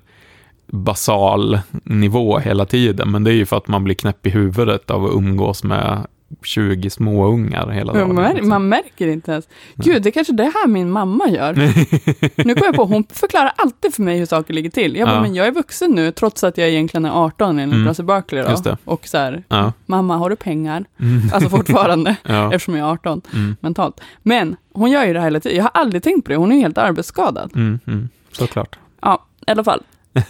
basal 0.67 1.60
nivå 1.84 2.39
hela 2.39 2.65
tiden, 2.65 3.12
men 3.12 3.24
det 3.24 3.32
är 3.32 3.36
ju 3.36 3.46
för 3.46 3.58
att 3.58 3.67
man 3.67 3.84
blir 3.84 3.96
knäpp 3.96 4.28
i 4.28 4.30
huvudet 4.30 4.91
av 4.91 5.06
att 5.06 5.13
umgås 5.13 5.63
med 5.63 6.08
20 6.43 6.89
småungar 6.89 7.69
hela 7.69 7.93
dagen. 7.93 8.08
Man, 8.08 8.15
mär, 8.24 8.30
liksom. 8.34 8.50
man 8.50 8.67
märker 8.69 9.08
inte 9.08 9.32
ens. 9.32 9.48
Gud, 9.76 10.04
det 10.04 10.10
är 10.10 10.12
kanske 10.12 10.34
det 10.34 10.43
här 10.43 10.67
min 10.67 10.91
mamma 10.91 11.28
gör. 11.30 11.54
nu 12.46 12.54
kommer 12.56 12.65
jag 12.65 12.76
på, 12.76 12.84
hon 12.86 13.04
förklarar 13.10 13.54
alltid 13.56 13.93
för 13.93 14.02
mig 14.04 14.17
hur 14.19 14.26
saker 14.26 14.54
ligger 14.54 14.69
till. 14.69 14.96
Jag 14.96 15.08
bara, 15.08 15.15
Ja. 15.15 15.22
men 15.22 15.36
jag 15.36 15.48
är 15.48 15.52
vuxen 15.52 15.91
nu, 15.91 16.12
trots 16.12 16.43
att 16.43 16.58
jag 16.58 16.69
egentligen 16.69 17.06
är 17.06 17.12
18 17.26 17.60
enligt 17.60 17.76
Mm. 17.76 17.88
Russell 17.88 18.06
Barkley. 18.06 18.43
Då. 18.63 18.78
Och 18.86 19.08
så 19.08 19.17
här, 19.17 19.43
Ja. 19.48 19.74
mamma, 19.86 20.17
har 20.17 20.30
du 20.30 20.36
pengar? 20.36 20.86
Mm. 21.00 21.22
Alltså 21.34 21.50
fortfarande, 21.50 22.15
ja. 22.24 22.54
eftersom 22.54 22.76
jag 22.78 22.88
är 22.88 22.91
18 22.91 23.22
Mm. 23.34 23.56
mentalt. 23.60 24.02
Men 24.24 24.56
hon 24.74 24.91
gör 24.91 25.06
ju 25.06 25.13
det 25.13 25.19
här 25.19 25.28
hela 25.28 25.39
tiden. 25.39 25.58
Jag 25.58 25.63
har 25.63 25.72
aldrig 25.74 26.04
tänkt 26.04 26.26
på 26.26 26.32
det, 26.32 26.36
hon 26.38 26.52
är 26.52 26.56
ju 26.56 26.62
helt 26.62 26.78
arbetsskadad. 26.78 27.52
Mm. 27.56 27.80
Mm. 27.88 28.10
Såklart. 28.32 28.80
Ja, 29.02 29.26
i 29.48 29.52
alla 29.52 29.63
fall. 29.63 29.84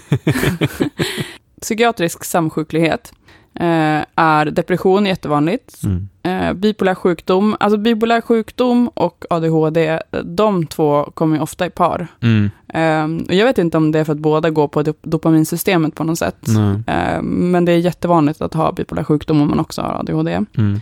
Psykiatrisk 1.62 2.24
samsjuklighet 2.24 3.14
är 3.56 4.46
depression 4.46 5.06
jättevanligt. 5.06 5.82
Mm. 5.84 6.10
Eh, 6.24 6.54
bipolär 6.54 6.96
sjukdom, 6.96 7.56
alltså 7.60 7.78
bipolär 7.78 8.22
sjukdom 8.22 8.88
och 8.88 9.26
ADHD, 9.30 10.00
de 10.24 10.66
två 10.68 11.04
kommer 11.14 11.42
ofta 11.42 11.66
i 11.66 11.70
par. 11.70 12.08
Mm. 12.22 12.50
Eh, 12.74 13.26
och 13.28 13.34
jag 13.34 13.46
vet 13.46 13.58
inte 13.58 13.78
om 13.78 13.92
det 13.92 14.00
är 14.00 14.04
för 14.04 14.14
att 14.14 14.20
båda 14.20 14.50
går 14.50 14.68
på 14.68 14.82
dop- 14.84 15.00
dopaminsystemet 15.02 15.96
på 15.96 16.04
något 16.04 16.20
sätt. 16.20 16.48
Eh, 16.88 17.22
men 17.22 17.66
det 17.66 17.72
är 17.72 17.78
jättevanligt 17.78 18.42
att 18.42 18.54
ha 18.54 18.72
bipolär 18.72 19.04
sjukdom 19.04 19.42
om 19.42 19.50
man 19.50 19.60
också 19.60 19.82
har 19.82 20.00
ADHD. 20.00 20.32
Mm. 20.58 20.80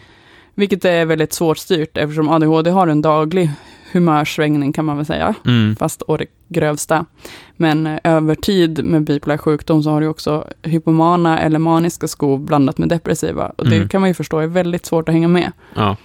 Vilket 0.56 0.86
är 0.86 1.06
väldigt 1.06 1.34
svårt 1.34 1.58
styrt 1.58 1.98
eftersom 1.98 2.30
ADHD 2.30 2.70
har 2.70 2.88
en 2.88 3.02
daglig 3.02 3.52
humörsvängning 3.94 4.74
kan 4.74 4.86
man 4.86 4.98
väl 4.98 5.06
säga. 5.06 5.36
Mm. 5.46 5.76
Fast 5.76 6.02
å 6.08 6.18
det 6.18 6.26
grövsta. 6.48 7.06
Men 7.58 7.88
eh, 7.88 8.00
över 8.04 8.36
tid 8.36 8.86
med 8.86 9.04
bipolär 9.04 9.38
sjukdom 9.38 9.84
så 9.84 9.90
har 9.92 10.02
du 10.02 10.08
också 10.08 10.48
hypomana 10.64 11.40
eller 11.40 11.60
maniska 11.60 12.08
skov 12.08 12.40
blandat 12.46 12.78
med 12.78 12.90
depressiva. 12.90 13.52
Och 13.56 13.70
det 13.70 13.76
Mm. 13.76 13.90
kan 13.90 14.02
man 14.02 14.10
ju 14.10 14.14
förstå 14.14 14.40
är 14.40 14.48
väldigt 14.48 14.86
svårt 14.86 15.10
att 15.10 15.14
hänga 15.14 15.28
med. 15.28 15.52
Ja. 15.76 15.96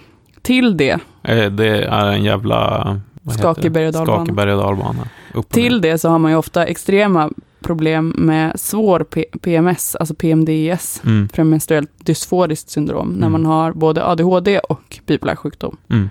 Till 0.41 0.77
det, 0.77 0.99
Eh, 1.23 1.51
Det 1.51 1.83
är 1.85 2.05
en 2.11 2.23
jävla... 2.23 3.01
Skakig 3.37 3.71
berg- 3.71 3.87
och 3.87 3.93
dalbana. 3.93 5.07
Till 5.49 5.81
det 5.81 5.97
så 5.97 6.09
har 6.09 6.19
man 6.19 6.31
ju 6.31 6.37
ofta 6.37 6.65
extrema 6.65 7.29
problem 7.59 8.13
med 8.17 8.59
svår 8.59 8.99
P- 9.03 9.25
PMS, 9.41 9.95
alltså 9.95 10.13
PMDS, 10.15 11.01
Mm. 11.05 11.27
premenstruellt 11.29 11.91
dysforiskt 12.05 12.69
syndrom, 12.69 13.07
när 13.09 13.27
Mm. 13.27 13.31
man 13.31 13.45
har 13.45 13.71
både 13.73 14.05
ADHD 14.05 14.59
och 14.59 14.99
bipolär 15.05 15.35
sjukdom. 15.35 15.77
Mm. 15.89 16.09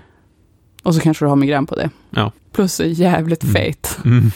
Och 0.87 0.95
så 0.95 1.01
kanske 1.01 1.25
du 1.25 1.29
har 1.29 1.35
migrän 1.35 1.65
på 1.65 1.75
det. 1.75 1.89
Ja. 2.09 2.31
Plus 2.51 2.79
är 2.79 2.85
jävligt 2.85 3.43
Mm. 3.43 3.53
fet. 3.55 3.99
Mm. 4.05 4.31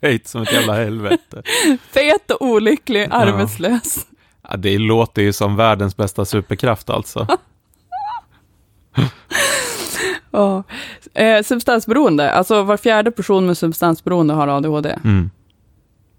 Fejt 0.00 0.28
som 0.28 0.42
ett 0.42 0.52
jävla 0.52 0.74
helvete. 0.74 1.42
Fet 1.90 2.30
och 2.30 2.42
olycklig, 2.46 3.08
arbetslös. 3.10 4.06
Ja, 4.50 4.56
det 4.56 4.78
låter 4.78 5.22
ju 5.22 5.32
som 5.32 5.56
världens 5.56 5.96
bästa 5.96 6.24
superkraft 6.24 6.90
alltså. 6.90 7.26
Ja. 10.30 10.62
Eh, 11.14 11.42
substansberoende, 11.42 12.30
alltså 12.32 12.62
var 12.62 12.76
fjärde 12.76 13.10
person 13.10 13.46
med 13.46 13.58
substansberoende 13.58 14.34
har 14.34 14.48
ADHD. 14.48 14.98
Mm. 15.04 15.30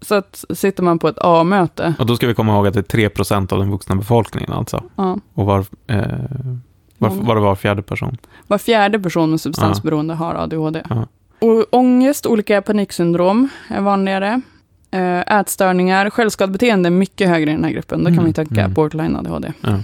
Så 0.00 0.14
att 0.14 0.44
sitter 0.50 0.82
man 0.82 0.98
på 0.98 1.08
ett 1.08 1.18
A-möte, 1.20 1.94
Och 1.98 2.06
då 2.06 2.16
ska 2.16 2.26
vi 2.26 2.34
komma 2.34 2.52
ihåg 2.54 2.66
att 2.66 2.74
det 2.74 2.94
är 2.94 3.08
3% 3.08 3.52
av 3.52 3.58
den 3.58 3.70
vuxna 3.70 3.94
befolkningen 3.96 4.52
alltså. 4.52 4.84
ja, 4.96 5.18
Och 5.34 5.46
var, 5.46 5.64
eh, 5.86 6.04
var, 7.02 7.24
var 7.24 7.34
det 7.34 7.40
var 7.40 7.54
fjärde 7.54 7.82
person. 7.82 8.16
var 8.46 8.58
fjärde 8.58 8.98
person 9.00 9.30
med 9.30 9.40
substansberoende 9.40 10.14
har 10.14 10.34
ADHD. 10.34 10.82
Och 11.40 11.64
ångest, 11.70 12.26
olika 12.26 12.62
paniksyndrom 12.62 13.48
är 13.68 13.80
vanligare. 13.80 14.40
Eh, 14.90 15.20
ätstörningar, 15.38 16.10
självskadebeteende 16.10 16.88
är 16.88 16.90
mycket 16.90 17.28
högre 17.28 17.50
i 17.50 17.54
den 17.54 17.64
här 17.64 17.70
gruppen. 17.70 17.98
Då 18.00 18.04
kan 18.06 18.12
Mm, 18.14 18.26
ju 18.26 18.32
tänka 18.32 18.60
mm. 18.60 18.72
borderline 18.74 19.16
ADHD. 19.16 19.52
Ja. 19.60 19.78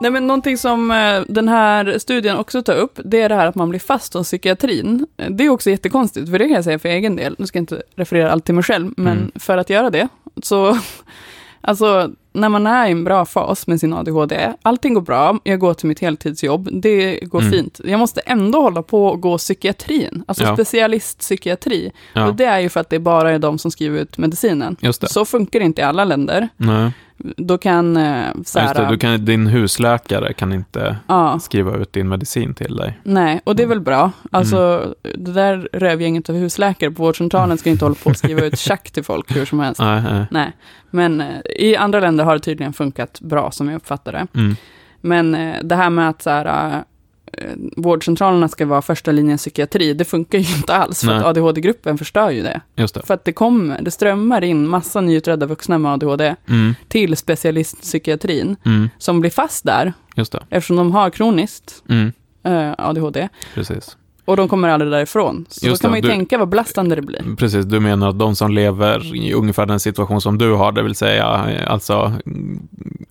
Nej, 0.00 0.10
men 0.10 0.26
någonting 0.26 0.58
som 0.58 0.90
eh, 0.90 1.22
den 1.28 1.48
här 1.48 1.98
studien 1.98 2.36
också 2.36 2.62
tar 2.62 2.74
upp, 2.74 2.98
det 3.04 3.20
är 3.22 3.28
det 3.28 3.34
här 3.34 3.46
att 3.46 3.54
man 3.54 3.68
blir 3.70 3.80
fast 3.80 4.14
hos 4.14 4.26
psykiatrin. 4.26 5.06
Det 5.30 5.44
är 5.44 5.48
också 5.48 5.70
jättekonstigt, 5.70 6.30
för 6.30 6.38
det 6.38 6.44
kan 6.44 6.54
jag 6.54 6.64
säga 6.64 6.78
för 6.78 6.88
egen 6.88 7.16
del. 7.16 7.34
Nu 7.38 7.46
ska 7.46 7.58
jag 7.58 7.62
inte 7.62 7.82
referera 7.96 8.32
allt 8.32 8.44
till 8.44 8.54
mig 8.54 8.64
själv, 8.64 8.92
men 8.96 9.18
Mm. 9.18 9.30
för 9.34 9.58
att 9.58 9.70
göra 9.70 9.90
det, 9.90 10.08
så 10.42 10.78
Alltså, 11.66 12.10
när 12.32 12.48
man 12.48 12.66
är 12.66 12.86
i 12.88 12.90
en 12.90 13.04
bra 13.04 13.24
fas 13.24 13.66
med 13.66 13.80
sin 13.80 13.92
ADHD, 13.92 14.52
allting 14.62 14.94
går 14.94 15.00
bra, 15.00 15.38
jag 15.44 15.58
går 15.58 15.74
till 15.74 15.88
mitt 15.88 16.00
heltidsjobb, 16.00 16.68
det 16.72 17.18
går 17.22 17.40
Mm. 17.40 17.52
fint. 17.52 17.80
Jag 17.84 18.00
måste 18.00 18.20
ändå 18.20 18.60
hålla 18.60 18.82
på 18.82 19.06
och 19.06 19.20
gå 19.20 19.38
psykiatrin, 19.38 20.24
alltså 20.26 20.44
Ja. 20.44 20.54
specialistpsykiatri. 20.56 21.92
Ja, 22.12 22.26
Och 22.26 22.34
det 22.34 22.44
är 22.44 22.60
ju 22.60 22.68
för 22.68 22.80
att 22.80 22.90
det 22.90 22.98
bara 22.98 23.30
är 23.30 23.38
de 23.38 23.58
som 23.58 23.70
skriver 23.70 23.98
ut 24.00 24.18
medicinen. 24.18 24.76
Så 25.02 25.24
funkar 25.24 25.58
det 25.60 25.64
inte 25.66 25.80
i 25.80 25.84
alla 25.84 26.04
länder. 26.04 26.48
Nej, 26.56 26.90
Då 27.16 27.58
kan 27.58 27.96
eh, 27.96 28.26
så 28.32 28.38
just 28.38 28.54
det. 28.54 28.60
här, 28.60 28.90
Du 28.90 28.98
kan, 28.98 29.24
din 29.24 29.46
husläkare 29.46 30.32
kan 30.32 30.52
inte 30.52 30.96
ja, 31.06 31.38
skriva 31.38 31.76
ut 31.76 31.92
din 31.92 32.08
medicin 32.08 32.54
till 32.54 32.76
dig. 32.76 32.98
nej, 33.02 33.40
och 33.44 33.56
det 33.56 33.62
är 33.62 33.66
väl 33.66 33.80
bra. 33.80 34.10
Alltså, 34.30 34.86
det 35.14 35.32
där 35.32 35.68
rövgänget 35.72 36.30
av 36.30 36.36
husläkare 36.36 36.90
på 36.90 37.02
vårdcentralen 37.02 37.58
ska 37.58 37.70
inte 37.70 37.84
hålla 37.84 37.94
på 37.94 38.10
och 38.10 38.16
skriva 38.16 38.44
ut 38.44 38.58
tjack 38.58 38.90
till 38.90 39.04
folk 39.04 39.36
hur 39.36 39.44
som 39.44 39.60
helst. 39.60 39.80
Nej, 39.80 40.02
nej. 40.02 40.26
Nej, 40.30 40.52
men 40.90 41.20
eh, 41.20 41.26
i 41.56 41.76
andra 41.76 42.00
länder 42.00 42.24
har 42.24 42.34
det 42.34 42.40
tydligen 42.40 42.72
funkat 42.72 43.20
bra 43.20 43.50
som 43.50 43.68
jag 43.68 43.76
uppfattar 43.76 44.12
det. 44.12 44.26
Mm. 44.34 44.56
Men 45.00 45.34
eh, 45.34 45.56
det 45.62 45.76
här 45.76 45.90
med 45.90 46.08
att 46.08 46.22
så 46.22 46.30
här, 46.30 46.84
vårdcentralerna 47.76 48.48
ska 48.48 48.66
vara 48.66 48.82
första 48.82 49.12
linjen 49.12 49.38
psykiatri, 49.38 49.94
det 49.94 50.04
funkar 50.04 50.38
ju 50.38 50.56
inte 50.56 50.74
alls, 50.74 51.00
för 51.00 51.06
Nej. 51.06 51.16
att 51.16 51.24
ADHD-gruppen 51.24 51.98
förstör 51.98 52.30
ju 52.30 52.42
det. 52.42 52.60
Det. 52.74 53.06
För 53.06 53.14
att 53.14 53.24
det 53.24 53.32
kommer, 53.32 53.82
det 53.82 53.90
strömmar 53.90 54.44
in 54.44 54.68
massa 54.68 55.00
nyutredda 55.00 55.46
vuxna 55.46 55.78
med 55.78 55.92
ADHD 55.92 56.34
Mm. 56.48 56.74
till 56.88 57.16
specialistpsykiatrin, 57.16 58.56
Mm. 58.66 58.90
som 58.98 59.20
blir 59.20 59.30
fast 59.30 59.64
där, 59.64 59.92
eftersom 60.50 60.76
de 60.76 60.92
har 60.92 61.10
kroniskt 61.10 61.82
Mm. 61.88 62.12
eh, 62.44 62.74
ADHD, 62.78 63.28
Precis. 63.54 63.96
Och 64.24 64.36
de 64.36 64.48
kommer 64.48 64.68
aldrig 64.68 64.90
därifrån. 64.92 65.44
Så 65.48 65.66
Just 65.66 65.82
då 65.82 65.88
kan 65.88 65.90
det, 65.90 65.92
man 65.92 65.96
ju 65.96 66.02
du- 66.02 66.08
tänka 66.08 66.38
vad 66.38 66.48
belastande 66.48 66.94
det 66.96 67.02
blir. 67.02 67.36
Precis, 67.36 67.64
du 67.64 67.80
menar 67.80 68.08
att 68.08 68.18
de 68.18 68.36
som 68.36 68.50
lever 68.52 69.16
i 69.16 69.32
ungefär 69.32 69.66
den 69.66 69.80
situation 69.80 70.20
som 70.20 70.38
du 70.38 70.52
har, 70.52 70.72
det 70.72 70.82
vill 70.82 70.94
säga 70.94 71.46
eh, 71.48 71.70
alltså 71.72 72.12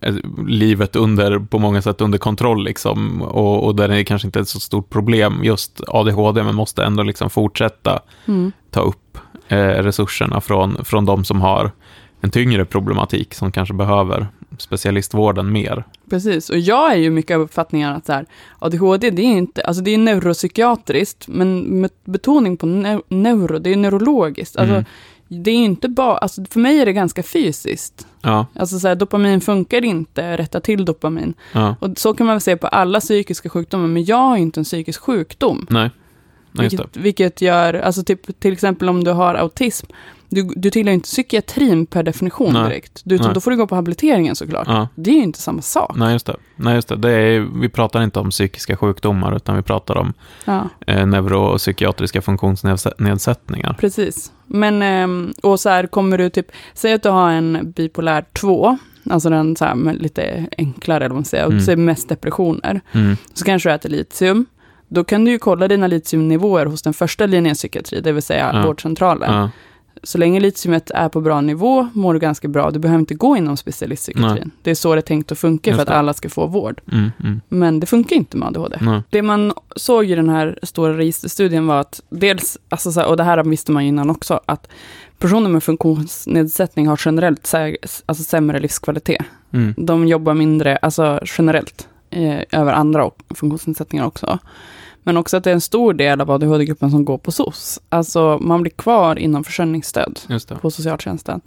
eh, 0.00 0.14
livet 0.46 0.96
under, 0.96 1.38
på 1.38 1.58
många 1.58 1.82
sätt 1.82 2.00
under 2.00 2.18
kontroll 2.18 2.64
liksom, 2.64 3.22
och, 3.22 3.64
och 3.64 3.76
där 3.76 3.88
det 3.88 4.04
kanske 4.04 4.28
inte 4.28 4.38
är 4.38 4.42
ett 4.42 4.48
så 4.48 4.60
stort 4.60 4.90
problem 4.90 5.40
just 5.44 5.80
ADHD, 5.88 6.42
men 6.42 6.54
måste 6.54 6.84
ändå 6.84 7.02
liksom 7.02 7.30
fortsätta 7.30 8.00
Mm. 8.26 8.52
ta 8.70 8.80
upp 8.80 9.18
eh, 9.48 9.58
resurserna 9.58 10.40
från, 10.40 10.84
från 10.84 11.04
de 11.04 11.24
som 11.24 11.40
har 11.40 11.70
en 12.20 12.30
tyngre 12.30 12.64
problematik, 12.64 13.34
som 13.34 13.52
kanske 13.52 13.74
behöver 13.74 14.26
specialistvården 14.58 15.52
mer. 15.52 15.84
Precis, 16.10 16.50
och 16.50 16.58
jag 16.58 16.92
är 16.92 16.96
ju 16.96 17.10
mycket 17.10 17.34
av 17.34 17.40
uppfattningen 17.40 17.92
att 17.92 18.06
så 18.06 18.12
här, 18.12 18.26
ADHD, 18.58 19.10
det 19.10 19.22
är 19.22 19.26
inte, 19.26 19.62
alltså 19.62 19.82
det 19.82 19.90
är 19.94 19.98
neuropsykiatriskt, 19.98 21.28
men 21.28 21.80
med 21.80 21.90
betoning 22.04 22.56
på 22.56 22.66
neu- 22.66 23.02
neuro, 23.08 23.58
det 23.58 23.72
är 23.72 23.76
neurologiskt. 23.76 24.56
Alltså, 24.56 24.74
Mm. 24.74 24.84
Det 25.28 25.50
är 25.50 25.54
inte 25.54 25.88
bara, 25.88 26.16
alltså 26.18 26.44
för 26.50 26.60
mig 26.60 26.80
är 26.80 26.86
det 26.86 26.92
ganska 26.92 27.22
fysiskt. 27.22 28.06
Ja, 28.22 28.46
Alltså 28.54 28.78
så 28.78 28.88
här, 28.88 28.94
dopamin 28.94 29.40
funkar 29.40 29.84
inte, 29.84 30.36
rätta 30.36 30.60
till 30.60 30.84
dopamin. 30.84 31.34
ja, 31.52 31.76
Och 31.80 31.90
så 31.98 32.14
kan 32.14 32.26
man 32.26 32.34
väl 32.34 32.40
se 32.40 32.56
på 32.56 32.66
alla 32.66 33.00
psykiska 33.00 33.48
sjukdomar, 33.48 33.86
men 33.86 34.04
jag 34.04 34.16
har 34.16 34.36
inte 34.36 34.60
en 34.60 34.64
psykisk 34.64 35.00
sjukdom. 35.00 35.66
nej, 35.70 35.90
nej. 36.52 36.68
Vilket, 36.68 36.96
vilket 36.96 37.42
gör, 37.42 37.74
alltså 37.74 38.02
typ, 38.04 38.40
till 38.40 38.52
exempel 38.52 38.88
om 38.88 39.04
du 39.04 39.10
har 39.10 39.34
autism, 39.34 39.86
du, 40.34 40.42
du 40.56 40.70
tillhör 40.70 40.94
inte 40.94 41.04
psykiatrin 41.06 41.86
per 41.86 42.02
definition 42.02 42.52
Nej. 42.52 42.62
direkt. 42.64 43.00
Du, 43.04 43.14
utan 43.14 43.26
Nej. 43.26 43.34
då 43.34 43.40
får 43.40 43.50
du 43.50 43.56
gå 43.56 43.66
på 43.66 43.74
habiliteringen 43.74 44.36
såklart. 44.36 44.66
Ja. 44.68 44.88
Det 44.94 45.10
är 45.10 45.14
ju 45.14 45.22
inte 45.22 45.38
samma 45.38 45.62
sak. 45.62 45.96
Nej, 45.96 46.12
just 46.12 46.26
det. 46.26 46.36
Nej, 46.56 46.74
just 46.74 46.88
det. 46.88 46.96
det 46.96 47.10
är, 47.10 47.40
vi 47.60 47.68
pratar 47.68 48.02
inte 48.02 48.20
om 48.20 48.30
psykiska 48.30 48.76
sjukdomar, 48.76 49.36
utan 49.36 49.56
vi 49.56 49.62
pratar 49.62 49.96
om 49.96 50.12
Ja. 50.44 50.68
eh, 50.86 51.06
neuropsykiatriska 51.06 52.22
funktionsnedsättningar. 52.22 53.76
Precis. 53.80 54.32
Men, 54.46 54.82
ehm, 54.82 55.32
och 55.42 55.60
så 55.60 55.68
här 55.68 55.86
kommer 55.86 56.18
du 56.18 56.30
typ, 56.30 56.46
säg 56.74 56.92
att 56.92 57.02
du 57.02 57.08
har 57.08 57.30
en 57.30 57.72
bipolär 57.76 58.24
2, 58.32 58.78
alltså 59.10 59.30
den 59.30 59.56
så 59.56 59.64
här 59.64 59.92
lite 59.92 60.46
enklare, 60.58 60.96
eller 61.04 61.08
vad 61.08 61.16
man 61.16 61.24
säger, 61.24 61.44
och 61.44 61.52
Mm. 61.52 61.64
ser 61.64 61.76
mest 61.76 62.08
depressioner, 62.08 62.80
Mm. 62.92 63.16
så 63.34 63.44
kanske 63.44 63.68
du 63.68 63.74
äter 63.74 63.88
litium. 63.88 64.46
Då 64.88 65.04
kan 65.04 65.24
du 65.24 65.30
ju 65.30 65.38
kolla 65.38 65.68
dina 65.68 65.86
litiumnivåer 65.86 66.66
hos 66.66 66.82
den 66.82 66.94
första 66.94 67.26
linjen 67.26 67.54
psykiatri, 67.54 68.00
det 68.00 68.12
vill 68.12 68.22
säga 68.22 68.50
Ja. 68.54 68.66
vårdcentralen. 68.66 69.34
Ja, 69.34 69.50
Så 70.06 70.18
länge 70.18 70.40
litiumet 70.40 70.90
är 70.90 71.08
på 71.08 71.20
bra 71.20 71.40
nivå 71.40 71.88
mår 71.92 72.14
du 72.14 72.20
ganska 72.20 72.48
bra. 72.48 72.70
Du 72.70 72.78
behöver 72.78 73.00
inte 73.00 73.14
gå 73.14 73.36
inom 73.36 73.56
specialistpsykiatrin. 73.56 74.50
Det 74.62 74.70
är 74.70 74.74
så 74.74 74.94
det 74.94 74.98
är 74.98 75.02
tänkt 75.02 75.32
att 75.32 75.38
funka 75.38 75.74
för 75.74 75.82
att 75.82 75.88
alla 75.88 76.14
ska 76.14 76.28
få 76.28 76.46
vård. 76.46 76.80
mm, 76.92 77.10
mm, 77.24 77.40
Men 77.48 77.80
det 77.80 77.86
funkar 77.86 78.16
inte 78.16 78.36
med 78.36 78.48
ADHD. 78.48 78.76
nej, 78.80 79.02
Det 79.10 79.22
man 79.22 79.52
såg 79.76 80.04
i 80.10 80.14
den 80.14 80.28
här 80.28 80.58
stora 80.62 80.96
registerstudien 80.98 81.66
var 81.66 81.80
att 81.80 82.02
dels, 82.10 82.58
alltså 82.68 83.02
och 83.02 83.16
det 83.16 83.24
här 83.24 83.44
visste 83.44 83.72
man 83.72 83.82
innan 83.82 84.10
också, 84.10 84.40
att 84.46 84.68
personer 85.18 85.48
med 85.50 85.62
funktionsnedsättning 85.62 86.86
har 86.88 87.00
generellt 87.04 87.46
sä, 87.46 87.76
alltså 88.06 88.24
sämre 88.24 88.60
livskvalitet. 88.60 89.22
mm, 89.52 89.74
De 89.76 90.08
jobbar 90.08 90.34
mindre, 90.34 90.76
alltså 90.76 91.20
generellt, 91.38 91.88
eh, 92.10 92.40
över 92.60 92.72
andra 92.72 93.10
funktionsnedsättningar 93.34 94.06
också. 94.06 94.38
Men 95.04 95.16
också 95.16 95.36
att 95.36 95.44
det 95.44 95.50
är 95.50 95.54
en 95.54 95.60
stor 95.60 95.92
del 95.94 96.20
av 96.20 96.30
ADHD-gruppen 96.30 96.90
som 96.90 97.04
går 97.04 97.18
på 97.18 97.32
SOS. 97.32 97.80
Alltså 97.88 98.38
man 98.40 98.62
blir 98.62 98.70
kvar 98.72 99.18
inom 99.18 99.44
försörjningsstöd 99.44 100.20
på 100.60 100.70
socialtjänsten. 100.70 101.40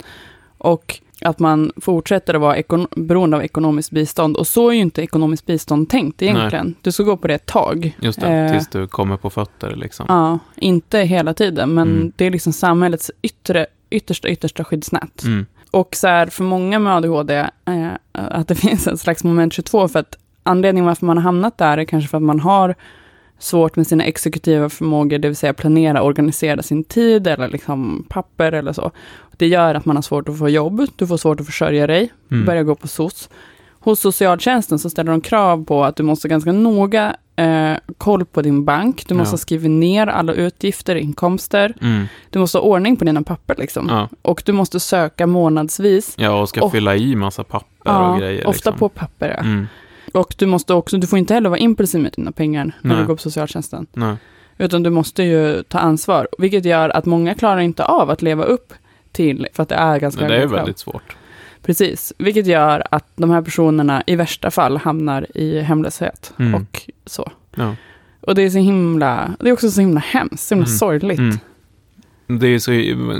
Och 0.58 1.00
att 1.20 1.38
man 1.38 1.72
fortsätter 1.76 2.34
att 2.34 2.40
vara 2.40 2.56
ekon- 2.56 2.86
beroende 2.96 3.36
av 3.36 3.42
ekonomiskt 3.44 3.90
bistånd. 3.90 4.36
Och 4.36 4.46
så 4.46 4.68
är 4.68 4.72
ju 4.74 4.80
inte 4.80 5.02
ekonomiskt 5.02 5.46
bistånd 5.46 5.88
tänkt 5.88 6.22
egentligen. 6.22 6.74
Du 6.82 6.92
ska 6.92 7.02
gå 7.02 7.16
på 7.16 7.28
det 7.28 7.34
ett 7.34 7.46
tag. 7.46 7.96
Just 8.00 8.20
det, 8.20 8.26
Eh, 8.28 8.52
tills 8.52 8.68
du 8.68 8.86
kommer 8.86 9.16
på 9.16 9.30
fötter 9.30 9.76
liksom. 9.76 10.06
Ja, 10.08 10.38
inte 10.56 10.98
hela 10.98 11.34
tiden, 11.34 11.74
men 11.74 11.88
Mm. 11.88 12.12
det 12.16 12.24
är 12.26 12.30
liksom 12.30 12.52
samhällets 12.52 13.10
yttre, 13.22 13.66
yttersta, 13.90 14.28
yttersta 14.28 14.64
skyddsnät. 14.64 15.22
Mm, 15.24 15.46
Och 15.70 15.96
så 15.96 16.06
här, 16.08 16.26
för 16.26 16.44
många 16.44 16.78
med 16.78 16.96
ADHD, 16.96 17.34
eh, 17.64 17.88
att 18.12 18.48
det 18.48 18.54
finns 18.68 18.86
en 18.86 18.98
slags 18.98 19.24
moment 19.24 19.52
22, 19.52 19.88
för 19.88 19.98
att 20.00 20.16
anledningen 20.42 20.86
varför 20.86 21.06
man 21.06 21.16
har 21.16 21.22
hamnat 21.24 21.58
där 21.58 21.78
är 21.78 21.84
kanske 21.84 22.08
för 22.10 22.16
att 22.16 22.22
man 22.22 22.40
har 22.40 22.74
svårt 23.38 23.76
med 23.76 23.86
sina 23.86 24.04
exekutiva 24.04 24.68
förmågor, 24.68 25.18
det 25.18 25.28
vill 25.28 25.36
säga 25.36 25.52
planera 25.54 26.02
organisera 26.02 26.62
sin 26.62 26.84
tid 26.84 27.26
eller 27.26 27.48
liksom 27.48 28.06
papper 28.08 28.52
eller 28.52 28.72
så. 28.72 28.90
Det 29.36 29.46
gör 29.46 29.74
att 29.74 29.84
man 29.84 29.96
har 29.96 30.02
svårt 30.02 30.28
att 30.28 30.38
få 30.38 30.48
jobb, 30.48 30.86
du 30.96 31.06
får 31.06 31.16
svårt 31.16 31.40
att 31.40 31.46
försörja 31.46 31.86
dig, 31.86 32.12
Mm. 32.30 32.44
börja 32.46 32.62
gå 32.62 32.74
på 32.74 32.88
SOS. 32.88 33.28
Hos 33.80 34.00
socialtjänsten 34.00 34.78
så 34.78 34.90
ställer 34.90 35.10
de 35.12 35.20
krav 35.20 35.64
på 35.64 35.84
att 35.84 35.96
du 35.96 36.02
måste 36.02 36.28
ganska 36.28 36.52
noga 36.52 37.16
eh, 37.36 37.72
koll 37.98 38.24
på 38.24 38.42
din 38.42 38.64
bank, 38.64 39.04
du 39.08 39.14
måste 39.14 39.32
Ja. 39.34 39.38
skriva 39.38 39.68
ner 39.68 40.06
alla 40.06 40.32
utgifter, 40.32 40.96
inkomster, 40.96 41.74
Mm. 41.80 42.04
du 42.30 42.38
måste 42.38 42.58
ha 42.58 42.62
ordning 42.62 42.96
på 42.96 43.04
dina 43.04 43.22
papper 43.22 43.54
liksom. 43.58 43.86
Ja. 43.90 44.08
Och 44.22 44.42
du 44.46 44.52
måste 44.52 44.80
söka 44.80 45.26
månadsvis. 45.26 46.14
ja, 46.18 46.40
och 46.40 46.48
ska 46.48 46.62
Och- 46.64 46.72
fylla 46.72 46.96
i 46.96 47.16
massa 47.16 47.44
papper 47.44 47.68
Ja, 47.84 48.12
och 48.12 48.18
grejer. 48.18 48.46
ofta 48.46 48.70
liksom. 48.70 48.78
på 48.78 48.88
papper. 48.88 49.28
Ja. 49.28 49.44
Mm. 49.44 49.66
Och 50.12 50.34
du 50.38 50.46
måste 50.46 50.74
också, 50.74 50.98
du 50.98 51.06
får 51.06 51.18
inte 51.18 51.34
heller 51.34 51.48
vara 51.50 51.58
impulsiv 51.60 52.00
med 52.02 52.12
dina 52.16 52.32
pengar 52.32 52.72
när 52.80 52.90
Nej. 52.94 53.00
du 53.00 53.06
går 53.06 53.14
på 53.16 53.22
socialtjänsten. 53.22 53.86
Nej. 53.92 54.16
Utan 54.58 54.82
du 54.82 54.90
måste 54.90 55.22
ju 55.22 55.62
ta 55.62 55.78
ansvar, 55.78 56.28
vilket 56.38 56.64
gör 56.64 56.88
att 56.96 57.04
många 57.04 57.34
klarar 57.34 57.60
inte 57.60 57.84
av 57.84 58.10
att 58.10 58.22
leva 58.22 58.44
upp 58.44 58.72
till, 59.12 59.46
för 59.52 59.62
att 59.62 59.68
det 59.68 59.74
är 59.74 59.98
ganska 59.98 60.20
Men 60.20 60.30
det 60.30 60.36
är 60.36 60.38
höga 60.40 60.48
krav. 60.50 60.58
väldigt 60.60 60.78
svårt. 60.78 61.16
Precis, 61.62 62.12
vilket 62.18 62.46
gör 62.46 62.82
att 62.90 63.04
de 63.16 63.30
här 63.30 63.42
personerna 63.42 64.02
i 64.06 64.16
värsta 64.16 64.50
fall 64.50 64.76
hamnar 64.76 65.26
i 65.34 65.60
hemlöshet 65.60 66.32
Mm. 66.38 66.54
och 66.54 66.82
så. 67.06 67.30
Ja. 67.56 67.74
Och 68.20 68.34
det 68.34 68.42
är 68.42 68.50
så 68.50 68.58
himla, 68.58 69.30
det 69.40 69.48
är 69.48 69.52
också 69.52 69.70
så 69.70 69.80
himla 69.80 70.00
hemskt, 70.00 70.48
så 70.48 70.54
himla 70.54 70.66
Mm. 70.66 70.76
sorgligt. 70.78 71.18
Mm. 71.18 71.38
Det 72.28 72.46
är, 72.46 72.58
så, 72.58 72.70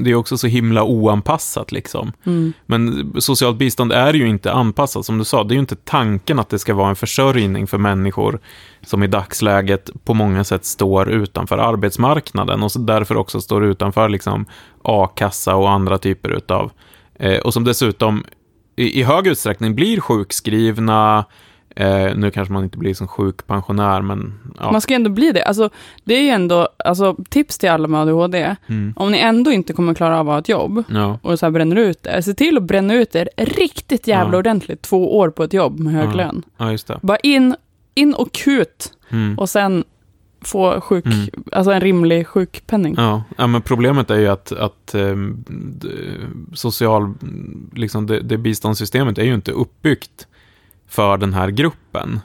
det 0.01 0.11
är 0.11 0.15
också 0.15 0.39
så 0.39 0.47
himla 0.47 0.85
oanpassat 0.85 1.73
liksom. 1.73 2.13
Mm. 2.25 2.53
Men 2.67 3.13
socialt 3.19 3.59
bistånd 3.59 3.93
är 3.93 4.15
ju 4.15 4.29
inte 4.29 4.53
anpassat, 4.53 5.07
som 5.07 5.19
du 5.19 5.25
sa. 5.25 5.45
Det 5.45 5.53
är 5.53 5.57
ju 5.57 5.61
inte 5.61 5.77
tanken 5.77 6.39
att 6.39 6.49
det 6.49 6.59
ska 6.59 6.75
vara 6.75 6.89
en 6.89 6.97
försörjning 6.97 7.67
för 7.67 7.79
människor 7.79 8.41
som 8.87 9.03
i 9.03 9.07
dagsläget 9.07 9.91
på 10.05 10.15
många 10.15 10.45
sätt 10.45 10.65
står 10.65 11.11
utanför 11.11 11.59
arbetsmarknaden 11.59 12.63
och 12.63 12.71
därför 12.81 13.17
också 13.17 13.41
står 13.41 13.65
utanför 13.65 14.09
liksom 14.09 14.47
a-kassa 14.83 15.57
och 15.57 15.71
andra 15.71 15.99
typer 15.99 16.31
utav, 16.31 16.71
eh, 17.15 17.39
och 17.39 17.55
som 17.55 17.65
dessutom 17.65 18.25
i, 18.77 19.01
i 19.01 19.03
hög 19.03 19.27
utsträckning 19.27 19.75
blir 19.75 20.01
sjukskrivna, 20.01 21.25
eh, 21.79 22.17
nu 22.17 22.31
kanske 22.31 22.53
man 22.53 22.65
inte 22.65 22.79
blir 22.79 22.95
som 22.95 23.09
sjukpensionär, 23.09 24.03
men 24.03 24.35
ja. 24.61 24.73
Man 24.73 24.81
ska 24.81 24.95
ändå 24.95 25.11
bli 25.11 25.33
det. 25.33 25.43
Alltså, 25.45 25.71
det 26.05 26.15
är 26.15 26.23
ju 26.23 26.29
ändå, 26.29 26.69
alltså, 26.85 27.17
tips 27.29 27.59
till 27.59 27.69
alla 27.71 27.89
med 27.89 28.01
ADHD. 28.01 28.57
Mm. 28.67 28.93
Om 28.97 29.11
ni 29.13 29.19
ändå 29.19 29.53
inte 29.53 29.73
kommer 29.73 29.95
klara 29.95 30.21
av 30.21 30.29
att 30.29 30.33
ha 30.35 30.39
ett 30.39 30.49
jobb 30.49 30.83
Ja, 30.89 31.19
och 31.23 31.39
så 31.39 31.47
här 31.47 31.51
bränner 31.51 31.77
ut 31.77 32.03
det, 32.03 32.23
se 32.23 32.35
till 32.35 32.57
att 32.57 32.63
bränna 32.63 32.95
ut 32.95 33.11
det 33.13 33.29
riktigt 33.37 34.07
jävla 34.07 34.33
Ja. 34.33 34.39
ordentligt 34.39 34.83
två 34.83 35.19
år 35.19 35.31
på 35.31 35.45
ett 35.45 35.53
jobb 35.53 35.79
med 35.79 35.93
hög 35.93 36.15
lön. 36.15 36.43
Bara 37.03 37.19
in, 37.19 37.57
in 37.95 38.15
och 38.15 38.33
kut 38.33 38.93
Mm. 39.11 39.39
och 39.39 39.49
sen 39.49 39.85
få 40.45 40.81
sjuk, 40.81 41.07
Mm. 41.07 41.29
alltså 41.53 41.71
en 41.73 41.81
rimlig 41.81 42.27
sjukpenning. 42.27 42.95
Ja, 42.97 43.23
ja, 43.39 43.47
men 43.47 43.63
problemet 43.63 44.11
är 44.11 44.17
ju 44.19 44.29
att, 44.29 44.53
att 44.53 44.95
d- 45.49 45.89
social, 46.55 47.15
liksom 47.75 48.07
det, 48.07 48.21
det 48.21 48.39
biståndssystemet 48.39 49.19
är 49.19 49.23
ju 49.25 49.35
inte 49.35 49.53
uppbyggt 49.53 50.27
för 50.89 51.17
den 51.17 51.35
här 51.35 51.49
gruppen. 51.49 52.21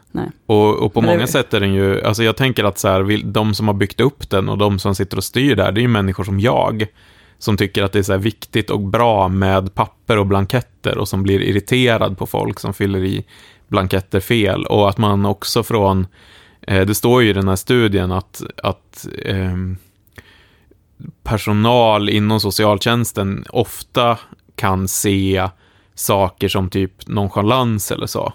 Och, 0.45 0.75
och 0.83 0.93
på 0.93 1.01
Men 1.01 1.09
det- 1.09 1.15
många 1.15 1.27
sätt 1.27 1.53
är 1.53 1.59
den 1.59 1.73
ju, 1.73 2.01
alltså 2.03 2.23
jag 2.23 2.37
tänker 2.37 2.63
att 2.63 2.77
så 2.77 2.87
här, 2.87 3.23
de 3.23 3.53
som 3.53 3.67
har 3.67 3.73
byggt 3.73 3.99
upp 3.99 4.29
den 4.29 4.49
och 4.49 4.57
de 4.57 4.79
som 4.79 4.95
sitter 4.95 5.17
och 5.17 5.23
styr 5.23 5.55
där, 5.55 5.71
det 5.71 5.79
är 5.79 5.81
ju 5.81 5.87
människor 5.87 6.23
som 6.23 6.39
jag, 6.39 6.85
som 7.37 7.57
tycker 7.57 7.83
att 7.83 7.91
det 7.91 7.99
är 7.99 8.03
så 8.03 8.11
här 8.11 8.19
viktigt 8.19 8.69
och 8.69 8.79
bra 8.79 9.27
med 9.27 9.73
papper 9.73 10.17
och 10.17 10.27
blanketter 10.27 10.97
och 10.97 11.07
som 11.07 11.23
blir 11.23 11.41
irriterad 11.41 12.17
på 12.17 12.25
folk 12.25 12.59
som 12.59 12.73
fyller 12.73 13.03
i 13.03 13.25
blanketter 13.67 14.19
fel 14.19 14.65
och 14.65 14.89
att 14.89 14.97
man 14.97 15.25
också 15.25 15.63
från, 15.63 16.07
eh, 16.61 16.85
det 16.85 16.95
står 16.95 17.23
ju 17.23 17.29
i 17.29 17.33
den 17.33 17.47
här 17.47 17.55
studien 17.55 18.11
att, 18.11 18.41
att 18.63 19.07
ehm, 19.25 19.77
personal 21.23 22.09
inom 22.09 22.39
socialtjänsten 22.39 23.45
ofta 23.49 24.17
kan 24.55 24.87
se 24.87 25.49
saker 25.95 26.47
som 26.47 26.69
typ 26.69 27.07
nonchalans 27.07 27.91
eller 27.91 28.07
så. 28.07 28.33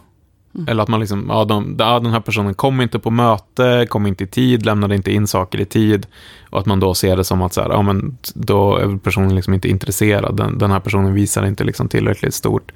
Mm. 0.54 0.68
Eller 0.68 0.82
att 0.82 0.88
man 0.88 1.00
liksom, 1.00 1.26
ja, 1.28 1.44
de, 1.44 1.76
ja, 1.78 2.00
den 2.00 2.12
här 2.12 2.20
personen 2.20 2.54
kom 2.54 2.80
inte 2.80 2.98
på 2.98 3.10
möte, 3.10 3.86
kom 3.90 4.06
inte 4.06 4.24
i 4.24 4.26
tid, 4.26 4.66
lämnade 4.66 4.94
inte 4.94 5.12
in 5.12 5.26
saker 5.26 5.60
i 5.60 5.64
tid. 5.64 6.06
Och 6.50 6.58
att 6.60 6.66
man 6.66 6.80
då 6.80 6.94
ser 6.94 7.16
det 7.16 7.24
som 7.24 7.42
att 7.42 7.52
så 7.52 7.62
här, 7.62 7.68
ja, 7.70 7.82
men 7.82 8.18
då 8.34 8.76
är 8.76 8.96
personen 8.98 9.34
liksom 9.34 9.54
inte 9.54 9.68
intresserad. 9.68 10.36
Den, 10.36 10.58
den 10.58 10.70
här 10.70 10.80
personen 10.80 11.14
visar 11.14 11.46
inte 11.46 11.64
liksom 11.64 11.88
tillräckligt 11.88 12.34
stort 12.34 12.72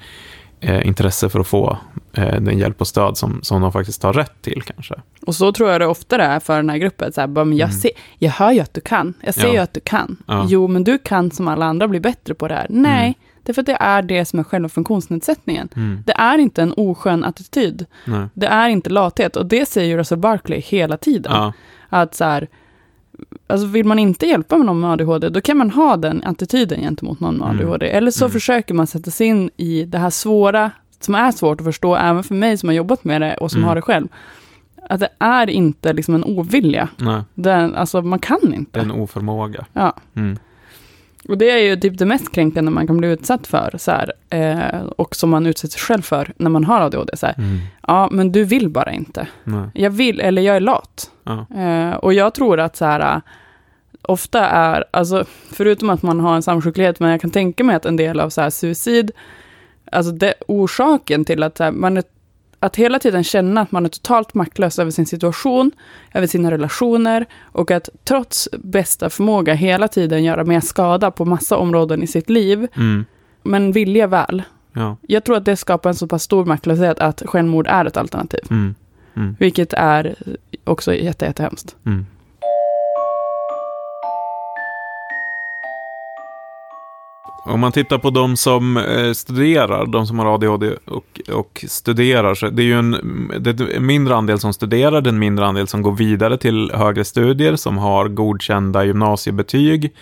eh, 0.60 0.86
intresse 0.86 1.28
för 1.28 1.40
att 1.40 1.46
få 1.46 1.78
eh, 2.12 2.40
den 2.40 2.58
hjälp 2.58 2.80
och 2.80 2.86
stöd 2.86 3.16
som, 3.16 3.38
som 3.42 3.60
de 3.62 3.72
faktiskt 3.72 4.02
har 4.02 4.12
rätt 4.12 4.42
till 4.42 4.62
kanske. 4.62 4.94
Och 5.26 5.34
så 5.34 5.52
tror 5.52 5.70
jag 5.70 5.80
det 5.80 5.86
ofta 5.86 6.16
är 6.18 6.40
för 6.40 6.56
den 6.56 6.70
här 6.70 6.78
gruppen. 6.78 7.12
Så 7.12 7.20
här, 7.20 7.28
bara, 7.28 7.44
men 7.44 7.58
jag, 7.58 7.68
Mm. 7.68 7.80
ser, 7.80 7.90
jag 8.18 8.30
hör 8.30 8.52
ju 8.52 8.60
att 8.60 8.74
du 8.74 8.80
kan. 8.80 9.14
Jag 9.20 9.34
ser 9.34 9.46
Ja. 9.46 9.52
ju 9.52 9.58
att 9.58 9.74
du 9.74 9.80
kan. 9.80 10.16
Jo, 10.48 10.68
men 10.68 10.84
du 10.84 10.98
kan 10.98 11.30
som 11.30 11.48
alla 11.48 11.66
andra 11.66 11.88
bli 11.88 12.00
bättre 12.00 12.34
på 12.34 12.48
det 12.48 12.54
här. 12.54 12.66
Nej, 12.70 13.02
Mm. 13.04 13.14
Det 13.42 13.52
är 13.52 13.54
för 13.54 13.62
att 13.62 13.66
det 13.66 13.76
är 13.80 14.02
det 14.02 14.24
som 14.24 14.38
är 14.38 14.42
själva 14.44 14.68
funktionsnedsättningen. 14.68 15.68
Mm. 15.76 16.02
Det 16.06 16.12
är 16.12 16.38
inte 16.38 16.62
en 16.62 16.72
oskön 16.76 17.24
attityd. 17.24 17.86
Nej. 18.04 18.26
Det 18.34 18.46
är 18.46 18.68
inte 18.68 18.90
lathet. 18.90 19.36
Och 19.36 19.46
det 19.46 19.66
säger 19.68 19.88
ju 19.88 19.96
Russell 19.96 20.18
Barkley 20.18 20.60
hela 20.60 20.96
tiden. 20.96 21.32
Ja, 21.32 21.52
Att 21.88 22.14
så 22.14 22.24
här, 22.24 22.48
alltså 23.46 23.66
vill 23.66 23.86
man 23.86 23.98
inte 23.98 24.26
hjälpa 24.26 24.56
med 24.56 24.66
någon 24.66 24.80
med 24.80 24.90
ADHD, 24.90 25.28
då 25.28 25.40
kan 25.40 25.56
man 25.56 25.70
ha 25.70 25.96
den 25.96 26.22
attityden 26.24 26.80
gentemot 26.80 27.20
någon 27.20 27.36
med 27.36 27.48
Mm. 27.50 27.58
ADHD. 27.60 27.86
Eller 27.90 28.10
så 28.10 28.24
Mm. 28.24 28.32
försöker 28.32 28.74
man 28.74 28.86
sätta 28.86 29.10
sig 29.10 29.26
in 29.26 29.50
i 29.56 29.84
det 29.84 29.98
här 29.98 30.10
svåra, 30.10 30.70
som 31.00 31.14
är 31.14 31.30
svårt 31.32 31.60
att 31.60 31.66
förstå, 31.66 31.96
även 31.96 32.22
för 32.22 32.34
mig 32.34 32.56
som 32.58 32.68
har 32.68 32.74
jobbat 32.74 33.04
med 33.04 33.20
det 33.20 33.36
och 33.36 33.50
som 33.50 33.58
Mm. 33.58 33.68
har 33.68 33.74
det 33.74 33.82
själv. 33.82 34.08
Att 34.88 35.00
det 35.00 35.08
är 35.18 35.50
inte 35.50 35.92
liksom 35.92 36.14
en 36.14 36.24
ovilja. 36.24 36.88
nej, 36.96 37.22
Den, 37.34 37.74
alltså 37.74 38.02
man 38.02 38.18
kan 38.18 38.38
det 38.42 38.56
inte. 38.56 38.78
är 38.78 38.82
en 38.84 38.90
oförmåga. 38.90 39.66
Ja. 39.72 39.92
Mm. 40.14 40.38
Och 41.28 41.38
det 41.38 41.50
är 41.50 41.58
ju 41.58 41.76
typ 41.76 41.98
det 41.98 42.06
mest 42.06 42.32
kränkande 42.32 42.70
man 42.70 42.86
kan 42.86 42.96
bli 42.96 43.08
utsatt 43.08 43.46
för. 43.46 43.74
Så 43.78 43.90
här, 43.90 44.12
eh, 44.30 44.82
och 44.96 45.16
som 45.16 45.30
man 45.30 45.46
utsätter 45.46 45.72
sig 45.78 45.80
själv 45.80 46.02
för 46.02 46.32
när 46.36 46.50
man 46.50 46.64
har 46.64 46.80
ADHD. 46.80 47.16
Så 47.16 47.26
här, 47.26 47.34
Mm. 47.38 47.58
ja, 47.86 48.08
men 48.12 48.32
du 48.32 48.44
vill 48.44 48.68
bara 48.68 48.92
inte. 48.92 49.26
Nej. 49.44 49.68
Jag 49.74 49.90
vill, 49.90 50.20
eller 50.20 50.42
jag 50.42 50.56
är 50.56 50.60
lat. 50.60 51.10
Ja. 51.24 51.46
Eh, 51.56 51.94
och 51.94 52.14
jag 52.14 52.34
tror 52.34 52.60
att 52.60 52.76
så 52.76 52.84
här, 52.84 53.14
äh, 53.16 53.20
ofta 54.02 54.46
är, 54.48 54.84
alltså, 54.90 55.24
förutom 55.50 55.90
att 55.90 56.02
man 56.02 56.20
har 56.20 56.34
en 56.36 56.42
samsjuklighet, 56.42 57.00
men 57.00 57.10
jag 57.10 57.20
kan 57.20 57.30
tänka 57.30 57.64
mig 57.64 57.76
att 57.76 57.86
en 57.86 57.96
del 57.96 58.20
av 58.20 58.30
så 58.30 58.40
här, 58.40 58.50
suicid, 58.50 59.10
alltså 59.92 60.12
det, 60.12 60.34
orsaken 60.48 61.24
till 61.24 61.42
att, 61.42 61.56
så 61.56 61.64
här, 61.64 61.70
man 61.72 61.96
är, 61.96 62.04
att 62.62 62.76
hela 62.76 62.98
tiden 62.98 63.24
känna 63.24 63.60
att 63.60 63.72
man 63.72 63.84
är 63.84 63.88
totalt 63.88 64.34
maktlös 64.34 64.78
över 64.78 64.90
sin 64.90 65.06
situation, 65.06 65.70
över 66.14 66.26
sina 66.26 66.50
relationer, 66.50 67.26
och 67.42 67.70
att 67.70 67.88
trots 68.04 68.48
bästa 68.52 69.10
förmåga 69.10 69.54
hela 69.54 69.88
tiden 69.88 70.24
göra 70.24 70.44
mer 70.44 70.60
skada 70.60 71.10
på 71.10 71.24
massa 71.24 71.56
områden 71.56 72.02
i 72.02 72.06
sitt 72.06 72.30
liv, 72.30 72.68
Mm. 72.76 73.04
men 73.42 73.72
vilja 73.72 74.06
väl. 74.06 74.42
Ja. 74.72 74.96
Jag 75.02 75.24
tror 75.24 75.36
att 75.36 75.44
det 75.44 75.56
skapar 75.56 75.90
en 75.90 75.94
så 75.96 76.06
pass 76.06 76.22
stor 76.22 76.44
maktlöshet 76.44 77.00
att 77.00 77.22
självmord 77.26 77.66
är 77.66 77.84
ett 77.84 77.96
alternativ, 77.96 78.40
Mm. 78.50 78.74
Mm. 79.14 79.36
vilket 79.38 79.72
är 79.72 80.14
också 80.64 80.94
jätte, 80.94 81.24
jättehemskt. 81.24 81.76
Mm. 81.86 82.06
Om 87.44 87.60
man 87.60 87.72
tittar 87.72 87.98
på 87.98 88.10
de 88.10 88.36
som 88.36 88.76
eh, 88.76 89.12
studerar, 89.12 89.86
de 89.86 90.06
som 90.06 90.18
har 90.18 90.34
ADHD 90.34 90.70
och, 90.84 91.20
och 91.32 91.64
studerar, 91.68 92.34
så 92.34 92.48
det 92.48 92.62
är 92.62 92.64
ju 92.64 92.78
en, 92.78 92.90
det 93.40 93.60
är 93.60 93.76
en 93.76 93.86
mindre 93.86 94.16
andel 94.16 94.38
som 94.38 94.52
studerar, 94.52 95.00
det 95.00 95.08
är 95.08 95.12
en 95.12 95.18
mindre 95.18 95.46
andel 95.46 95.66
som 95.66 95.82
går 95.82 95.92
vidare 95.92 96.36
till 96.38 96.70
högre 96.74 97.04
studier, 97.04 97.56
som 97.56 97.78
har 97.78 98.08
godkända 98.08 98.84
gymnasiebetyg. 98.84 99.92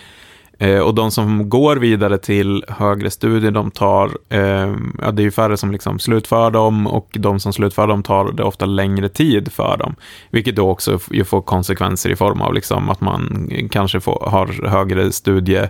Eh, 0.60 0.78
och 0.78 0.94
de 0.94 1.10
som 1.10 1.48
går 1.48 1.76
vidare 1.76 2.18
till 2.18 2.64
högre 2.68 3.10
studier, 3.10 3.50
de 3.50 3.70
tar, 3.70 4.10
eh, 4.28 4.74
ja 5.02 5.10
det 5.12 5.22
är 5.22 5.24
ju 5.24 5.30
färre 5.30 5.56
som 5.56 5.72
liksom 5.72 5.98
slutför 5.98 6.50
dem 6.50 6.86
och 6.86 7.08
de 7.18 7.40
som 7.40 7.52
slutför 7.52 7.86
dem 7.86 8.02
tar 8.02 8.32
det 8.32 8.42
ofta 8.42 8.66
längre 8.66 9.08
tid 9.08 9.52
för 9.52 9.76
dem. 9.76 9.94
Vilket 10.30 10.56
då 10.56 10.70
också 10.70 10.98
ju 11.10 11.24
får 11.24 11.42
konsekvenser 11.42 12.10
i 12.10 12.16
form 12.16 12.40
av 12.40 12.54
liksom 12.54 12.90
att 12.90 13.00
man 13.00 13.50
kanske 13.70 14.00
får, 14.00 14.28
har 14.30 14.68
högre 14.68 15.12
studie, 15.12 15.68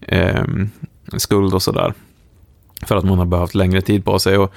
eh, 0.00 0.44
skuld 1.16 1.54
och 1.54 1.62
sådär. 1.62 1.94
För 2.86 2.96
att 2.96 3.04
man 3.04 3.18
har 3.18 3.26
behövt 3.26 3.54
längre 3.54 3.80
tid 3.80 4.04
på 4.04 4.18
sig. 4.18 4.38
Och, 4.38 4.54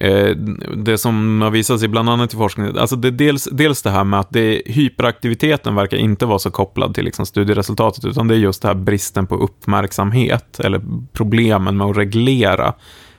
eh, 0.00 0.36
det 0.76 0.98
som 0.98 1.42
har 1.42 1.50
visat 1.50 1.80
sig 1.80 1.88
bland 1.88 2.10
annat 2.10 2.34
i 2.34 2.36
forskningen, 2.36 2.78
alltså 2.78 2.96
det 2.96 3.08
är 3.08 3.12
dels, 3.12 3.48
dels 3.52 3.82
det 3.82 3.90
här 3.90 4.04
med 4.04 4.20
att 4.20 4.30
det, 4.30 4.62
hyperaktiviteten 4.66 5.74
verkar 5.74 5.96
inte 5.96 6.26
vara 6.26 6.38
så 6.38 6.50
kopplad 6.50 6.94
till 6.94 7.04
liksom 7.04 7.26
studieresultatet, 7.26 8.04
utan 8.04 8.28
det 8.28 8.34
är 8.34 8.38
just 8.38 8.62
det 8.62 8.68
här 8.68 8.74
bristen 8.74 9.26
på 9.26 9.36
uppmärksamhet, 9.36 10.60
eller 10.60 10.82
problemen 11.12 11.76
med 11.76 11.86
att 11.86 11.96
reglera 11.96 12.74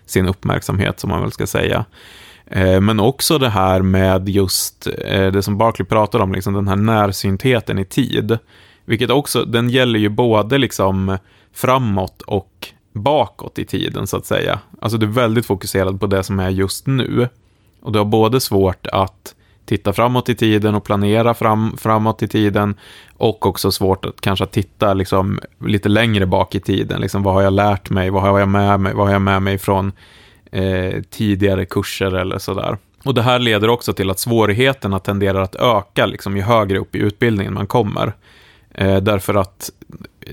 sin 0.06 0.28
uppmärksamhet, 0.28 1.00
som 1.00 1.10
man 1.10 1.22
väl 1.22 1.32
ska 1.32 1.48
säga. 1.48 1.86
Eh, 2.46 2.82
Men 2.82 3.00
också 3.00 3.38
det 3.38 3.50
här 3.50 3.82
med 3.82 4.30
just 4.30 4.88
eh, 4.88 5.28
det 5.28 5.44
som 5.44 5.58
Barkley 5.58 5.86
pratar 5.86 6.20
om, 6.20 6.32
liksom 6.32 6.54
den 6.54 6.68
här 6.68 6.76
närsyntheten 6.76 7.80
i 7.80 7.86
tid. 7.86 8.38
Vilket 8.86 9.10
också, 9.10 9.46
den 9.46 9.70
gäller 9.70 10.00
ju 10.00 10.10
både 10.10 10.58
liksom 10.58 11.18
framåt 11.58 12.22
och 12.22 12.68
bakåt 12.94 13.60
i 13.60 13.66
tiden 13.66 14.08
så 14.08 14.18
att 14.18 14.26
säga. 14.26 14.60
Alltså 14.82 14.98
du 14.98 15.06
är 15.06 15.12
väldigt 15.12 15.46
fokuserad 15.46 16.00
på 16.00 16.08
det 16.08 16.24
som 16.24 16.40
är 16.40 16.50
just 16.50 16.88
nu. 16.88 17.30
Och 17.82 17.92
du 17.92 18.00
har 18.00 18.06
både 18.06 18.40
svårt 18.40 18.88
att 18.88 19.36
titta 19.66 19.94
framåt 19.94 20.30
i 20.30 20.36
tiden 20.36 20.76
och 20.76 20.84
planera 20.84 21.34
fram, 21.34 21.78
framåt 21.78 22.24
i 22.24 22.28
tiden. 22.28 22.76
Och 23.18 23.46
också 23.46 23.72
svårt 23.72 24.06
att 24.06 24.22
kanske 24.22 24.46
titta 24.46 24.94
liksom, 24.94 25.40
lite 25.66 25.90
längre 25.90 26.26
bak 26.26 26.56
i 26.56 26.60
tiden. 26.60 27.02
Liksom, 27.02 27.24
vad 27.24 27.34
har 27.34 27.42
jag 27.42 27.54
lärt 27.54 27.90
mig? 27.90 28.10
Vad 28.10 28.22
har 28.22 28.40
jag 28.40 28.50
med 28.50 28.80
mig, 28.80 28.94
vad 28.94 29.06
har 29.06 29.14
jag 29.14 29.22
med 29.22 29.42
mig 29.42 29.58
från 29.58 29.92
eh, 30.52 31.02
tidigare 31.10 31.66
kurser 31.66 32.16
eller 32.16 32.38
sådär. 32.38 32.78
Och 33.04 33.14
det 33.14 33.22
här 33.22 33.40
leder 33.40 33.70
också 33.70 33.94
till 33.94 34.10
att 34.10 34.20
svårigheterna 34.20 35.00
tenderar 35.00 35.42
att 35.42 35.56
öka 35.56 36.06
liksom, 36.06 36.38
ju 36.38 36.44
högre 36.44 36.80
upp 36.80 36.96
i 36.96 37.00
utbildningen 37.00 37.54
man 37.54 37.68
kommer. 37.68 38.14
Eh, 38.72 38.98
därför 38.98 39.36
att 39.36 39.70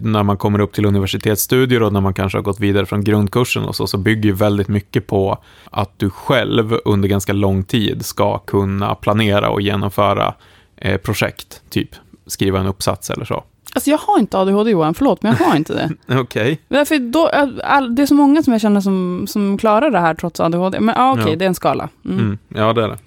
när 0.01 0.23
man 0.23 0.37
kommer 0.37 0.59
upp 0.59 0.73
till 0.73 0.87
universitetsstudier 0.87 1.83
och 1.83 1.93
när 1.93 2.01
man 2.01 2.15
kanske 2.15 2.39
har 2.39 2.43
gått 2.43 2.61
vidare 2.61 2.87
från 2.87 3.05
grundkursen 3.05 3.65
och 3.65 3.77
så, 3.77 3.87
så 3.87 3.99
bygger 3.99 4.25
ju 4.25 4.33
väldigt 4.33 4.69
mycket 4.69 5.07
på 5.07 5.39
att 5.71 5.99
du 5.99 6.11
själv 6.11 6.79
under 6.85 7.09
ganska 7.09 7.33
lång 7.33 7.65
tid 7.65 8.05
ska 8.07 8.39
kunna 8.39 8.95
planera 8.95 9.51
och 9.51 9.61
genomföra 9.61 10.35
eh, 10.77 10.97
projekt, 10.97 11.63
typ 11.71 11.89
skriva 12.27 12.61
en 12.61 12.67
uppsats 12.67 13.11
eller 13.11 13.25
så. 13.25 13.45
Alltså 13.75 13.91
jag 13.91 13.99
har 13.99 14.19
inte 14.19 14.39
ADHD 14.39 14.71
Johan, 14.71 14.95
förlåt, 14.95 15.23
men 15.23 15.37
jag 15.39 15.47
har 15.47 15.57
inte 15.57 15.75
det. 15.75 16.19
Okej. 16.21 16.61
Då, 17.01 17.29
all, 17.65 17.95
det 17.95 18.03
är 18.03 18.07
så 18.07 18.15
många 18.15 18.43
som 18.43 18.53
jag 18.53 18.63
känner 18.63 18.81
som, 18.81 19.27
som 19.29 19.59
klarar 19.59 19.91
det 19.91 19.99
här 19.99 20.15
trots 20.15 20.41
ADHD. 20.41 20.81
Men 20.81 20.95
ah, 20.99 21.13
okej, 21.13 21.23
okay, 21.23 21.33
Ja. 21.33 21.39
det 21.39 21.45
är 21.45 21.49
en 21.49 21.55
skala. 21.55 21.89
Mm. 22.05 22.19
Mm. 22.19 22.39
Ja, 22.49 22.73
det 22.73 22.85
är 22.85 22.89
det. 22.89 22.99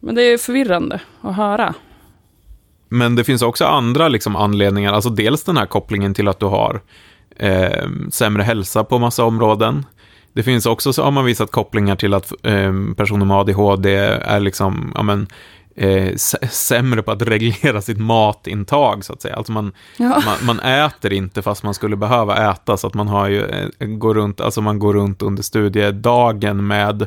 Men 0.00 0.14
det 0.14 0.22
är 0.22 0.38
förvirrande 0.38 1.00
att 1.20 1.36
höra. 1.36 1.74
Men 2.92 3.14
det 3.14 3.24
finns 3.24 3.42
också 3.42 3.64
andra 3.64 4.08
liksom, 4.08 4.36
anledningar, 4.36 4.92
alltså 4.92 5.10
dels 5.10 5.44
den 5.44 5.56
här 5.56 5.66
kopplingen 5.66 6.14
till 6.14 6.28
att 6.28 6.40
du 6.40 6.46
har 6.46 6.80
eh, 7.36 7.88
sämre 8.10 8.42
hälsa 8.42 8.84
på 8.84 8.98
massa 8.98 9.24
områden. 9.24 9.86
Det 10.32 10.42
finns 10.42 10.66
också, 10.66 10.92
så 10.92 11.02
har 11.04 11.10
man 11.10 11.24
visat 11.24 11.50
kopplingar 11.50 11.96
till 11.96 12.14
att 12.14 12.32
eh, 12.42 12.72
personer 12.96 13.24
med 13.26 13.36
ADHD 13.36 13.94
är 13.96 14.40
liksom, 14.40 14.92
ja 14.94 15.02
men, 15.02 15.26
eh, 15.76 16.12
sä- 16.12 16.48
sämre 16.50 17.02
på 17.02 17.10
att 17.10 17.22
reglera 17.22 17.80
sitt 17.82 17.98
matintag, 17.98 19.04
så 19.04 19.12
att 19.12 19.22
säga. 19.22 19.34
Alltså 19.36 19.52
man, 19.52 19.72
Ja. 19.96 20.22
man, 20.26 20.36
man 20.56 20.60
äter 20.60 21.12
inte 21.12 21.42
fast 21.42 21.62
man 21.62 21.74
skulle 21.74 21.96
behöva 21.96 22.50
äta, 22.50 22.76
så 22.76 22.86
att 22.86 22.94
man 22.94 23.08
har 23.08 23.28
ju, 23.28 23.44
eh, 23.44 23.86
går 23.86 24.14
runt, 24.14 24.40
alltså 24.40 24.60
man 24.60 24.78
går 24.78 24.94
runt 24.94 25.22
under 25.22 25.42
studiedagen 25.42 26.66
med 26.66 27.06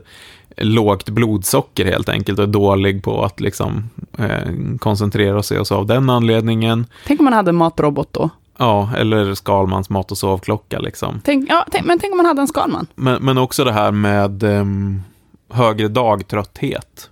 lågt 0.57 1.09
blodsocker 1.09 1.85
helt 1.85 2.09
enkelt 2.09 2.39
och 2.39 2.43
är 2.43 2.47
dålig 2.47 3.03
på 3.03 3.23
att 3.23 3.39
liksom 3.39 3.89
eh, 4.17 4.77
koncentrera 4.79 5.43
sig 5.43 5.59
och 5.59 5.67
så 5.67 5.75
av 5.75 5.85
den 5.85 6.09
anledningen. 6.09 6.85
Tänk 7.07 7.19
om 7.19 7.23
man 7.23 7.33
hade 7.33 7.49
en 7.49 7.55
matrobot 7.55 8.13
då. 8.13 8.29
Ja, 8.57 8.89
eller 8.97 9.33
Skalmans 9.33 9.89
mat 9.89 10.11
och 10.11 10.17
sovklocka 10.17 10.79
liksom. 10.79 11.21
Tänk, 11.23 11.49
ja, 11.49 11.65
tänk, 11.71 11.85
men 11.85 11.99
tänk 11.99 12.11
om 12.11 12.17
man 12.17 12.25
hade 12.25 12.41
en 12.41 12.47
Skalman. 12.47 12.87
Men, 12.95 13.23
men 13.23 13.37
också 13.37 13.63
det 13.63 13.71
här 13.71 13.91
med 13.91 14.43
ehm, 14.43 15.01
högre 15.49 15.87
dagtrötthet. 15.87 17.09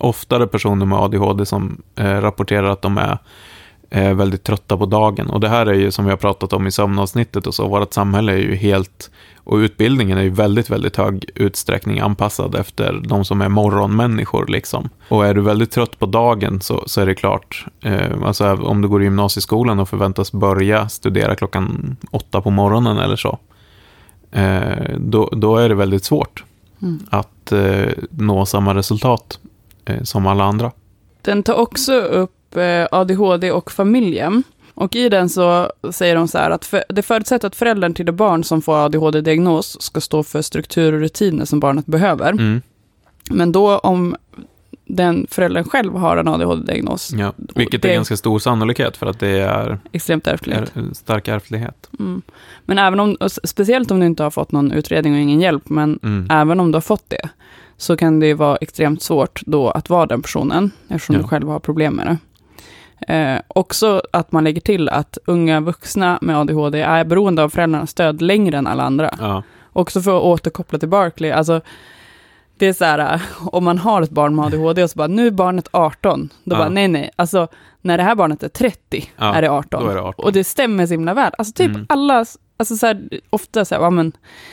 Oftare 0.00 0.46
personer 0.46 0.86
med 0.86 0.98
ADHD 0.98 1.46
som 1.46 1.82
eh, 1.96 2.20
rapporterar 2.20 2.68
att 2.68 2.82
de 2.82 2.98
är 2.98 3.18
eh, 3.94 4.14
väldigt 4.14 4.42
trötta 4.42 4.76
på 4.76 4.86
dagen. 4.86 5.30
Och 5.30 5.40
det 5.40 5.48
här 5.48 5.66
är 5.66 5.74
ju 5.74 5.90
som 5.90 6.04
vi 6.04 6.10
har 6.10 6.16
pratat 6.16 6.52
om 6.52 6.66
i 6.66 6.70
sömnavsnittet 6.70 7.46
och 7.46 7.54
så, 7.54 7.68
vårt 7.68 7.92
samhälle 7.92 8.32
är 8.32 8.36
ju 8.36 8.54
helt, 8.54 9.10
och 9.44 9.56
utbildningen 9.56 10.18
är 10.18 10.22
ju 10.22 10.30
väldigt, 10.30 10.70
väldigt 10.70 10.96
hög 10.96 11.30
utsträckning 11.34 12.00
anpassad 12.00 12.54
efter 12.54 13.00
de 13.08 13.24
som 13.24 13.40
är 13.40 13.48
morgonmänniskor 13.48 14.46
liksom. 14.46 14.88
Och 15.08 15.26
är 15.26 15.34
du 15.34 15.40
väldigt 15.40 15.70
trött 15.70 15.98
på 15.98 16.06
dagen 16.06 16.60
så, 16.60 16.84
så 16.86 17.00
är 17.00 17.06
det 17.06 17.14
klart, 17.14 17.66
eh, 17.82 18.22
alltså 18.24 18.54
om 18.54 18.82
du 18.82 18.88
går 18.88 19.02
i 19.02 19.04
gymnasieskolan 19.04 19.80
och 19.80 19.88
förväntas 19.88 20.32
börja 20.32 20.88
studera 20.88 21.34
klockan 21.34 21.96
åtta 22.10 22.40
på 22.40 22.50
morgonen 22.50 22.98
eller 22.98 23.16
så, 23.16 23.38
eh, 24.32 24.96
då, 24.98 25.28
då 25.32 25.56
är 25.56 25.68
det 25.68 25.74
väldigt 25.74 26.04
svårt 26.04 26.44
Mm. 26.82 27.00
att 27.10 27.52
eh, 27.52 27.92
nå 28.10 28.46
samma 28.46 28.74
resultat 28.74 29.38
eh, 29.84 30.02
som 30.02 30.26
alla 30.26 30.44
andra. 30.44 30.72
Den 31.22 31.42
tar 31.42 31.54
också 31.54 31.92
upp 32.00 32.30
eh, 32.56 32.86
ADHD 32.90 33.50
och 33.52 33.70
familjen. 33.72 34.42
Och 34.74 34.96
i 34.96 35.08
den 35.08 35.28
så 35.28 35.72
säger 35.90 36.14
de 36.14 36.28
så 36.28 36.38
här 36.38 36.50
att 36.50 36.64
för, 36.64 36.84
det 36.88 37.02
förutsätter 37.02 37.46
att 37.48 37.56
föräldern 37.56 37.94
till 37.94 38.06
det 38.06 38.12
barn 38.12 38.44
som 38.44 38.62
får 38.62 38.84
ADHD-diagnos 38.84 39.76
ska 39.82 40.00
stå 40.00 40.22
för 40.22 40.42
struktur 40.42 40.92
och 40.92 41.00
rutiner 41.00 41.44
som 41.44 41.60
barnet 41.60 41.86
behöver. 41.86 42.30
Mm. 42.32 42.62
Men 43.30 43.52
då 43.52 43.78
om 43.78 44.16
den 44.86 45.26
föräldern 45.30 45.64
själv 45.64 45.96
har 45.96 46.16
en 46.16 46.28
ADHD-diagnos, 46.28 47.12
Ja, 47.18 47.32
vilket 47.54 47.84
är 47.84 47.94
ganska 47.94 48.16
stor 48.16 48.38
sannolikhet 48.38 48.96
för 48.96 49.06
att 49.06 49.20
det 49.20 49.28
är, 49.40 49.78
extremt 49.92 50.26
ärftligt. 50.26 50.56
är 50.56 50.94
stark 50.94 51.28
ärftlighet. 51.28 51.88
Mm. 51.98 52.22
Men 52.64 52.78
även 52.78 53.00
om, 53.00 53.16
speciellt 53.44 53.90
om 53.90 54.00
du 54.00 54.06
inte 54.06 54.22
har 54.22 54.30
fått 54.30 54.52
någon 54.52 54.72
utredning 54.72 55.14
och 55.14 55.20
ingen 55.20 55.40
hjälp, 55.40 55.68
men 55.68 55.98
Mm. 56.02 56.26
även 56.30 56.60
om 56.60 56.72
du 56.72 56.76
har 56.76 56.80
fått 56.80 57.04
det, 57.10 57.28
så 57.76 57.96
kan 57.96 58.20
det 58.20 58.26
ju 58.26 58.34
vara 58.34 58.56
extremt 58.56 59.02
svårt 59.02 59.42
då 59.46 59.70
att 59.70 59.90
vara 59.90 60.06
den 60.06 60.22
personen, 60.22 60.70
eftersom 60.88 61.14
Ja. 61.16 61.22
du 61.22 61.28
själv 61.28 61.48
har 61.48 61.58
problem 61.58 61.94
med 61.94 62.06
det. 62.06 62.16
Eh, 63.08 63.38
också 63.48 64.02
att 64.12 64.32
man 64.32 64.44
lägger 64.44 64.60
till 64.60 64.88
att 64.88 65.18
unga 65.26 65.60
vuxna 65.60 66.18
med 66.22 66.38
ADHD 66.38 66.80
är 66.82 67.04
beroende 67.04 67.42
av 67.42 67.48
föräldrarnas 67.48 67.90
stöd 67.90 68.22
längre 68.22 68.58
än 68.58 68.66
alla 68.66 68.82
andra. 68.82 69.10
Ja, 69.20 69.42
Också 69.72 70.00
för 70.00 70.16
att 70.16 70.22
återkoppla 70.22 70.78
till 70.78 70.88
Barkley, 70.88 71.30
alltså 71.30 71.60
det 72.58 72.66
är 72.66 72.72
så 72.72 72.84
här, 72.84 73.22
om 73.46 73.64
man 73.64 73.78
har 73.78 74.02
ett 74.02 74.10
barn 74.10 74.34
med 74.36 74.44
ADHD 74.44 74.82
och 74.82 74.90
så 74.90 74.96
bara, 74.98 75.06
nu 75.08 75.26
är 75.26 75.30
barnet 75.30 75.68
18, 75.72 76.28
då 76.44 76.54
Ja. 76.54 76.58
bara, 76.58 76.68
nej 76.68 76.88
nej, 76.88 77.10
alltså 77.16 77.48
när 77.80 77.96
det 77.98 78.02
här 78.04 78.14
barnet 78.14 78.42
är 78.42 78.48
30 78.48 79.10
Ja, 79.16 79.34
är 79.34 79.42
det 79.42 79.50
18. 79.50 79.84
då 79.84 79.90
är 79.90 79.94
det 79.94 80.00
18. 80.02 80.24
Och 80.24 80.32
det 80.32 80.44
stämmer 80.44 80.86
så 80.86 80.92
himla 80.94 81.14
väl. 81.14 81.32
Alltså 81.38 81.52
typ 81.54 81.70
Mm. 81.70 81.86
alla, 81.88 82.24
alltså 82.72 82.76
så 82.76 82.86
här, 82.86 83.08
ofta 83.30 83.64
så 83.64 83.74
här, 83.74 83.82
ja, 83.82 83.90
men, 83.90 84.12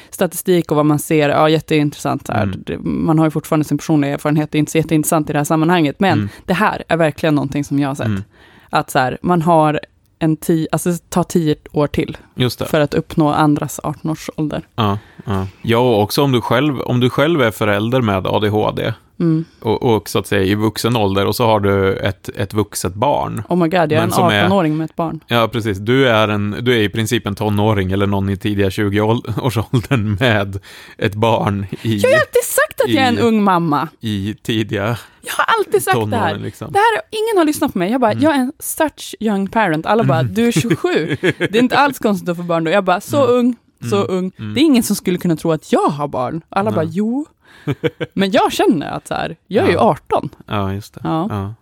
statistik 0.09 0.71
och 0.71 0.77
vad 0.77 0.85
man 0.85 0.99
ser, 0.99 1.29
ja 1.29 1.49
jätteintressant. 1.49 2.27
Så 2.27 2.33
här. 2.33 2.43
Mm. 2.43 2.81
Man 3.05 3.19
har 3.19 3.25
ju 3.25 3.31
fortfarande 3.31 3.63
sin 3.65 3.77
personliga 3.77 4.13
erfarenhet, 4.13 4.51
det 4.51 4.57
är 4.57 4.59
inte 4.59 4.71
så 4.71 4.77
jätteintressant 4.77 5.29
i 5.29 5.33
det 5.33 5.39
här 5.39 5.43
sammanhanget, 5.43 5.99
men 5.99 6.11
Mm. 6.17 6.29
det 6.45 6.53
här 6.53 6.83
är 6.87 6.97
verkligen 6.97 7.35
någonting 7.35 7.63
som 7.63 7.79
jag 7.79 7.87
har 7.87 7.95
sett. 7.95 8.05
Mm. 8.05 8.23
Att 8.69 8.89
så 8.89 8.99
här, 8.99 9.17
man 9.21 9.41
har 9.41 9.79
en 10.19 10.37
tio, 10.37 10.67
alltså 10.71 10.89
tar 11.09 11.23
tio 11.23 11.55
år 11.71 11.87
till 11.87 12.17
för 12.65 12.79
att 12.79 12.93
uppnå 12.93 13.29
andras 13.33 13.79
18-årsålder. 13.83 14.61
Ja, 14.75 14.97
ja. 15.25 15.47
ja, 15.61 15.77
och 15.77 16.01
också 16.01 16.23
om 16.23 16.31
du, 16.31 16.41
själv, 16.41 16.81
om 16.81 16.99
du 16.99 17.09
själv 17.09 17.41
är 17.41 17.51
förälder 17.51 18.01
med 18.01 18.27
ADHD 18.27 18.93
Mm. 19.21 19.45
och, 19.59 19.83
och 19.95 20.09
så 20.09 20.19
att 20.19 20.27
säga 20.27 20.43
i 20.43 20.55
vuxen 20.55 20.95
ålder 20.97 21.25
och 21.25 21.35
så 21.35 21.45
har 21.45 21.59
du 21.59 21.93
ett, 21.95 22.29
ett 22.29 22.53
vuxet 22.53 22.93
barn. 22.93 23.43
Oh 23.49 23.57
my 23.57 23.63
god, 23.67 23.73
jag 23.73 23.91
är 23.91 24.01
en 24.01 24.11
som 24.11 24.27
är- 24.27 24.43
18-åring 24.49 24.77
med 24.77 24.85
ett 24.85 24.95
barn. 24.95 25.19
Ja, 25.27 25.47
precis. 25.47 25.77
Du 25.77 26.07
är, 26.09 26.27
en, 26.27 26.55
du 26.61 26.73
är 26.73 26.77
i 26.81 26.89
princip 26.89 27.27
en 27.27 27.35
tonåring 27.35 27.91
eller 27.91 28.07
någon 28.07 28.29
i 28.29 28.37
tidiga 28.37 28.69
20-årsåldern 28.69 30.17
med 30.19 30.59
ett 30.97 31.15
barn 31.15 31.65
i, 31.81 31.97
Jag 31.97 32.09
har 32.09 32.15
alltid 32.15 32.43
sagt 32.43 32.81
att 32.81 32.89
jag 32.89 33.03
är 33.03 33.07
en 33.07 33.17
I- 33.17 33.21
ung 33.21 33.43
mamma. 33.43 33.87
i 33.99 34.35
tidiga 34.43 34.97
Jag 35.21 35.33
har 35.37 35.45
alltid 35.59 35.83
sagt 35.83 36.09
det 36.11 36.17
här. 36.17 36.35
Liksom. 36.37 36.71
Det 36.71 36.77
här, 36.79 37.01
ingen 37.11 37.37
har 37.37 37.45
lyssnat 37.45 37.73
på 37.73 37.79
mig. 37.79 37.91
Jag 37.91 38.01
bara, 38.01 38.11
Mm. 38.11 38.23
jag 38.23 38.33
är 38.35 38.39
en 38.39 38.51
such 38.59 39.15
young 39.19 39.47
parent. 39.47 39.85
Alla 39.85 40.03
bara, 40.03 40.23
du 40.23 40.47
är 40.47 40.51
27. 40.51 41.17
Det 41.21 41.55
är 41.55 41.59
inte 41.59 41.77
alls 41.77 41.99
konstigt 41.99 42.29
att 42.29 42.37
få 42.37 42.43
barn 42.43 42.63
då. 42.63 42.71
Jag 42.71 42.83
bara, 42.83 43.01
så 43.01 43.23
Mm. 43.25 43.35
ung, 43.39 43.55
så 43.89 43.95
Mm. 44.05 44.17
ung. 44.17 44.31
Mm. 44.39 44.53
Det 44.53 44.59
är 44.59 44.63
ingen 44.63 44.83
som 44.83 44.95
skulle 44.95 45.17
kunna 45.17 45.35
tro 45.35 45.51
att 45.51 45.71
jag 45.71 45.87
har 45.87 46.07
barn. 46.07 46.41
Alla 46.49 46.69
Nej. 46.69 46.75
bara, 46.75 46.85
jo. 46.85 47.25
Men 48.13 48.31
jag 48.31 48.51
känner 48.53 48.91
att 48.91 49.07
så 49.07 49.13
här, 49.13 49.35
jag 49.47 49.63
är 49.65 49.67
ju 49.69 49.73
Ja. 49.73 49.79
18. 49.79 50.29
Ja, 50.45 50.73
just 50.73 50.93
det. 50.93 51.01
Ja. 51.03 51.27
Ja. 51.29 51.53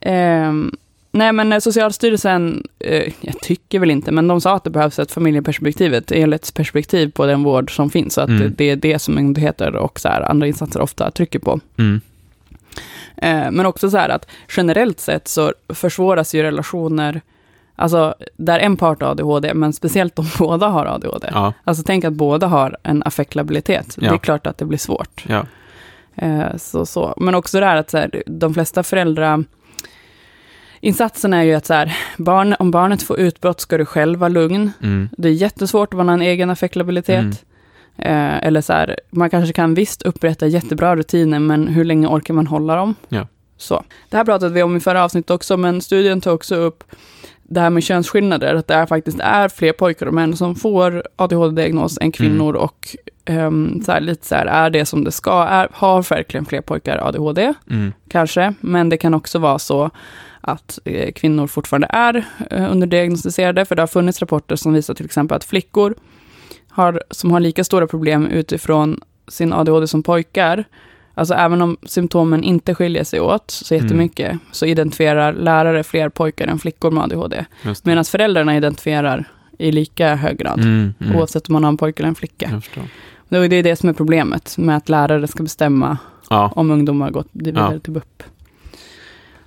Ehm, 0.00 0.72
nej, 1.12 1.32
men 1.32 1.52
eh, 1.52 1.58
Socialstyrelsen, 1.58 2.66
eh, 2.78 3.12
jag 3.20 3.40
tycker 3.40 3.78
väl 3.78 3.90
inte, 3.90 4.12
men 4.12 4.28
de 4.28 4.40
sa 4.40 4.54
att 4.56 4.64
det 4.64 4.70
behövs 4.70 4.98
ett 4.98 5.12
familjeperspektiv, 5.12 5.94
ett 5.94 6.10
helhetsperspektiv 6.10 7.10
på 7.10 7.26
den 7.26 7.42
vård 7.42 7.76
som 7.76 7.90
finns. 7.90 8.14
Så 8.14 8.20
att 8.20 8.28
Mm. 8.28 8.54
det, 8.56 8.64
är 8.70 8.76
det 8.76 8.98
som 8.98 9.14
myndigheter 9.14 9.76
och 9.76 10.00
så 10.00 10.08
här, 10.08 10.20
andra 10.22 10.46
insatser 10.46 10.80
ofta 10.80 11.10
trycker 11.10 11.38
på. 11.38 11.60
Mm. 11.78 12.00
Eh, 13.16 13.50
men 13.50 13.66
också 13.66 13.90
så 13.90 13.96
här 13.96 14.08
att 14.08 14.26
generellt 14.56 15.00
sett 15.00 15.28
så 15.28 15.52
försvåras 15.68 16.34
ju 16.34 16.42
relationer, 16.42 17.20
alltså 17.78 18.14
där 18.36 18.58
en 18.58 18.76
part 18.76 19.02
har 19.02 19.10
ADHD, 19.10 19.54
men 19.54 19.72
speciellt 19.72 20.18
om 20.18 20.26
båda 20.38 20.68
har 20.68 20.86
ADHD. 20.86 21.28
Ja, 21.32 21.52
Alltså 21.64 21.82
tänk 21.86 22.04
att 22.04 22.12
båda 22.12 22.46
har 22.46 22.76
en 22.82 23.02
affektlabilitet. 23.02 23.94
Det 23.98 24.06
är 24.06 24.10
Ja. 24.12 24.18
klart 24.18 24.46
att 24.46 24.58
det 24.58 24.64
blir 24.64 24.78
svårt. 24.78 25.24
ja. 25.28 25.46
Eh, 26.16 26.56
så, 26.56 26.86
så. 26.86 27.14
Men 27.16 27.34
också 27.34 27.60
det 27.60 27.66
här 27.66 27.76
att 27.76 27.90
så 27.90 27.98
här, 27.98 28.22
de 28.26 28.54
flesta 28.54 28.82
föräldrar 28.82 29.44
Insatsen 30.80 31.32
är 31.32 31.42
ju 31.42 31.54
att 31.54 31.66
så 31.66 31.74
här, 31.74 31.96
barn, 32.16 32.54
om 32.58 32.70
barnet 32.70 33.02
får 33.02 33.18
utbrott 33.18 33.60
ska 33.60 33.78
du 33.78 33.84
själv 33.84 34.18
vara 34.18 34.28
lugn. 34.28 34.70
Mm. 34.82 35.08
Det 35.18 35.28
är 35.28 35.32
jättesvårt 35.32 35.92
om 35.94 35.96
man 35.96 36.08
har 36.08 36.14
en 36.14 36.22
egen 36.22 36.50
affektlabilitet. 36.50 37.44
Mm. 37.98 38.36
Eh, 38.36 38.46
eller 38.46 38.60
så 38.60 38.72
här, 38.72 38.96
man 39.10 39.30
kanske 39.30 39.52
kan 39.52 39.74
visst 39.74 40.02
upprätta 40.02 40.46
jättebra 40.46 40.96
rutiner, 40.96 41.38
men 41.38 41.68
hur 41.68 41.84
länge 41.84 42.06
orkar 42.06 42.34
man 42.34 42.46
hålla 42.46 42.76
dem? 42.76 42.94
Ja. 43.08 43.26
Så. 43.56 43.84
Det 44.08 44.16
här 44.16 44.24
pratade 44.24 44.54
vi 44.54 44.62
om 44.62 44.76
i 44.76 44.80
förra 44.80 45.04
avsnittet 45.04 45.30
också, 45.30 45.56
men 45.56 45.80
studien 45.80 46.20
tar 46.20 46.32
också 46.32 46.54
upp 46.54 46.84
det 47.50 47.60
här 47.60 47.70
med 47.70 47.82
könsskillnader, 47.82 48.54
att 48.54 48.66
det 48.66 48.74
är 48.74 48.86
faktiskt 48.86 49.20
är 49.20 49.48
fler 49.48 49.72
pojkar 49.72 50.06
och 50.06 50.14
män 50.14 50.36
som 50.36 50.54
får 50.54 51.02
ADHD-diagnos 51.16 51.98
än 52.00 52.12
kvinnor 52.12 52.54
och 52.54 52.96
ehm, 53.24 53.82
så 53.84 53.92
här, 53.92 54.00
lite 54.00 54.26
så 54.26 54.34
här, 54.34 54.46
är 54.46 54.70
det 54.70 54.84
som 54.84 55.04
det 55.04 55.12
ska? 55.12 55.42
Är, 55.44 55.68
har 55.72 56.02
verkligen 56.02 56.46
fler 56.46 56.60
pojkar 56.60 56.98
ADHD? 57.08 57.54
Mm. 57.70 57.92
Kanske, 58.08 58.54
men 58.60 58.88
det 58.88 58.96
kan 58.96 59.14
också 59.14 59.38
vara 59.38 59.58
så 59.58 59.90
att 60.40 60.78
eh, 60.84 61.12
kvinnor 61.12 61.46
fortfarande 61.46 61.88
är 61.90 62.24
eh, 62.50 62.72
underdiagnostiserade, 62.72 63.64
för 63.64 63.76
det 63.76 63.82
har 63.82 63.86
funnits 63.86 64.20
rapporter 64.20 64.56
som 64.56 64.72
visar 64.72 64.94
till 64.94 65.06
exempel 65.06 65.36
att 65.36 65.44
flickor 65.44 65.94
har, 66.68 67.02
som 67.10 67.30
har 67.30 67.40
lika 67.40 67.64
stora 67.64 67.86
problem 67.86 68.26
utifrån 68.26 69.00
sin 69.28 69.52
ADHD 69.52 69.86
som 69.86 70.02
pojkar, 70.02 70.64
Alltså 71.18 71.34
även 71.34 71.62
om 71.62 71.76
symptomen 71.82 72.44
inte 72.44 72.74
skiljer 72.74 73.04
sig 73.04 73.20
åt 73.20 73.50
så 73.50 73.74
jättemycket, 73.74 74.38
så 74.52 74.66
identifierar 74.66 75.32
lärare 75.32 75.82
fler 75.82 76.08
pojkar 76.08 76.46
än 76.46 76.58
flickor 76.58 76.90
med 76.90 77.04
ADHD. 77.04 77.44
Medan 77.84 78.04
föräldrarna 78.04 78.56
identifierar 78.56 79.24
i 79.58 79.72
lika 79.72 80.14
hög 80.14 80.38
grad, 80.38 80.58
Mm, 80.60 80.94
mm. 81.00 81.16
oavsett 81.16 81.48
om 81.48 81.52
man 81.52 81.64
har 81.64 81.68
en 81.68 81.76
pojke 81.76 82.00
eller 82.02 82.08
en 82.08 82.14
flicka. 82.14 82.62
Det 83.28 83.36
är 83.36 83.62
det 83.62 83.76
som 83.76 83.88
är 83.88 83.92
problemet 83.92 84.58
med 84.58 84.76
att 84.76 84.88
lärare 84.88 85.28
ska 85.28 85.42
bestämma 85.42 85.98
Ja, 86.30 86.52
om 86.56 86.70
ungdomar 86.70 87.10
gått 87.10 87.28
vidare 87.32 87.74
Ja. 87.74 87.80
till 87.80 87.92
BUP. 87.92 88.22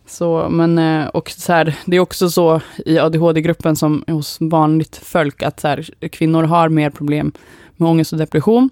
Så, 0.06 0.48
men, 0.50 0.78
eh, 0.78 1.08
och 1.08 1.30
så 1.30 1.54
här, 1.54 1.76
det 1.86 1.96
är 1.96 2.00
också 2.00 2.30
så 2.30 2.62
i 2.86 3.00
ADHD-gruppen 3.00 3.76
som 3.76 4.04
hos 4.08 4.38
vanligt 4.40 5.02
folk 5.04 5.44
att 5.44 5.60
så 5.60 5.68
här, 5.68 6.08
kvinnor 6.12 6.44
har 6.44 6.70
mer 6.70 6.90
problem 6.90 7.32
med 7.78 7.90
ångest 7.90 8.14
och 8.14 8.20
depression. 8.20 8.70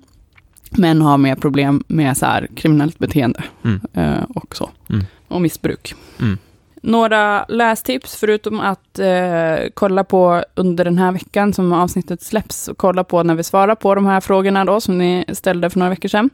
Män 0.69 1.01
har 1.01 1.17
mer 1.17 1.35
problem 1.35 1.83
med 1.87 2.17
så 2.17 2.25
här, 2.25 2.47
kriminellt 2.55 2.99
beteende 2.99 3.43
Mm. 3.63 3.81
eh, 3.93 4.23
och 4.35 4.55
så. 4.55 4.69
Mm. 4.89 5.05
Och 5.27 5.41
missbruk. 5.41 5.95
Mm. 6.19 6.37
Några 6.81 7.45
lästips, 7.45 8.15
förutom 8.15 8.59
att 8.59 8.99
eh, 8.99 9.69
kolla 9.73 10.03
på 10.03 10.43
under 10.55 10.85
den 10.85 10.97
här 10.97 11.11
veckan 11.11 11.53
som 11.53 11.73
avsnittet 11.73 12.21
släpps, 12.21 12.67
och 12.67 12.77
kolla 12.77 13.03
på 13.03 13.23
när 13.23 13.35
vi 13.35 13.43
svarar 13.43 13.75
på 13.75 13.95
de 13.95 14.05
här 14.05 14.21
frågorna 14.21 14.65
då, 14.65 14.81
som 14.81 14.97
ni 14.97 15.25
ställde 15.33 15.69
för 15.69 15.79
några 15.79 15.89
veckor 15.89 16.09
sedan. 16.09 16.29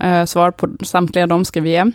Eh, 0.00 0.24
svar 0.24 0.50
på 0.50 0.68
samtliga 0.84 1.26
de 1.26 1.44
ska 1.44 1.60
vi 1.60 1.70
ge. 1.70 1.92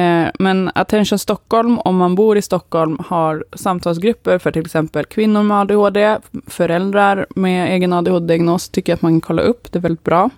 Eh, 0.00 0.28
men 0.38 0.70
Attention 0.74 1.18
Stockholm, 1.18 1.78
om 1.78 1.96
man 1.96 2.14
bor 2.14 2.36
i 2.36 2.42
Stockholm, 2.42 2.98
har 3.06 3.44
samtalsgrupper 3.52 4.38
för 4.38 4.52
till 4.52 4.66
exempel 4.66 5.04
kvinnor 5.04 5.42
med 5.42 5.56
ADHD, 5.60 6.18
föräldrar 6.46 7.26
med 7.36 7.72
egen 7.74 7.92
ADHD-diagnos, 7.92 8.68
tycker 8.68 8.92
jag 8.92 8.96
att 8.96 9.02
man 9.02 9.12
kan 9.12 9.20
kolla 9.20 9.42
upp, 9.42 9.72
det 9.72 9.78
är 9.78 9.80
väldigt 9.80 10.04
bra. 10.04 10.30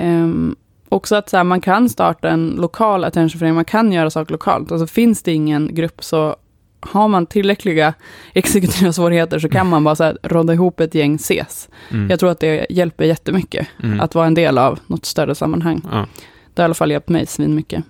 Ehm, 0.00 0.56
också 0.88 1.16
att 1.16 1.28
så 1.30 1.36
här, 1.36 1.44
man 1.44 1.60
kan 1.60 1.88
starta 1.88 2.28
en 2.28 2.48
lokal 2.58 3.04
attentionförening, 3.04 3.54
man 3.54 3.64
kan 3.64 3.92
göra 3.92 4.10
saker 4.10 4.32
lokalt. 4.32 4.72
Alltså 4.72 4.86
finns 4.86 5.22
det 5.22 5.32
ingen 5.32 5.74
grupp 5.74 6.04
så 6.04 6.36
har 6.80 7.08
man 7.08 7.26
tillräckliga 7.26 7.94
exekutiva 8.34 8.92
svårigheter 8.92 9.38
så 9.38 9.48
kan 9.48 9.66
man 9.68 9.84
bara 9.84 9.96
så 9.96 10.04
här, 10.04 10.18
råda 10.22 10.52
ihop 10.52 10.80
ett 10.80 10.94
gäng 10.94 11.14
ses. 11.14 11.68
mm. 11.90 12.10
Jag 12.10 12.20
tror 12.20 12.30
att 12.30 12.40
det 12.40 12.66
hjälper 12.70 13.04
jättemycket 13.04 13.66
Mm. 13.82 14.00
att 14.00 14.14
vara 14.14 14.26
en 14.26 14.34
del 14.34 14.58
av 14.58 14.78
något 14.86 15.04
större 15.06 15.34
sammanhang. 15.34 15.80
ja. 15.92 16.06
Det 16.54 16.62
har 16.62 16.64
i 16.64 16.66
alla 16.66 16.74
fall 16.74 16.90
hjälpt 16.90 17.08
mig 17.08 17.26
svinmycket. 17.26 17.84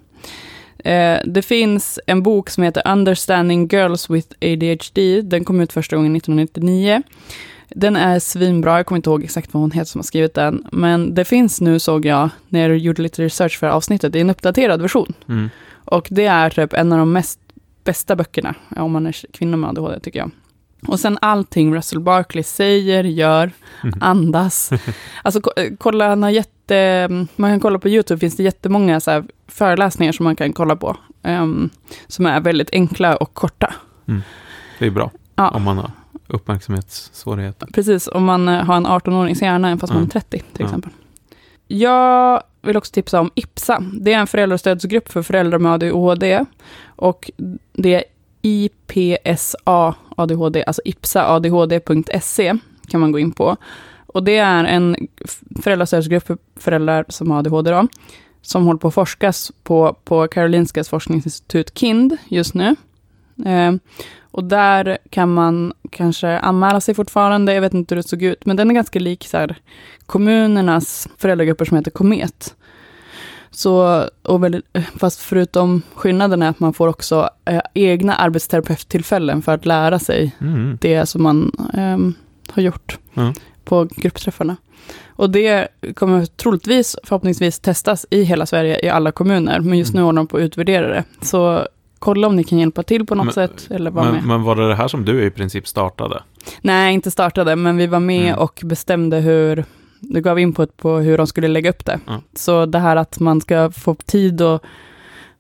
Eh, 0.85 1.19
det 1.27 1.43
finns 1.43 2.01
en 2.07 2.23
bok 2.23 2.51
som 2.51 2.63
heter 2.65 2.83
Understanding 2.93 3.67
Girls 3.73 4.11
with 4.11 4.29
ADHD. 4.43 5.23
Den 5.23 5.45
kom 5.45 5.61
ut 5.61 5.73
första 5.73 5.97
gången 5.97 6.17
1999. 6.17 7.03
Den 7.75 7.97
är 7.97 8.19
svinbra, 8.19 8.77
jag 8.77 8.87
kommer 8.87 8.97
inte 8.97 9.11
ihåg 9.11 9.25
exakt 9.25 9.55
vad 9.55 9.61
hon 9.61 9.71
heter 9.71 9.91
som 9.91 9.99
har 9.99 10.03
skrivit 10.05 10.35
den. 10.35 10.67
Men 10.73 11.15
det 11.15 11.25
finns 11.25 11.61
nu, 11.61 11.79
såg 11.79 12.05
jag, 12.07 12.29
när 12.49 12.69
jag 12.69 12.79
gjorde 12.79 13.03
lite 13.03 13.23
research 13.23 13.59
för 13.59 13.67
avsnittet, 13.67 14.15
i 14.17 14.21
en 14.21 14.31
uppdaterad 14.31 14.83
version. 14.83 15.13
Mm. 15.29 15.51
Och 15.85 16.09
det 16.11 16.27
är 16.27 16.51
typ 16.51 16.73
en 16.73 16.93
av 16.93 16.99
de 16.99 17.13
mest 17.13 17.41
bästa 17.85 18.17
böckerna, 18.17 18.55
om 18.77 18.93
man 18.93 19.07
är 19.07 19.13
kvinna 19.33 19.57
med 19.57 19.71
ADHD, 19.71 20.01
tycker 20.01 20.19
jag. 20.19 20.31
Och 20.87 21.01
sen 21.01 21.19
allting 21.23 21.75
Russell 21.75 22.01
Barkley 22.01 22.43
säger, 22.45 23.05
gör, 23.05 23.51
Mm. 23.83 23.99
andas. 24.03 24.71
Alltså 25.23 25.41
ko- 25.41 25.51
kolla, 25.79 26.09
han 26.09 26.23
har 26.23 26.31
jätte, 26.31 27.09
man 27.37 27.51
kan 27.51 27.61
kolla 27.61 27.79
på 27.79 27.89
YouTube, 27.89 28.19
finns 28.21 28.37
det 28.37 28.43
jättemånga 28.43 29.01
så 29.01 29.11
här 29.11 29.25
föreläsningar 29.49 30.13
som 30.13 30.25
man 30.25 30.37
kan 30.37 30.53
kolla 30.53 30.77
på. 30.77 30.97
ehm, 31.23 31.71
som 32.07 32.27
är 32.27 32.41
väldigt 32.41 32.71
enkla 32.73 33.17
och 33.17 33.35
korta. 33.35 33.75
Det 34.79 34.87
är 34.87 34.91
bra 34.91 35.11
Ja. 35.35 35.49
om 35.49 35.63
man 35.63 35.79
har 35.79 35.91
uppmärksamhetssvårigheter. 36.31 37.69
Precis, 37.73 38.09
om 38.09 38.25
man 38.25 38.49
eh, 38.49 38.65
har 38.65 38.77
en 38.77 38.87
18-årings 38.87 39.43
hjärna, 39.43 39.69
även 39.69 39.79
fast 39.79 39.93
man 39.93 40.03
är 40.03 40.03
Mm. 40.03 40.11
30 40.11 40.43
till 40.53 40.65
exempel. 40.65 40.91
Jag 41.69 42.43
vill 42.63 42.77
också 42.77 42.93
tipsa 42.93 43.21
om 43.21 43.31
IPSA. 43.35 43.83
Det 44.01 44.13
är 44.13 44.19
en 44.19 44.27
föräldrastödsgrupp 44.27 45.13
för 45.13 45.23
föräldrar 45.23 45.59
med 45.59 45.73
ADHD. 45.73 46.45
Och 46.87 47.31
det 47.73 47.95
är 47.95 48.05
IPSA 48.43 49.95
ADHD, 50.17 50.65
alltså 50.65 50.83
ipsaadhd.se 50.85 52.55
kan 52.89 53.01
man 53.01 53.13
gå 53.13 53.19
in 53.19 53.33
på. 53.33 53.57
Och 54.07 54.25
det 54.25 54.37
är 54.37 54.65
en 54.65 54.97
föräldrastödsgrupp 55.63 56.27
för 56.27 56.39
föräldrar 56.57 57.05
som 57.09 57.31
har 57.31 57.39
ADHD 57.39 57.71
då, 57.71 57.89
som 58.43 58.67
håller 58.67 58.79
på 58.79 58.89
att 58.89 58.95
forskas 58.95 59.53
på, 59.63 59.97
på 60.05 60.29
Karolinskas 60.29 60.89
forskningsinstitut 60.89 61.79
KIND 61.79 62.17
just 62.29 62.55
nu. 62.55 62.77
Eh, 63.47 63.73
och 64.31 64.45
där 64.45 64.99
kan 65.11 65.35
man 65.35 65.73
kanske 65.91 66.39
anmäla 66.39 66.81
sig 66.81 66.95
fortfarande, 66.95 67.55
jag 67.55 67.61
vet 67.61 67.75
inte 67.75 67.95
hur 67.95 68.03
det 68.03 68.09
såg 68.09 68.23
ut, 68.23 68.47
men 68.47 68.57
den 68.57 68.71
är 68.71 68.75
ganska 68.75 68.99
lik 68.99 69.27
så 69.27 69.37
här, 69.37 69.57
kommunernas 70.07 71.09
föräldragrupper 71.19 71.65
som 71.65 71.77
heter 71.77 71.91
Komet. 71.91 72.55
Så, 73.51 74.05
och 74.23 74.45
väldigt, 74.45 74.65
fast 74.99 75.21
förutom 75.21 75.83
skillnaden 75.95 76.43
är 76.43 76.49
att 76.49 76.61
man 76.61 76.73
får 76.73 76.89
också 76.89 77.31
eh, 77.45 77.61
egna 77.75 78.15
arbetsterapeuttillfällen 78.15 79.43
för 79.43 79.55
att 79.55 79.67
lära 79.67 79.99
sig 79.99 80.37
Mm. 80.41 80.79
det 80.81 81.07
som 81.07 81.23
man 81.23 81.53
ehm, 81.75 82.15
har 82.51 82.63
gjort 82.63 82.99
Ja. 83.15 83.33
på 83.65 83.89
gruppträffarna. 83.97 84.57
Och 85.09 85.31
det 85.31 85.69
kommer 85.95 86.27
troligtvis, 86.27 86.97
förhoppningsvis, 87.05 87.59
testas 87.59 88.07
i 88.11 88.23
hela 88.23 88.47
Sverige, 88.47 88.87
i 88.87 88.89
alla 88.89 89.13
kommuner. 89.13 89.61
Men 89.61 89.79
just 89.79 89.93
nu 89.95 89.99
Mm. 89.99 90.07
håller 90.07 90.17
de 90.17 90.27
på 90.27 90.37
att 90.37 90.41
utvärdera 90.43 90.89
det. 90.89 91.05
Så 91.23 91.67
kolla 92.01 92.27
om 92.27 92.37
ni 92.37 92.45
kan 92.45 92.59
hjälpa 92.59 92.83
till 92.83 93.07
på 93.07 93.15
något 93.15 93.25
Men- 93.25 93.35
sätt, 93.35 93.69
eller 93.71 93.91
vara 93.91 94.05
med. 94.05 94.15
Men, 94.15 94.27
men 94.29 94.43
var 94.43 94.57
det 94.57 94.69
det 94.69 94.75
här 94.75 94.89
som 94.89 95.05
du 95.05 95.25
i 95.25 95.31
princip 95.31 95.69
startade? 95.69 96.23
Nej, 96.61 96.95
inte 96.95 97.11
startade, 97.11 97.57
men 97.57 97.77
vi 97.77 97.87
var 97.87 98.01
med 98.01 98.27
Mm. 98.29 98.39
och 98.39 98.61
bestämde 98.65 99.17
hur, 99.17 99.65
det 100.01 100.21
gav 100.21 100.39
input 100.39 100.77
på 100.77 100.97
hur 100.97 101.19
de 101.19 101.27
skulle 101.27 101.49
lägga 101.49 101.71
upp 101.71 101.85
det. 101.85 102.01
Ja. 102.07 102.21
Så 102.35 102.67
det 102.67 102.79
här 102.79 102.97
att 102.97 103.21
man 103.21 103.41
ska 103.41 103.71
få 103.71 103.95
tid 103.95 104.43
och 104.43 104.63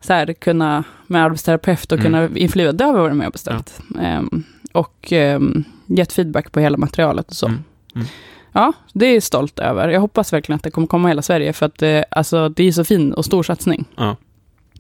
så 0.00 0.12
här, 0.12 0.32
kunna, 0.32 0.84
med 1.06 1.24
arbetsterapeut 1.24 1.92
och 1.92 1.98
Mm. 1.98 2.04
kunna 2.12 2.38
införliva, 2.38 2.72
det 2.72 2.84
har 2.84 2.92
vi 2.92 2.98
varit 3.00 3.16
med 3.16 3.26
och 3.26 3.32
bestämt. 3.32 3.80
Ehm, 4.00 4.42
och 4.72 5.12
um, 5.12 5.64
gett 5.86 6.12
feedback 6.12 6.52
på 6.52 6.60
hela 6.60 6.76
materialet 6.78 7.28
och 7.30 7.36
så. 7.36 7.46
Mm. 7.46 7.58
Mm. 7.94 8.06
Ja, 8.52 8.72
det 8.92 9.06
är 9.06 9.14
jag 9.14 9.22
stolt 9.22 9.58
över. 9.58 9.88
Jag 9.88 10.00
hoppas 10.00 10.32
verkligen 10.32 10.56
att 10.56 10.62
det 10.62 10.70
kommer 10.70 10.86
komma 10.86 11.08
hela 11.08 11.22
Sverige, 11.22 11.52
för 11.52 11.66
att 11.66 11.78
det, 11.78 12.04
alltså, 12.10 12.48
det 12.48 12.64
är 12.68 12.72
så 12.72 12.84
fin 12.84 13.12
och 13.12 13.24
stor 13.24 13.42
satsning. 13.42 13.84
Ja. 13.96 14.16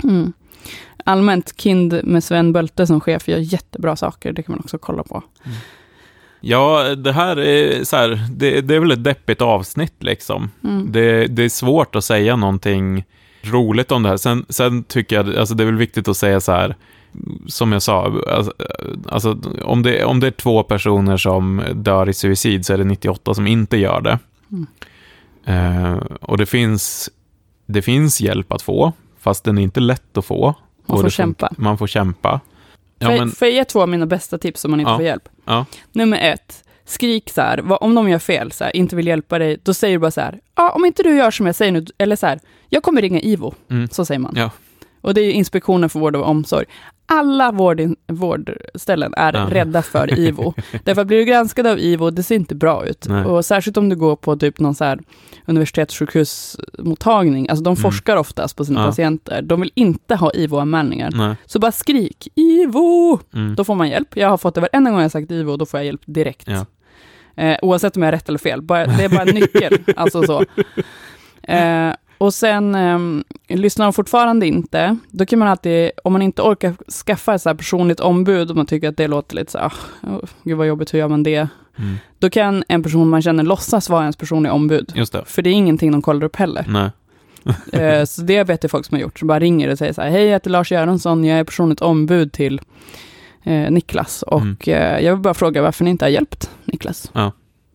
Mm. 0.04 0.32
Allmänt, 1.04 1.60
Kind 1.60 2.00
med 2.04 2.24
Sven 2.24 2.52
Bölte 2.52 2.86
som 2.86 3.00
chef 3.00 3.28
gör 3.28 3.38
jättebra 3.38 3.96
saker, 3.96 4.32
det 4.32 4.42
kan 4.42 4.52
man 4.52 4.60
också 4.60 4.78
kolla 4.78 5.02
på. 5.02 5.22
Ja, 6.40 6.94
det 6.94 7.12
här 7.12 7.38
är 7.38 7.84
så 7.84 7.96
här, 7.96 8.26
det, 8.30 8.60
det 8.60 8.74
är 8.74 8.80
väl 8.80 8.92
ett 8.92 9.04
deppigt 9.04 9.42
avsnitt 9.42 9.94
liksom. 9.98 10.50
Mm. 10.64 10.92
Det, 10.92 11.26
det 11.26 11.44
är 11.44 11.48
svårt 11.48 11.96
att 11.96 12.04
säga 12.04 12.36
någonting 12.36 13.04
roligt 13.42 13.92
om 13.92 14.02
det 14.02 14.08
här. 14.08 14.16
Sen, 14.16 14.46
sen 14.48 14.84
tycker 14.84 15.16
jag, 15.16 15.36
alltså 15.36 15.54
det 15.54 15.64
är 15.64 15.66
väl 15.66 15.76
viktigt 15.76 16.08
att 16.08 16.16
säga 16.16 16.40
så 16.40 16.52
här, 16.52 16.76
som 17.46 17.72
jag 17.72 17.82
sa, 17.82 18.20
alltså, 18.28 18.52
alltså 19.08 19.38
om, 19.64 19.82
det, 19.82 20.04
om 20.04 20.20
det 20.20 20.26
är 20.26 20.30
två 20.30 20.62
personer 20.62 21.16
som 21.16 21.62
dör 21.74 22.08
i 22.08 22.14
suicid 22.14 22.66
så 22.66 22.72
är 22.72 22.78
det 22.78 22.84
98 22.84 23.34
som 23.34 23.46
inte 23.46 23.76
gör 23.76 24.00
det. 24.00 24.18
Mm. 24.52 24.66
Eh, 25.44 25.96
och 26.20 26.38
det 26.38 26.46
finns, 26.46 27.10
det 27.66 27.82
finns 27.82 28.20
hjälp 28.20 28.52
att 28.52 28.62
få, 28.62 28.92
fast 29.18 29.44
den 29.44 29.58
är 29.58 29.62
inte 29.62 29.80
lätt 29.80 30.18
att 30.18 30.24
få. 30.24 30.54
Man 30.86 31.00
får 31.00 31.08
kämpa. 31.10 31.52
Man 31.58 31.78
får 31.78 31.86
kämpa. 31.86 32.40
Ja, 32.98 33.08
men, 33.08 33.30
får 33.30 33.48
jag 33.48 33.54
ge 33.54 33.64
två 33.64 33.82
av 33.82 33.88
mina 33.88 34.06
bästa 34.06 34.38
tips 34.38 34.64
om 34.64 34.70
man 34.70 34.80
inte 34.80 34.90
Ja. 34.90 34.96
får 34.96 35.04
hjälp? 35.04 35.28
ja, 35.44 35.64
Nummer 35.92 36.18
ett, 36.18 36.64
skrik 36.84 37.30
så 37.30 37.40
här, 37.40 37.82
om 37.82 37.94
de 37.94 38.08
gör 38.08 38.18
fel, 38.18 38.52
så 38.52 38.64
här, 38.64 38.76
inte 38.76 38.96
vill 38.96 39.06
hjälpa 39.06 39.38
dig, 39.38 39.58
då 39.62 39.74
säger 39.74 39.94
du 39.94 39.98
bara 39.98 40.10
så 40.10 40.20
här, 40.20 40.40
ja, 40.56 40.70
om 40.70 40.84
inte 40.84 41.02
du 41.02 41.16
gör 41.16 41.30
som 41.30 41.46
jag 41.46 41.54
säger 41.54 41.72
nu, 41.72 41.86
eller 41.98 42.16
så 42.16 42.26
här, 42.26 42.40
jag 42.68 42.82
kommer 42.82 43.02
ringa 43.02 43.20
IVO, 43.20 43.54
mm, 43.70 43.88
så 43.88 44.04
säger 44.04 44.18
man. 44.18 44.32
Ja. 44.36 44.50
Och 45.00 45.14
det 45.14 45.20
är 45.20 45.32
Inspektionen 45.32 45.90
för 45.90 46.00
vård 46.00 46.16
och 46.16 46.28
omsorg. 46.28 46.66
Alla 47.12 47.52
vård, 47.52 47.80
vårdställen 48.08 49.14
är 49.16 49.32
Ja. 49.34 49.48
rädda 49.50 49.82
för 49.82 50.18
IVO. 50.18 50.54
Därför 50.84 51.00
att 51.02 51.06
blir 51.06 51.18
du 51.18 51.24
granskad 51.24 51.66
av 51.66 51.78
IVO, 51.78 52.10
det 52.10 52.22
ser 52.22 52.34
inte 52.34 52.54
bra 52.54 52.86
ut. 52.86 53.06
Nej. 53.08 53.24
Och 53.24 53.44
särskilt 53.44 53.76
om 53.76 53.88
du 53.88 53.96
går 53.96 54.16
på 54.16 54.36
typ 54.36 54.60
någon 54.60 54.74
så 54.74 54.84
här 54.84 54.98
universitetssjukhusmottagning, 55.46 57.48
alltså 57.48 57.62
de 57.64 57.70
Mm. 57.70 57.82
forskar 57.82 58.16
oftast 58.16 58.56
på 58.56 58.64
sina 58.64 58.80
Ja. 58.80 58.86
patienter. 58.86 59.42
De 59.42 59.60
vill 59.60 59.72
inte 59.74 60.14
ha 60.14 60.30
IVO-anmälningar. 60.34 61.36
Så 61.46 61.58
bara 61.58 61.72
skrik 61.72 62.28
IVO! 62.34 63.18
mm, 63.34 63.54
Då 63.54 63.64
får 63.64 63.74
man 63.74 63.88
hjälp. 63.88 64.16
Jag 64.16 64.28
har 64.28 64.38
fått 64.38 64.54
det 64.54 64.60
varenda 64.60 64.90
gång 64.90 65.00
jag 65.00 65.10
sagt 65.10 65.30
IVO, 65.30 65.56
då 65.56 65.66
får 65.66 65.80
jag 65.80 65.84
hjälp 65.86 66.02
direkt. 66.06 66.48
Ja. 66.48 66.66
Eh, 67.36 67.56
oavsett 67.62 67.96
om 67.96 68.02
jag 68.02 68.06
har 68.06 68.12
rätt 68.12 68.28
eller 68.28 68.38
fel. 68.38 68.62
Bara, 68.62 68.86
det 68.86 69.04
är 69.04 69.08
bara 69.08 69.22
en 69.22 69.34
nyckel. 69.34 69.78
alltså 69.96 70.22
så. 70.22 70.44
Eh, 71.42 71.92
och 72.20 72.34
sen, 72.34 72.74
ehm, 72.74 73.24
lyssnar 73.48 73.86
de 73.86 73.92
fortfarande 73.92 74.46
inte, 74.46 74.96
då 75.10 75.26
kan 75.26 75.38
man 75.38 75.48
alltid, 75.48 75.90
om 76.04 76.12
man 76.12 76.22
inte 76.22 76.42
orkar 76.42 76.74
skaffa 77.06 77.34
ett 77.34 77.42
så 77.42 77.48
här 77.48 77.56
personligt 77.56 78.00
ombud, 78.00 78.50
om 78.50 78.56
man 78.56 78.66
tycker 78.66 78.88
att 78.88 78.96
det 78.96 79.08
låter 79.08 79.36
lite 79.36 79.52
så 79.52 79.58
här, 79.58 79.72
oh, 80.02 80.20
gud 80.44 80.56
vad 80.58 80.66
jobbigt, 80.66 80.94
hur 80.94 80.98
gör 80.98 81.08
man 81.08 81.22
det? 81.22 81.48
mm, 81.78 81.96
Då 82.18 82.30
kan 82.30 82.64
en 82.68 82.82
person 82.82 83.08
man 83.08 83.22
känner 83.22 83.42
låtsas 83.42 83.90
vara 83.90 84.02
ens 84.02 84.16
personliga 84.16 84.52
ombud. 84.52 84.92
just 84.94 85.12
det. 85.12 85.24
För 85.26 85.42
det 85.42 85.50
är 85.50 85.54
ingenting 85.54 85.92
de 85.92 86.02
kollar 86.02 86.24
upp 86.26 86.36
heller. 86.36 86.64
Nej. 86.68 86.90
Eh, 87.72 88.04
så 88.04 88.22
det 88.22 88.44
vet 88.44 88.62
jag 88.64 88.70
folk 88.70 88.86
som 88.86 88.94
har 88.94 89.02
gjort, 89.02 89.18
som 89.18 89.28
bara 89.28 89.38
ringer 89.40 89.68
och 89.68 89.78
säger 89.78 89.92
så 89.92 90.02
här, 90.02 90.10
hej 90.10 90.22
jag 90.24 90.30
heter 90.30 90.50
Lars 90.50 90.72
Göransson, 90.72 91.24
jag 91.24 91.38
är 91.38 91.44
personligt 91.44 91.80
ombud 91.80 92.32
till 92.32 92.60
eh, 93.42 93.70
Niklas 93.70 94.22
och 94.22 94.40
Mm. 94.40 94.56
eh, 94.66 94.98
jag 95.04 95.12
vill 95.12 95.22
bara 95.22 95.34
fråga 95.34 95.62
varför 95.62 95.84
ni 95.84 95.90
inte 95.90 96.04
har 96.04 96.10
hjälpt 96.10 96.50
Niklas. 96.64 97.10
Ja. 97.14 97.32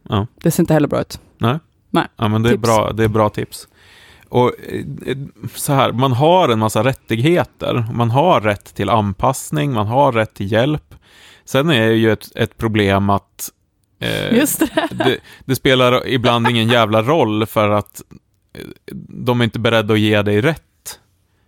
Ja. 0.10 0.28
Det 0.44 0.52
ser 0.52 0.64
inte 0.64 0.74
heller 0.74 0.88
bra 0.88 1.02
ut. 1.02 1.20
Nej. 1.38 1.60
Nej. 1.90 2.08
Ja, 2.18 2.28
men 2.28 2.44
det 2.44 2.50
är, 2.50 2.52
Tips. 2.52 2.62
bra, 2.62 2.92
det 2.92 3.04
är 3.04 3.08
bra 3.08 3.30
tips. 3.30 3.68
Och 4.30 4.52
eh, 5.06 5.18
så 5.56 5.74
här, 5.74 5.92
man 5.92 6.12
har 6.12 6.50
en 6.50 6.60
massa 6.60 6.84
rättigheter. 6.84 7.86
Man 7.94 8.12
har 8.12 8.42
rätt 8.42 8.76
till 8.76 8.90
anpassning, 8.90 9.74
man 9.74 9.88
har 9.88 10.12
rätt 10.12 10.34
till 10.34 10.52
hjälp. 10.52 10.96
Sen 11.46 11.70
är 11.70 11.88
det 11.88 11.96
ju 11.96 12.12
ett, 12.12 12.36
ett 12.36 12.58
problem 12.58 13.10
att 13.10 13.50
eh, 14.00 14.38
Just 14.38 14.60
det. 14.60 14.88
det, 14.92 15.18
det 15.46 15.56
spelar 15.56 16.08
ibland 16.08 16.50
ingen 16.50 16.68
jävla 16.68 17.02
roll 17.02 17.46
för 17.46 17.70
att 17.70 18.02
eh, 18.54 18.96
de 19.08 19.40
är 19.40 19.44
inte 19.44 19.60
beredda 19.60 19.94
att 19.94 20.00
ge 20.00 20.22
dig 20.22 20.42
rätt 20.42 20.62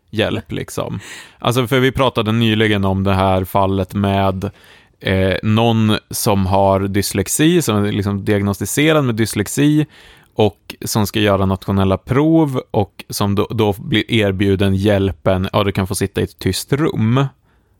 hjälp 0.10 0.52
liksom. 0.52 1.00
Alltså 1.40 1.68
för 1.68 1.80
vi 1.80 1.92
pratade 1.92 2.32
nyligen 2.32 2.86
om 2.86 3.04
det 3.04 3.14
här 3.14 3.44
fallet 3.44 3.94
med 3.94 4.52
eh, 5.00 5.36
någon 5.44 5.98
som 6.10 6.46
har 6.46 6.80
dyslexi, 6.80 7.62
som 7.62 7.86
är 7.86 7.92
liksom 7.92 8.26
diagnostiserad 8.26 9.06
med 9.06 9.16
dyslexi 9.16 9.86
och 10.38 10.76
som 10.86 11.08
ska 11.08 11.20
göra 11.20 11.46
nationella 11.46 11.98
prov 11.98 12.62
och 12.72 13.06
som 13.10 13.36
då, 13.36 13.48
då 13.50 13.76
blir 13.78 14.12
erbjuden 14.12 14.76
hjälpen, 14.76 15.50
ja 15.54 15.64
du 15.64 15.72
kan 15.72 15.88
få 15.88 15.96
sitta 15.96 16.22
i 16.22 16.24
ett 16.24 16.40
tyst 16.40 16.74
rum 16.74 17.26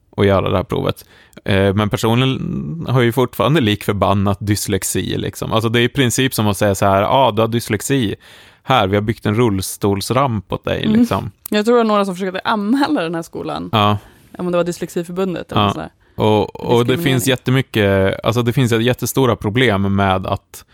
och 0.10 0.26
göra 0.26 0.50
det 0.50 0.58
här 0.58 0.64
provet. 0.64 1.06
Eh, 1.46 1.74
men 1.74 1.90
personen 1.90 2.86
har 2.90 3.02
ju 3.02 3.12
fortfarande 3.12 3.62
lik 3.62 3.84
förbannat 3.84 4.38
dyslexi. 4.42 5.18
Liksom. 5.18 5.54
Alltså 5.54 5.70
det 5.70 5.80
är 5.80 5.84
i 5.84 5.90
princip 5.90 6.34
som 6.34 6.48
att 6.48 6.58
säga 6.58 6.76
så 6.76 6.86
här, 6.86 7.02
ja 7.02 7.08
ah, 7.10 7.32
du 7.32 7.42
har 7.42 7.48
dyslexi, 7.48 8.16
här, 8.64 8.88
vi 8.88 8.96
har 8.96 9.02
byggt 9.02 9.26
en 9.26 9.36
rullstolsramp 9.36 10.54
åt 10.54 10.64
dig. 10.66 10.84
Mm. 10.86 11.00
Liksom. 11.00 11.32
Jag 11.50 11.66
tror 11.66 11.76
det 11.76 11.84
var 11.84 11.88
några 11.88 12.06
som 12.06 12.16
försökte 12.16 12.42
anmäla 12.44 13.02
den 13.02 13.16
här 13.16 13.22
skolan. 13.22 13.70
Ja. 13.72 13.98
Om 14.38 14.52
det 14.52 14.58
var 14.58 14.64
Dyslexiförbundet 14.64 15.52
eller 15.52 15.62
Ja. 15.62 15.72
sådär. 15.72 15.90
Och, 16.16 16.56
och 16.56 16.86
det 16.86 16.98
finns 16.98 17.28
jättemycket, 17.28 18.20
alltså 18.26 18.42
det 18.42 18.54
finns 18.54 18.72
jättestora 18.72 19.36
problem 19.36 19.96
med 19.96 20.28
att 20.28 20.66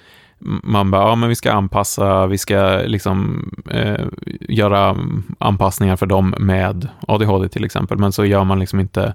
man 0.64 0.92
bara, 0.92 1.02
ja 1.10 1.16
men 1.16 1.30
vi 1.30 1.36
ska 1.36 1.52
anpassa, 1.54 2.28
vi 2.28 2.38
ska 2.38 2.82
liksom 2.86 3.50
eh, 3.70 4.06
göra 4.50 4.98
anpassningar 5.38 5.96
för 5.96 6.06
dem 6.06 6.36
med 6.40 6.88
ADHD 7.08 7.50
till 7.50 7.66
exempel, 7.66 7.98
men 7.98 8.12
så 8.12 8.26
gör 8.26 8.44
man 8.44 8.60
liksom 8.60 8.80
inte, 8.80 9.14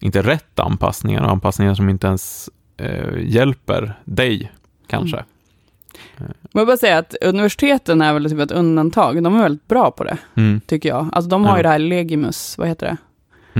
inte 0.00 0.22
rätt 0.22 0.58
anpassningar, 0.58 1.22
och 1.22 1.30
anpassningar 1.30 1.74
som 1.74 1.88
inte 1.88 2.06
ens 2.06 2.50
eh, 2.76 3.18
hjälper 3.18 3.92
dig, 4.04 4.52
kanske. 4.86 5.24
Men 6.16 6.32
jag 6.52 6.60
vill 6.60 6.66
bara 6.66 6.76
säga 6.76 6.98
att 6.98 7.14
universiteten 7.20 8.02
är 8.02 8.12
väl 8.12 8.30
typ 8.30 8.38
ett 8.40 8.50
undantag. 8.50 9.22
De 9.22 9.34
är 9.36 9.42
väldigt 9.42 9.68
bra 9.68 9.90
på 9.90 10.04
det, 10.04 10.16
Mm. 10.34 10.60
tycker 10.66 10.88
jag. 10.88 11.08
Alltså 11.12 11.28
de 11.30 11.44
har 11.44 11.50
Ja. 11.52 11.56
ju 11.56 11.62
det 11.62 11.68
här 11.68 11.78
Legimus, 11.78 12.58
vad 12.58 12.68
heter 12.68 12.86
det? 12.86 12.96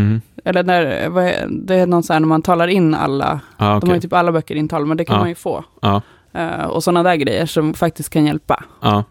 Mm. 0.00 0.20
Eller 0.44 0.62
när, 0.62 1.08
vad 1.08 1.24
det 1.50 1.74
är 1.74 1.86
någon 1.86 2.02
sån 2.02 2.14
här 2.14 2.20
när 2.20 2.28
man 2.28 2.42
talar 2.42 2.68
in 2.68 2.94
alla, 2.94 3.40
Ja, 3.56 3.78
de 3.80 3.88
har 3.88 3.94
ju 3.96 4.00
typ 4.00 4.12
alla 4.12 4.32
böcker 4.32 4.54
intalade, 4.54 4.88
men 4.88 4.96
det 4.96 5.04
kan 5.04 5.14
Ja. 5.14 5.20
man 5.20 5.28
ju 5.28 5.34
få. 5.34 5.64
Ja. 5.82 6.02
Eh, 6.32 6.64
och 6.64 6.84
sådana 6.84 7.02
där 7.02 7.16
grejer 7.16 7.46
som 7.46 7.74
faktiskt 7.74 8.10
kan 8.10 8.26
hjälpa. 8.26 8.64
Ja. 8.80 9.04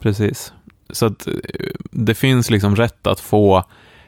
Precis. 0.00 0.52
Så 0.90 1.06
att 1.06 1.26
eh, 1.26 1.34
det 1.90 2.14
finns 2.14 2.50
liksom 2.50 2.76
rätt 2.76 3.06
att 3.06 3.20
få 3.20 3.64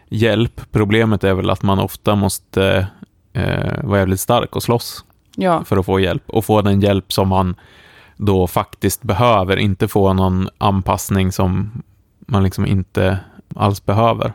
hjälp. 0.08 0.60
Problemet 0.70 1.24
är 1.24 1.34
väl 1.34 1.50
att 1.50 1.62
man 1.62 1.78
ofta 1.78 2.14
måste 2.14 2.86
eh, 3.32 3.84
vara 3.84 3.98
jävligt 3.98 4.20
stark 4.20 4.56
och 4.56 4.62
slåss 4.62 5.04
Ja, 5.36 5.64
för 5.64 5.76
att 5.76 5.86
få 5.86 6.00
hjälp. 6.00 6.22
Och 6.26 6.44
få 6.44 6.62
den 6.62 6.80
hjälp 6.80 7.12
som 7.12 7.28
man 7.28 7.54
då 8.16 8.46
faktiskt 8.46 9.02
behöver. 9.02 9.56
Inte 9.56 9.88
få 9.88 10.12
någon 10.12 10.48
anpassning 10.58 11.32
som 11.32 11.82
man 12.18 12.42
liksom 12.42 12.66
inte 12.66 13.18
alls 13.54 13.86
behöver. 13.86 14.32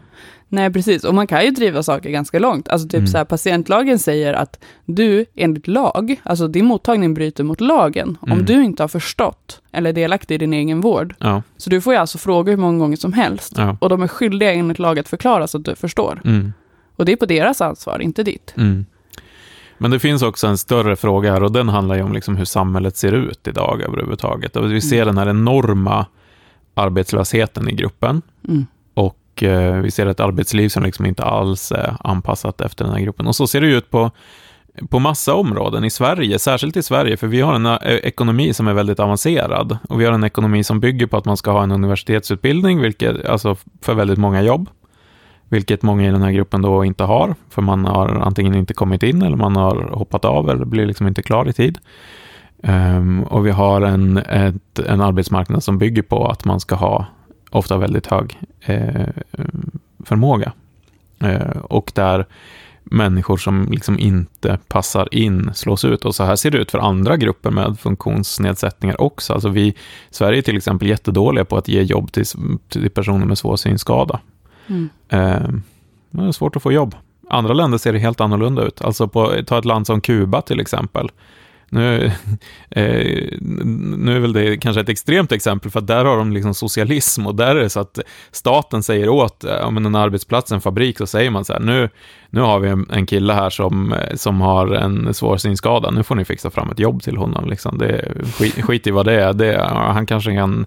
Nej 0.49 0.73
precis. 0.73 1.03
Och 1.03 1.13
man 1.13 1.27
kan 1.27 1.43
ju 1.45 1.51
driva 1.51 1.83
saker 1.83 2.09
ganska 2.09 2.39
långt. 2.39 2.69
Alltså 2.69 2.87
typ 2.87 2.97
Mm. 2.97 3.07
så 3.07 3.17
här, 3.17 3.25
patientlagen 3.25 3.99
säger 3.99 4.33
att 4.33 4.59
du 4.85 5.25
enligt 5.35 5.67
lag, 5.67 6.21
alltså 6.23 6.47
din 6.47 6.65
mottagning 6.65 7.13
bryter 7.13 7.43
mot 7.43 7.61
lagen 7.61 8.17
om 8.21 8.31
Mm. 8.31 8.45
du 8.45 8.63
inte 8.63 8.83
har 8.83 8.87
förstått 8.87 9.61
eller 9.71 9.89
är 9.89 9.93
delaktig 9.93 10.35
i 10.35 10.37
din 10.37 10.53
egen 10.53 10.81
vård. 10.81 11.15
Ja, 11.19 11.41
Så 11.57 11.69
du 11.69 11.81
får 11.81 11.93
ju 11.93 11.99
alltså 11.99 12.17
fråga 12.17 12.51
hur 12.51 12.57
många 12.57 12.79
gånger 12.79 12.97
som 12.97 13.13
helst. 13.13 13.53
ja. 13.57 13.77
Och 13.81 13.89
de 13.89 14.01
är 14.03 14.07
skyldiga 14.07 14.53
enligt 14.53 14.79
lag 14.79 14.99
att 14.99 15.07
förklara 15.07 15.47
så 15.47 15.57
att 15.57 15.65
du 15.65 15.75
förstår. 15.75 16.21
Mm. 16.25 16.53
Och 16.95 17.05
det 17.05 17.11
är 17.11 17.15
på 17.15 17.25
deras 17.25 17.61
ansvar, 17.61 18.01
inte 18.01 18.23
ditt. 18.23 18.53
Mm. 18.57 18.85
Men 19.77 19.91
det 19.91 19.99
finns 19.99 20.21
också 20.21 20.47
en 20.47 20.57
större 20.57 20.95
fråga 20.95 21.31
här 21.33 21.43
och 21.43 21.51
den 21.51 21.69
handlar 21.69 21.95
ju 21.95 22.01
om 22.01 22.13
liksom 22.13 22.35
hur 22.35 22.45
samhället 22.45 22.97
ser 22.97 23.11
ut 23.11 23.47
idag 23.47 23.81
överhuvudtaget. 23.81 24.55
Vi 24.57 24.81
ser 24.81 25.05
den 25.05 25.17
här 25.17 25.29
enorma 25.29 26.05
arbetslösheten 26.73 27.69
i 27.69 27.71
gruppen 27.71 28.21
Mm 28.47 28.65
och 29.36 29.43
eh, 29.43 29.81
vi 29.81 29.91
ser 29.91 30.05
ett 30.05 30.19
arbetsliv 30.19 30.69
som 30.69 30.83
liksom 30.83 31.05
inte 31.05 31.23
alls 31.23 31.71
är 31.71 31.97
anpassat 31.99 32.61
efter 32.61 32.86
den 32.86 32.93
här 32.93 33.01
gruppen. 33.01 33.27
Och 33.27 33.36
så 33.36 33.47
ser 33.47 33.61
det 33.61 33.67
ut 33.67 33.91
på, 33.91 34.11
på 34.89 34.99
massa 34.99 35.33
områden 35.33 35.83
i 35.83 35.89
Sverige, 35.89 36.39
särskilt 36.39 36.77
i 36.77 36.83
Sverige, 36.83 37.17
för 37.17 37.27
vi 37.27 37.41
har 37.41 37.55
en 37.55 37.65
eh, 37.65 37.77
ekonomi 37.83 38.53
som 38.53 38.67
är 38.67 38.73
väldigt 38.73 38.99
avancerad 38.99 39.77
och 39.89 40.01
vi 40.01 40.05
har 40.05 40.13
en 40.13 40.23
ekonomi 40.23 40.63
som 40.63 40.79
bygger 40.79 41.07
på 41.07 41.17
att 41.17 41.25
man 41.25 41.38
ska 41.38 41.51
ha 41.51 41.63
en 41.63 41.71
universitetsutbildning, 41.71 42.81
vilket, 42.81 43.25
alltså 43.25 43.55
för 43.81 43.93
väldigt 43.93 44.19
många 44.19 44.41
jobb 44.41 44.69
vilket 45.49 45.83
många 45.83 46.07
i 46.07 46.11
den 46.11 46.21
här 46.21 46.31
gruppen 46.31 46.61
då 46.61 46.86
inte 46.86 47.03
har, 47.03 47.36
för 47.49 47.61
man 47.61 47.86
har 47.86 48.07
antingen 48.07 48.55
inte 48.55 48.73
kommit 48.73 49.03
in 49.03 49.21
eller 49.21 49.38
man 49.38 49.55
har 49.55 49.89
hoppat 49.93 50.25
av 50.25 50.49
eller 50.49 50.65
blir 50.65 50.86
liksom 50.86 51.07
inte 51.07 51.23
klar 51.23 51.49
i 51.49 51.53
tid. 51.53 51.77
Um, 52.63 53.23
och 53.23 53.45
vi 53.45 53.51
har 53.51 53.81
en, 53.81 54.17
ett, 54.17 54.79
en 54.79 55.01
arbetsmarknad 55.01 55.63
som 55.63 55.77
bygger 55.77 56.01
på 56.01 56.27
att 56.27 56.45
man 56.45 56.59
ska 56.59 56.75
ha 56.75 57.05
ofta 57.56 57.78
väldigt 57.78 58.08
hög 58.08 58.39
eh, 58.62 59.08
förmåga. 60.03 60.51
Eh, 61.20 61.58
och 61.64 61.91
där 61.95 62.26
människor 62.84 63.38
som 63.38 63.68
liksom 63.72 63.99
inte 63.99 64.60
passar 64.68 65.16
in 65.16 65.51
slås 65.53 65.86
ut. 65.86 66.06
Och 66.06 66.16
så 66.16 66.24
här 66.24 66.36
ser 66.36 66.51
det 66.51 66.58
ut 66.58 66.72
för 66.72 66.80
andra 66.80 67.18
grupper 67.18 67.51
med 67.51 67.80
funktionsnedsättningar 67.80 69.01
också. 69.01 69.34
Alltså 69.34 69.49
vi, 69.49 69.76
Sverige 70.10 70.39
är 70.39 70.41
till 70.41 70.58
exempel 70.58 70.88
jättedåliga 70.88 71.45
på 71.45 71.58
att 71.58 71.68
ge 71.68 71.82
jobb 71.82 72.12
till, 72.12 72.26
till 72.70 72.89
personer 72.89 73.26
med 73.26 73.38
svår 73.38 73.56
synskada. 73.56 74.20
Mm. 74.68 74.89
Eh, 75.10 75.49
det 76.12 76.24
är 76.24 76.32
svårt 76.32 76.56
att 76.56 76.64
få 76.64 76.72
jobb. 76.72 76.95
Andra 77.30 77.53
länder 77.53 77.78
ser 77.78 77.93
det 77.93 77.99
helt 77.99 78.22
annorlunda 78.22 78.62
ut. 78.62 78.82
Alltså 78.82 79.08
på, 79.08 79.34
ta 79.47 79.60
ett 79.60 79.66
land 79.66 79.88
som 79.88 80.01
Kuba 80.01 80.41
till 80.41 80.60
exempel. 80.60 81.10
Nu, 81.76 82.11
eh, 82.69 83.39
nu 83.97 84.15
är 84.15 84.19
väl 84.19 84.34
det 84.34 84.57
kanske 84.57 84.82
ett 84.82 84.89
extremt 84.89 85.32
exempel, 85.32 85.71
för 85.71 85.80
att 85.80 85.88
där 85.88 86.05
har 86.05 86.17
de 86.17 86.32
liksom 86.32 86.53
socialism 86.53 87.28
och 87.28 87.36
där 87.36 87.55
är 87.55 87.59
det 87.59 87.69
så 87.69 87.80
att 87.80 87.99
staten 88.32 88.84
säger 88.84 89.09
åt 89.09 89.43
eh, 89.43 89.67
om 89.67 89.78
en 89.78 89.95
arbetsplats, 89.95 90.51
en 90.51 90.61
fabrik, 90.61 90.97
så 90.97 91.07
säger 91.07 91.30
man 91.30 91.45
så 91.45 91.53
här, 91.53 91.59
nu, 91.59 91.89
nu 92.30 92.41
har 92.41 92.59
vi 92.59 92.69
en, 92.69 92.88
en 92.91 93.05
kille 93.05 93.34
här 93.34 93.49
som, 93.49 93.93
eh, 93.93 94.15
som 94.15 94.41
har 94.41 94.67
en 94.67 95.13
svår 95.13 95.38
synskada, 95.38 95.91
nu 95.91 96.03
får 96.03 96.15
ni 96.15 96.26
fixa 96.26 96.49
fram 96.49 96.71
ett 96.71 96.80
jobb 96.80 97.03
till 97.03 97.17
honom. 97.17 97.49
Liksom. 97.49 97.78
Det, 97.78 98.11
skit, 98.38 98.63
skit 98.63 98.88
i 98.88 98.91
vad 98.91 99.05
det 99.05 99.21
är, 99.21 99.34
det, 99.34 99.65
han 99.69 100.05
kanske 100.05 100.36
kan 100.36 100.65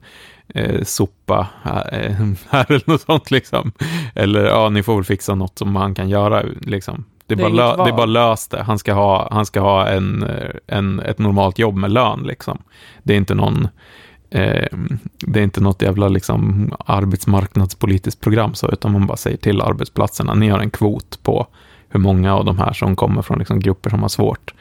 eh, 0.54 0.82
sopa 0.82 1.48
här, 1.62 1.88
eh, 1.92 2.26
här 2.50 2.66
eller 2.68 2.90
något 2.90 3.00
sånt 3.00 3.30
liksom. 3.30 3.72
Eller 4.14 4.44
ja, 4.44 4.68
ni 4.68 4.82
får 4.82 4.94
väl 4.94 5.04
fixa 5.04 5.34
något 5.34 5.58
som 5.58 5.76
han 5.76 5.94
kan 5.94 6.08
göra 6.08 6.42
liksom. 6.60 7.04
Det 7.28 7.34
är, 7.34 7.36
Det 7.36 7.42
är 7.42 7.50
bara, 7.50 7.76
lö, 7.76 7.84
det 7.84 7.90
är 7.90 7.96
bara 7.96 8.06
löst 8.06 8.50
det. 8.50 8.62
Han 8.62 8.78
ska 8.78 8.92
ha, 8.92 9.28
han 9.30 9.46
ska 9.46 9.60
ha 9.60 9.86
en, 9.86 10.26
en, 10.66 11.00
ett 11.00 11.18
normalt 11.18 11.58
jobb 11.58 11.76
med 11.76 11.90
lön 11.90 12.22
liksom. 12.22 12.58
Det 13.02 13.12
är 13.12 13.16
inte 13.16 13.34
någon 13.34 13.68
eh, 14.30 14.66
det 15.20 15.40
är 15.40 15.44
inte 15.44 15.60
något 15.60 15.82
jävla 15.82 16.08
liksom, 16.08 16.72
arbetsmarknadspolitiskt 16.86 18.20
program, 18.20 18.54
så, 18.54 18.70
utan 18.70 18.92
man 18.92 19.06
bara 19.06 19.16
säger 19.16 19.36
till 19.36 19.60
arbetsplatserna, 19.60 20.34
ni 20.34 20.48
har 20.48 20.58
en 20.58 20.70
kvot 20.70 21.18
på 21.22 21.46
hur 21.88 22.00
många 22.00 22.34
av 22.34 22.44
de 22.44 22.58
här 22.58 22.72
som 22.72 22.96
kommer 22.96 23.22
från 23.22 23.38
liksom, 23.38 23.60
grupper 23.60 23.90
som 23.90 24.02
har 24.02 24.08
svårt 24.08 24.54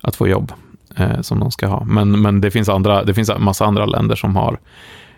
att 0.00 0.16
få 0.16 0.28
jobb 0.28 0.52
eh, 0.96 1.20
som 1.20 1.40
de 1.40 1.50
ska 1.50 1.66
ha. 1.66 1.84
Men, 1.84 2.22
men 2.22 2.40
det, 2.40 2.50
finns 2.50 2.68
andra, 2.68 3.04
det 3.04 3.14
finns 3.14 3.28
en 3.28 3.44
massa 3.44 3.64
andra 3.64 3.86
länder 3.86 4.16
som 4.16 4.36
har 4.36 4.58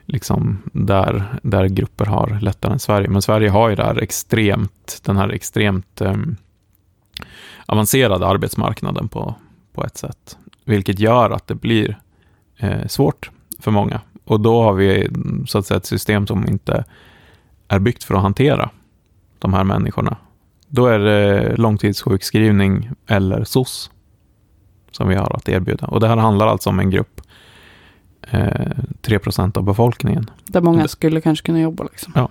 liksom 0.07 0.63
där, 0.73 1.25
där 1.43 1.67
grupper 1.67 2.05
har 2.05 2.39
lättare 2.43 2.73
än 2.73 2.79
Sverige. 2.79 3.09
Men 3.09 3.23
Sverige 3.23 3.51
har 3.51 3.69
ju 3.69 3.75
det 3.75 3.85
här 3.85 4.03
extremt, 4.03 5.01
den 5.05 5.17
här 5.17 5.29
extremt 5.29 6.01
eh, 6.01 6.15
avancerade 7.67 8.27
arbetsmarknaden 8.27 9.09
på, 9.09 9.35
på 9.73 9.85
ett 9.85 9.97
sätt. 9.97 10.39
Vilket 10.65 10.99
gör 10.99 11.31
att 11.31 11.47
det 11.47 11.55
blir 11.55 11.99
eh, 12.57 12.87
svårt 12.87 13.31
för 13.59 13.71
många. 13.71 14.01
Och 14.25 14.41
då 14.41 14.63
har 14.63 14.73
vi 14.73 15.09
så 15.47 15.59
att 15.59 15.67
säga 15.67 15.79
ett 15.79 15.87
system 15.87 16.27
som 16.27 16.49
inte 16.49 16.85
är 17.69 17.79
byggt 17.79 18.05
för 18.05 18.15
att 18.15 18.23
hantera 18.23 18.71
de 19.39 19.55
här 19.55 19.65
människorna. 19.65 20.17
Då 20.69 20.87
är 20.87 20.99
det 20.99 21.57
långtidssjukskrivning 21.57 22.91
eller 23.07 23.45
SOS 23.45 23.91
som 24.91 25.09
vi 25.09 25.15
har 25.15 25.37
att 25.37 25.49
erbjuda. 25.49 25.87
Och 25.87 26.01
det 26.01 26.09
här 26.09 26.17
handlar 26.17 26.47
alltså 26.47 26.71
om 26.71 26.81
en 26.81 26.91
grupp, 26.91 27.21
eh, 28.31 28.71
3% 29.03 29.57
av 29.57 29.63
befolkningen, 29.63 30.31
Där 30.45 30.61
många 30.61 30.89
skulle 30.89 31.21
kanske 31.21 31.47
kunna 31.47 31.61
jobba. 31.61 31.85
Liksom. 31.85 32.29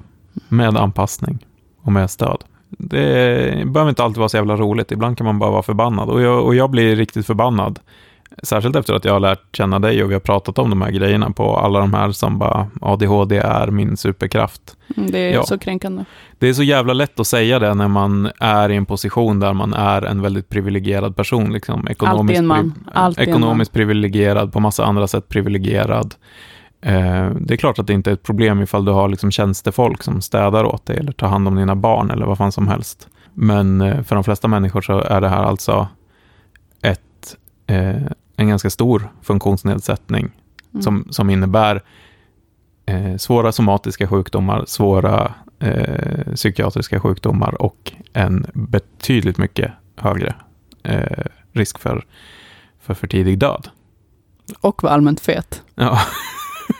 med 0.48 0.78
anpassning 0.78 1.46
och 1.82 1.92
med 1.92 2.10
stöd. 2.10 2.44
Det 2.70 3.64
behöver 3.66 3.90
inte 3.90 4.04
alltid 4.04 4.18
vara 4.18 4.30
så 4.30 4.38
jävla 4.38 4.56
roligt, 4.56 4.92
ibland 4.92 5.18
kan 5.18 5.26
man 5.26 5.40
bara 5.40 5.52
vara 5.52 5.64
förbannad. 5.64 6.10
Och 6.10 6.22
jag, 6.22 6.46
och 6.46 6.56
jag 6.56 6.70
blir 6.70 6.96
riktigt 6.96 7.26
förbannad, 7.26 7.80
särskilt 8.44 8.76
efter 8.76 8.94
att 8.94 9.06
jag 9.06 9.14
har 9.14 9.20
lärt 9.20 9.56
känna 9.58 9.80
dig 9.80 10.04
och 10.04 10.10
vi 10.10 10.14
har 10.14 10.20
pratat 10.20 10.60
om 10.60 10.70
de 10.70 10.82
här 10.82 10.92
grejerna 10.92 11.30
på 11.32 11.58
alla 11.58 11.80
de 11.80 11.94
här 11.94 12.12
som 12.12 12.40
bara 12.40 12.68
ADHD 12.82 13.38
är 13.38 13.68
min 13.68 13.98
superkraft. 13.98 14.78
Mm, 14.98 15.12
Det 15.12 15.20
är 15.20 15.34
Ja. 15.34 15.44
så 15.44 15.58
kränkande. 15.58 16.06
Det 16.40 16.48
är 16.50 16.54
så 16.54 16.64
jävla 16.64 16.94
lätt 16.94 17.20
att 17.20 17.28
säga 17.28 17.60
det 17.60 17.74
när 17.74 17.88
man 17.88 18.32
är 18.40 18.70
i 18.72 18.76
en 18.76 18.86
position 18.86 19.40
där 19.40 19.54
man 19.54 19.74
är 19.74 20.02
en 20.02 20.22
väldigt 20.22 20.50
privilegierad 20.50 21.16
person. 21.16 21.54
Liksom. 21.54 21.88
Ekonomiskt, 21.88 22.20
Alltid 22.22 22.38
en 22.38 22.48
man. 22.48 22.74
Alltid 22.94 23.24
en 23.24 23.30
ekonomiskt 23.30 23.74
privilegierad, 23.74 24.54
på 24.54 24.60
massa 24.60 24.86
andra 24.86 25.08
sätt 25.08 25.30
privilegierad. 25.30 26.16
Eh, 26.86 27.30
det 27.40 27.54
är 27.54 27.58
klart 27.58 27.80
att 27.80 27.88
det 27.88 27.94
inte 27.94 28.10
är 28.10 28.14
ett 28.14 28.24
problem 28.24 28.62
ifall 28.62 28.86
du 28.86 28.92
har 28.92 29.10
liksom 29.10 29.32
tjänstefolk 29.32 30.04
som 30.04 30.22
städar 30.22 30.64
åt 30.64 30.86
dig 30.86 30.98
eller 30.98 31.12
tar 31.12 31.28
hand 31.28 31.48
om 31.48 31.56
dina 31.56 31.76
barn 31.76 32.12
eller 32.12 32.26
vad 32.26 32.38
fan 32.38 32.52
som 32.52 32.68
helst. 32.68 33.08
Men 33.34 33.82
eh, 33.82 34.04
för 34.04 34.16
de 34.16 34.24
flesta 34.24 34.48
människor 34.48 34.82
så 34.82 35.00
är 35.00 35.22
det 35.22 35.30
här 35.30 35.44
alltså 35.44 35.88
ett, 36.82 37.38
eh, 37.68 37.96
en 38.38 38.48
ganska 38.50 38.70
stor 38.70 39.12
funktionsnedsättning 39.22 40.32
Mm. 40.74 40.84
som, 40.84 41.08
som 41.10 41.30
innebär 41.30 41.82
svåra 43.18 43.52
somatiska 43.52 44.08
sjukdomar, 44.08 44.64
svåra 44.68 45.34
eh, 45.60 46.34
psykiatriska 46.36 47.00
sjukdomar 47.00 47.62
och 47.62 47.94
en 48.14 48.46
betydligt 48.54 49.38
mycket 49.38 49.72
högre 49.98 50.36
eh, 50.84 51.26
risk 51.54 51.80
för, 51.80 52.06
för 52.82 52.94
för 52.94 53.08
tidig 53.08 53.40
död. 53.40 53.68
Och 54.62 54.84
var 54.84 54.90
allmänt 54.90 55.20
fet. 55.20 55.64
Ja. 55.76 56.00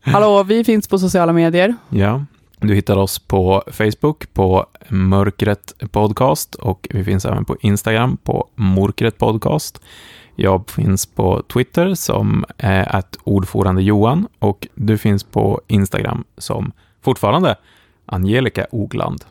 Hallå, 0.00 0.42
vi 0.42 0.64
finns 0.64 0.88
på 0.88 0.98
sociala 0.98 1.32
medier. 1.32 1.74
ja. 1.88 2.24
Du 2.58 2.74
hittar 2.74 2.96
oss 2.96 3.18
på 3.18 3.62
Facebook 3.72 4.34
på 4.34 4.66
Mörkret 4.88 5.74
Podcast 5.90 6.54
och 6.54 6.88
vi 6.90 7.04
finns 7.04 7.24
även 7.24 7.44
på 7.44 7.56
Instagram 7.60 8.16
på 8.16 8.48
Mörkret 8.54 9.18
Podcast. 9.18 9.80
Jag 10.36 10.70
finns 10.70 11.06
på 11.06 11.42
Twitter 11.42 11.94
som 11.94 12.44
är 12.58 12.96
att 12.96 13.16
ordförande 13.24 13.82
Johan 13.82 14.28
och 14.38 14.66
du 14.74 14.98
finns 14.98 15.24
på 15.24 15.60
Instagram 15.66 16.24
som 16.38 16.72
fortfarande 17.02 17.56
Angelica 18.06 18.66
Ogland. 18.70 19.24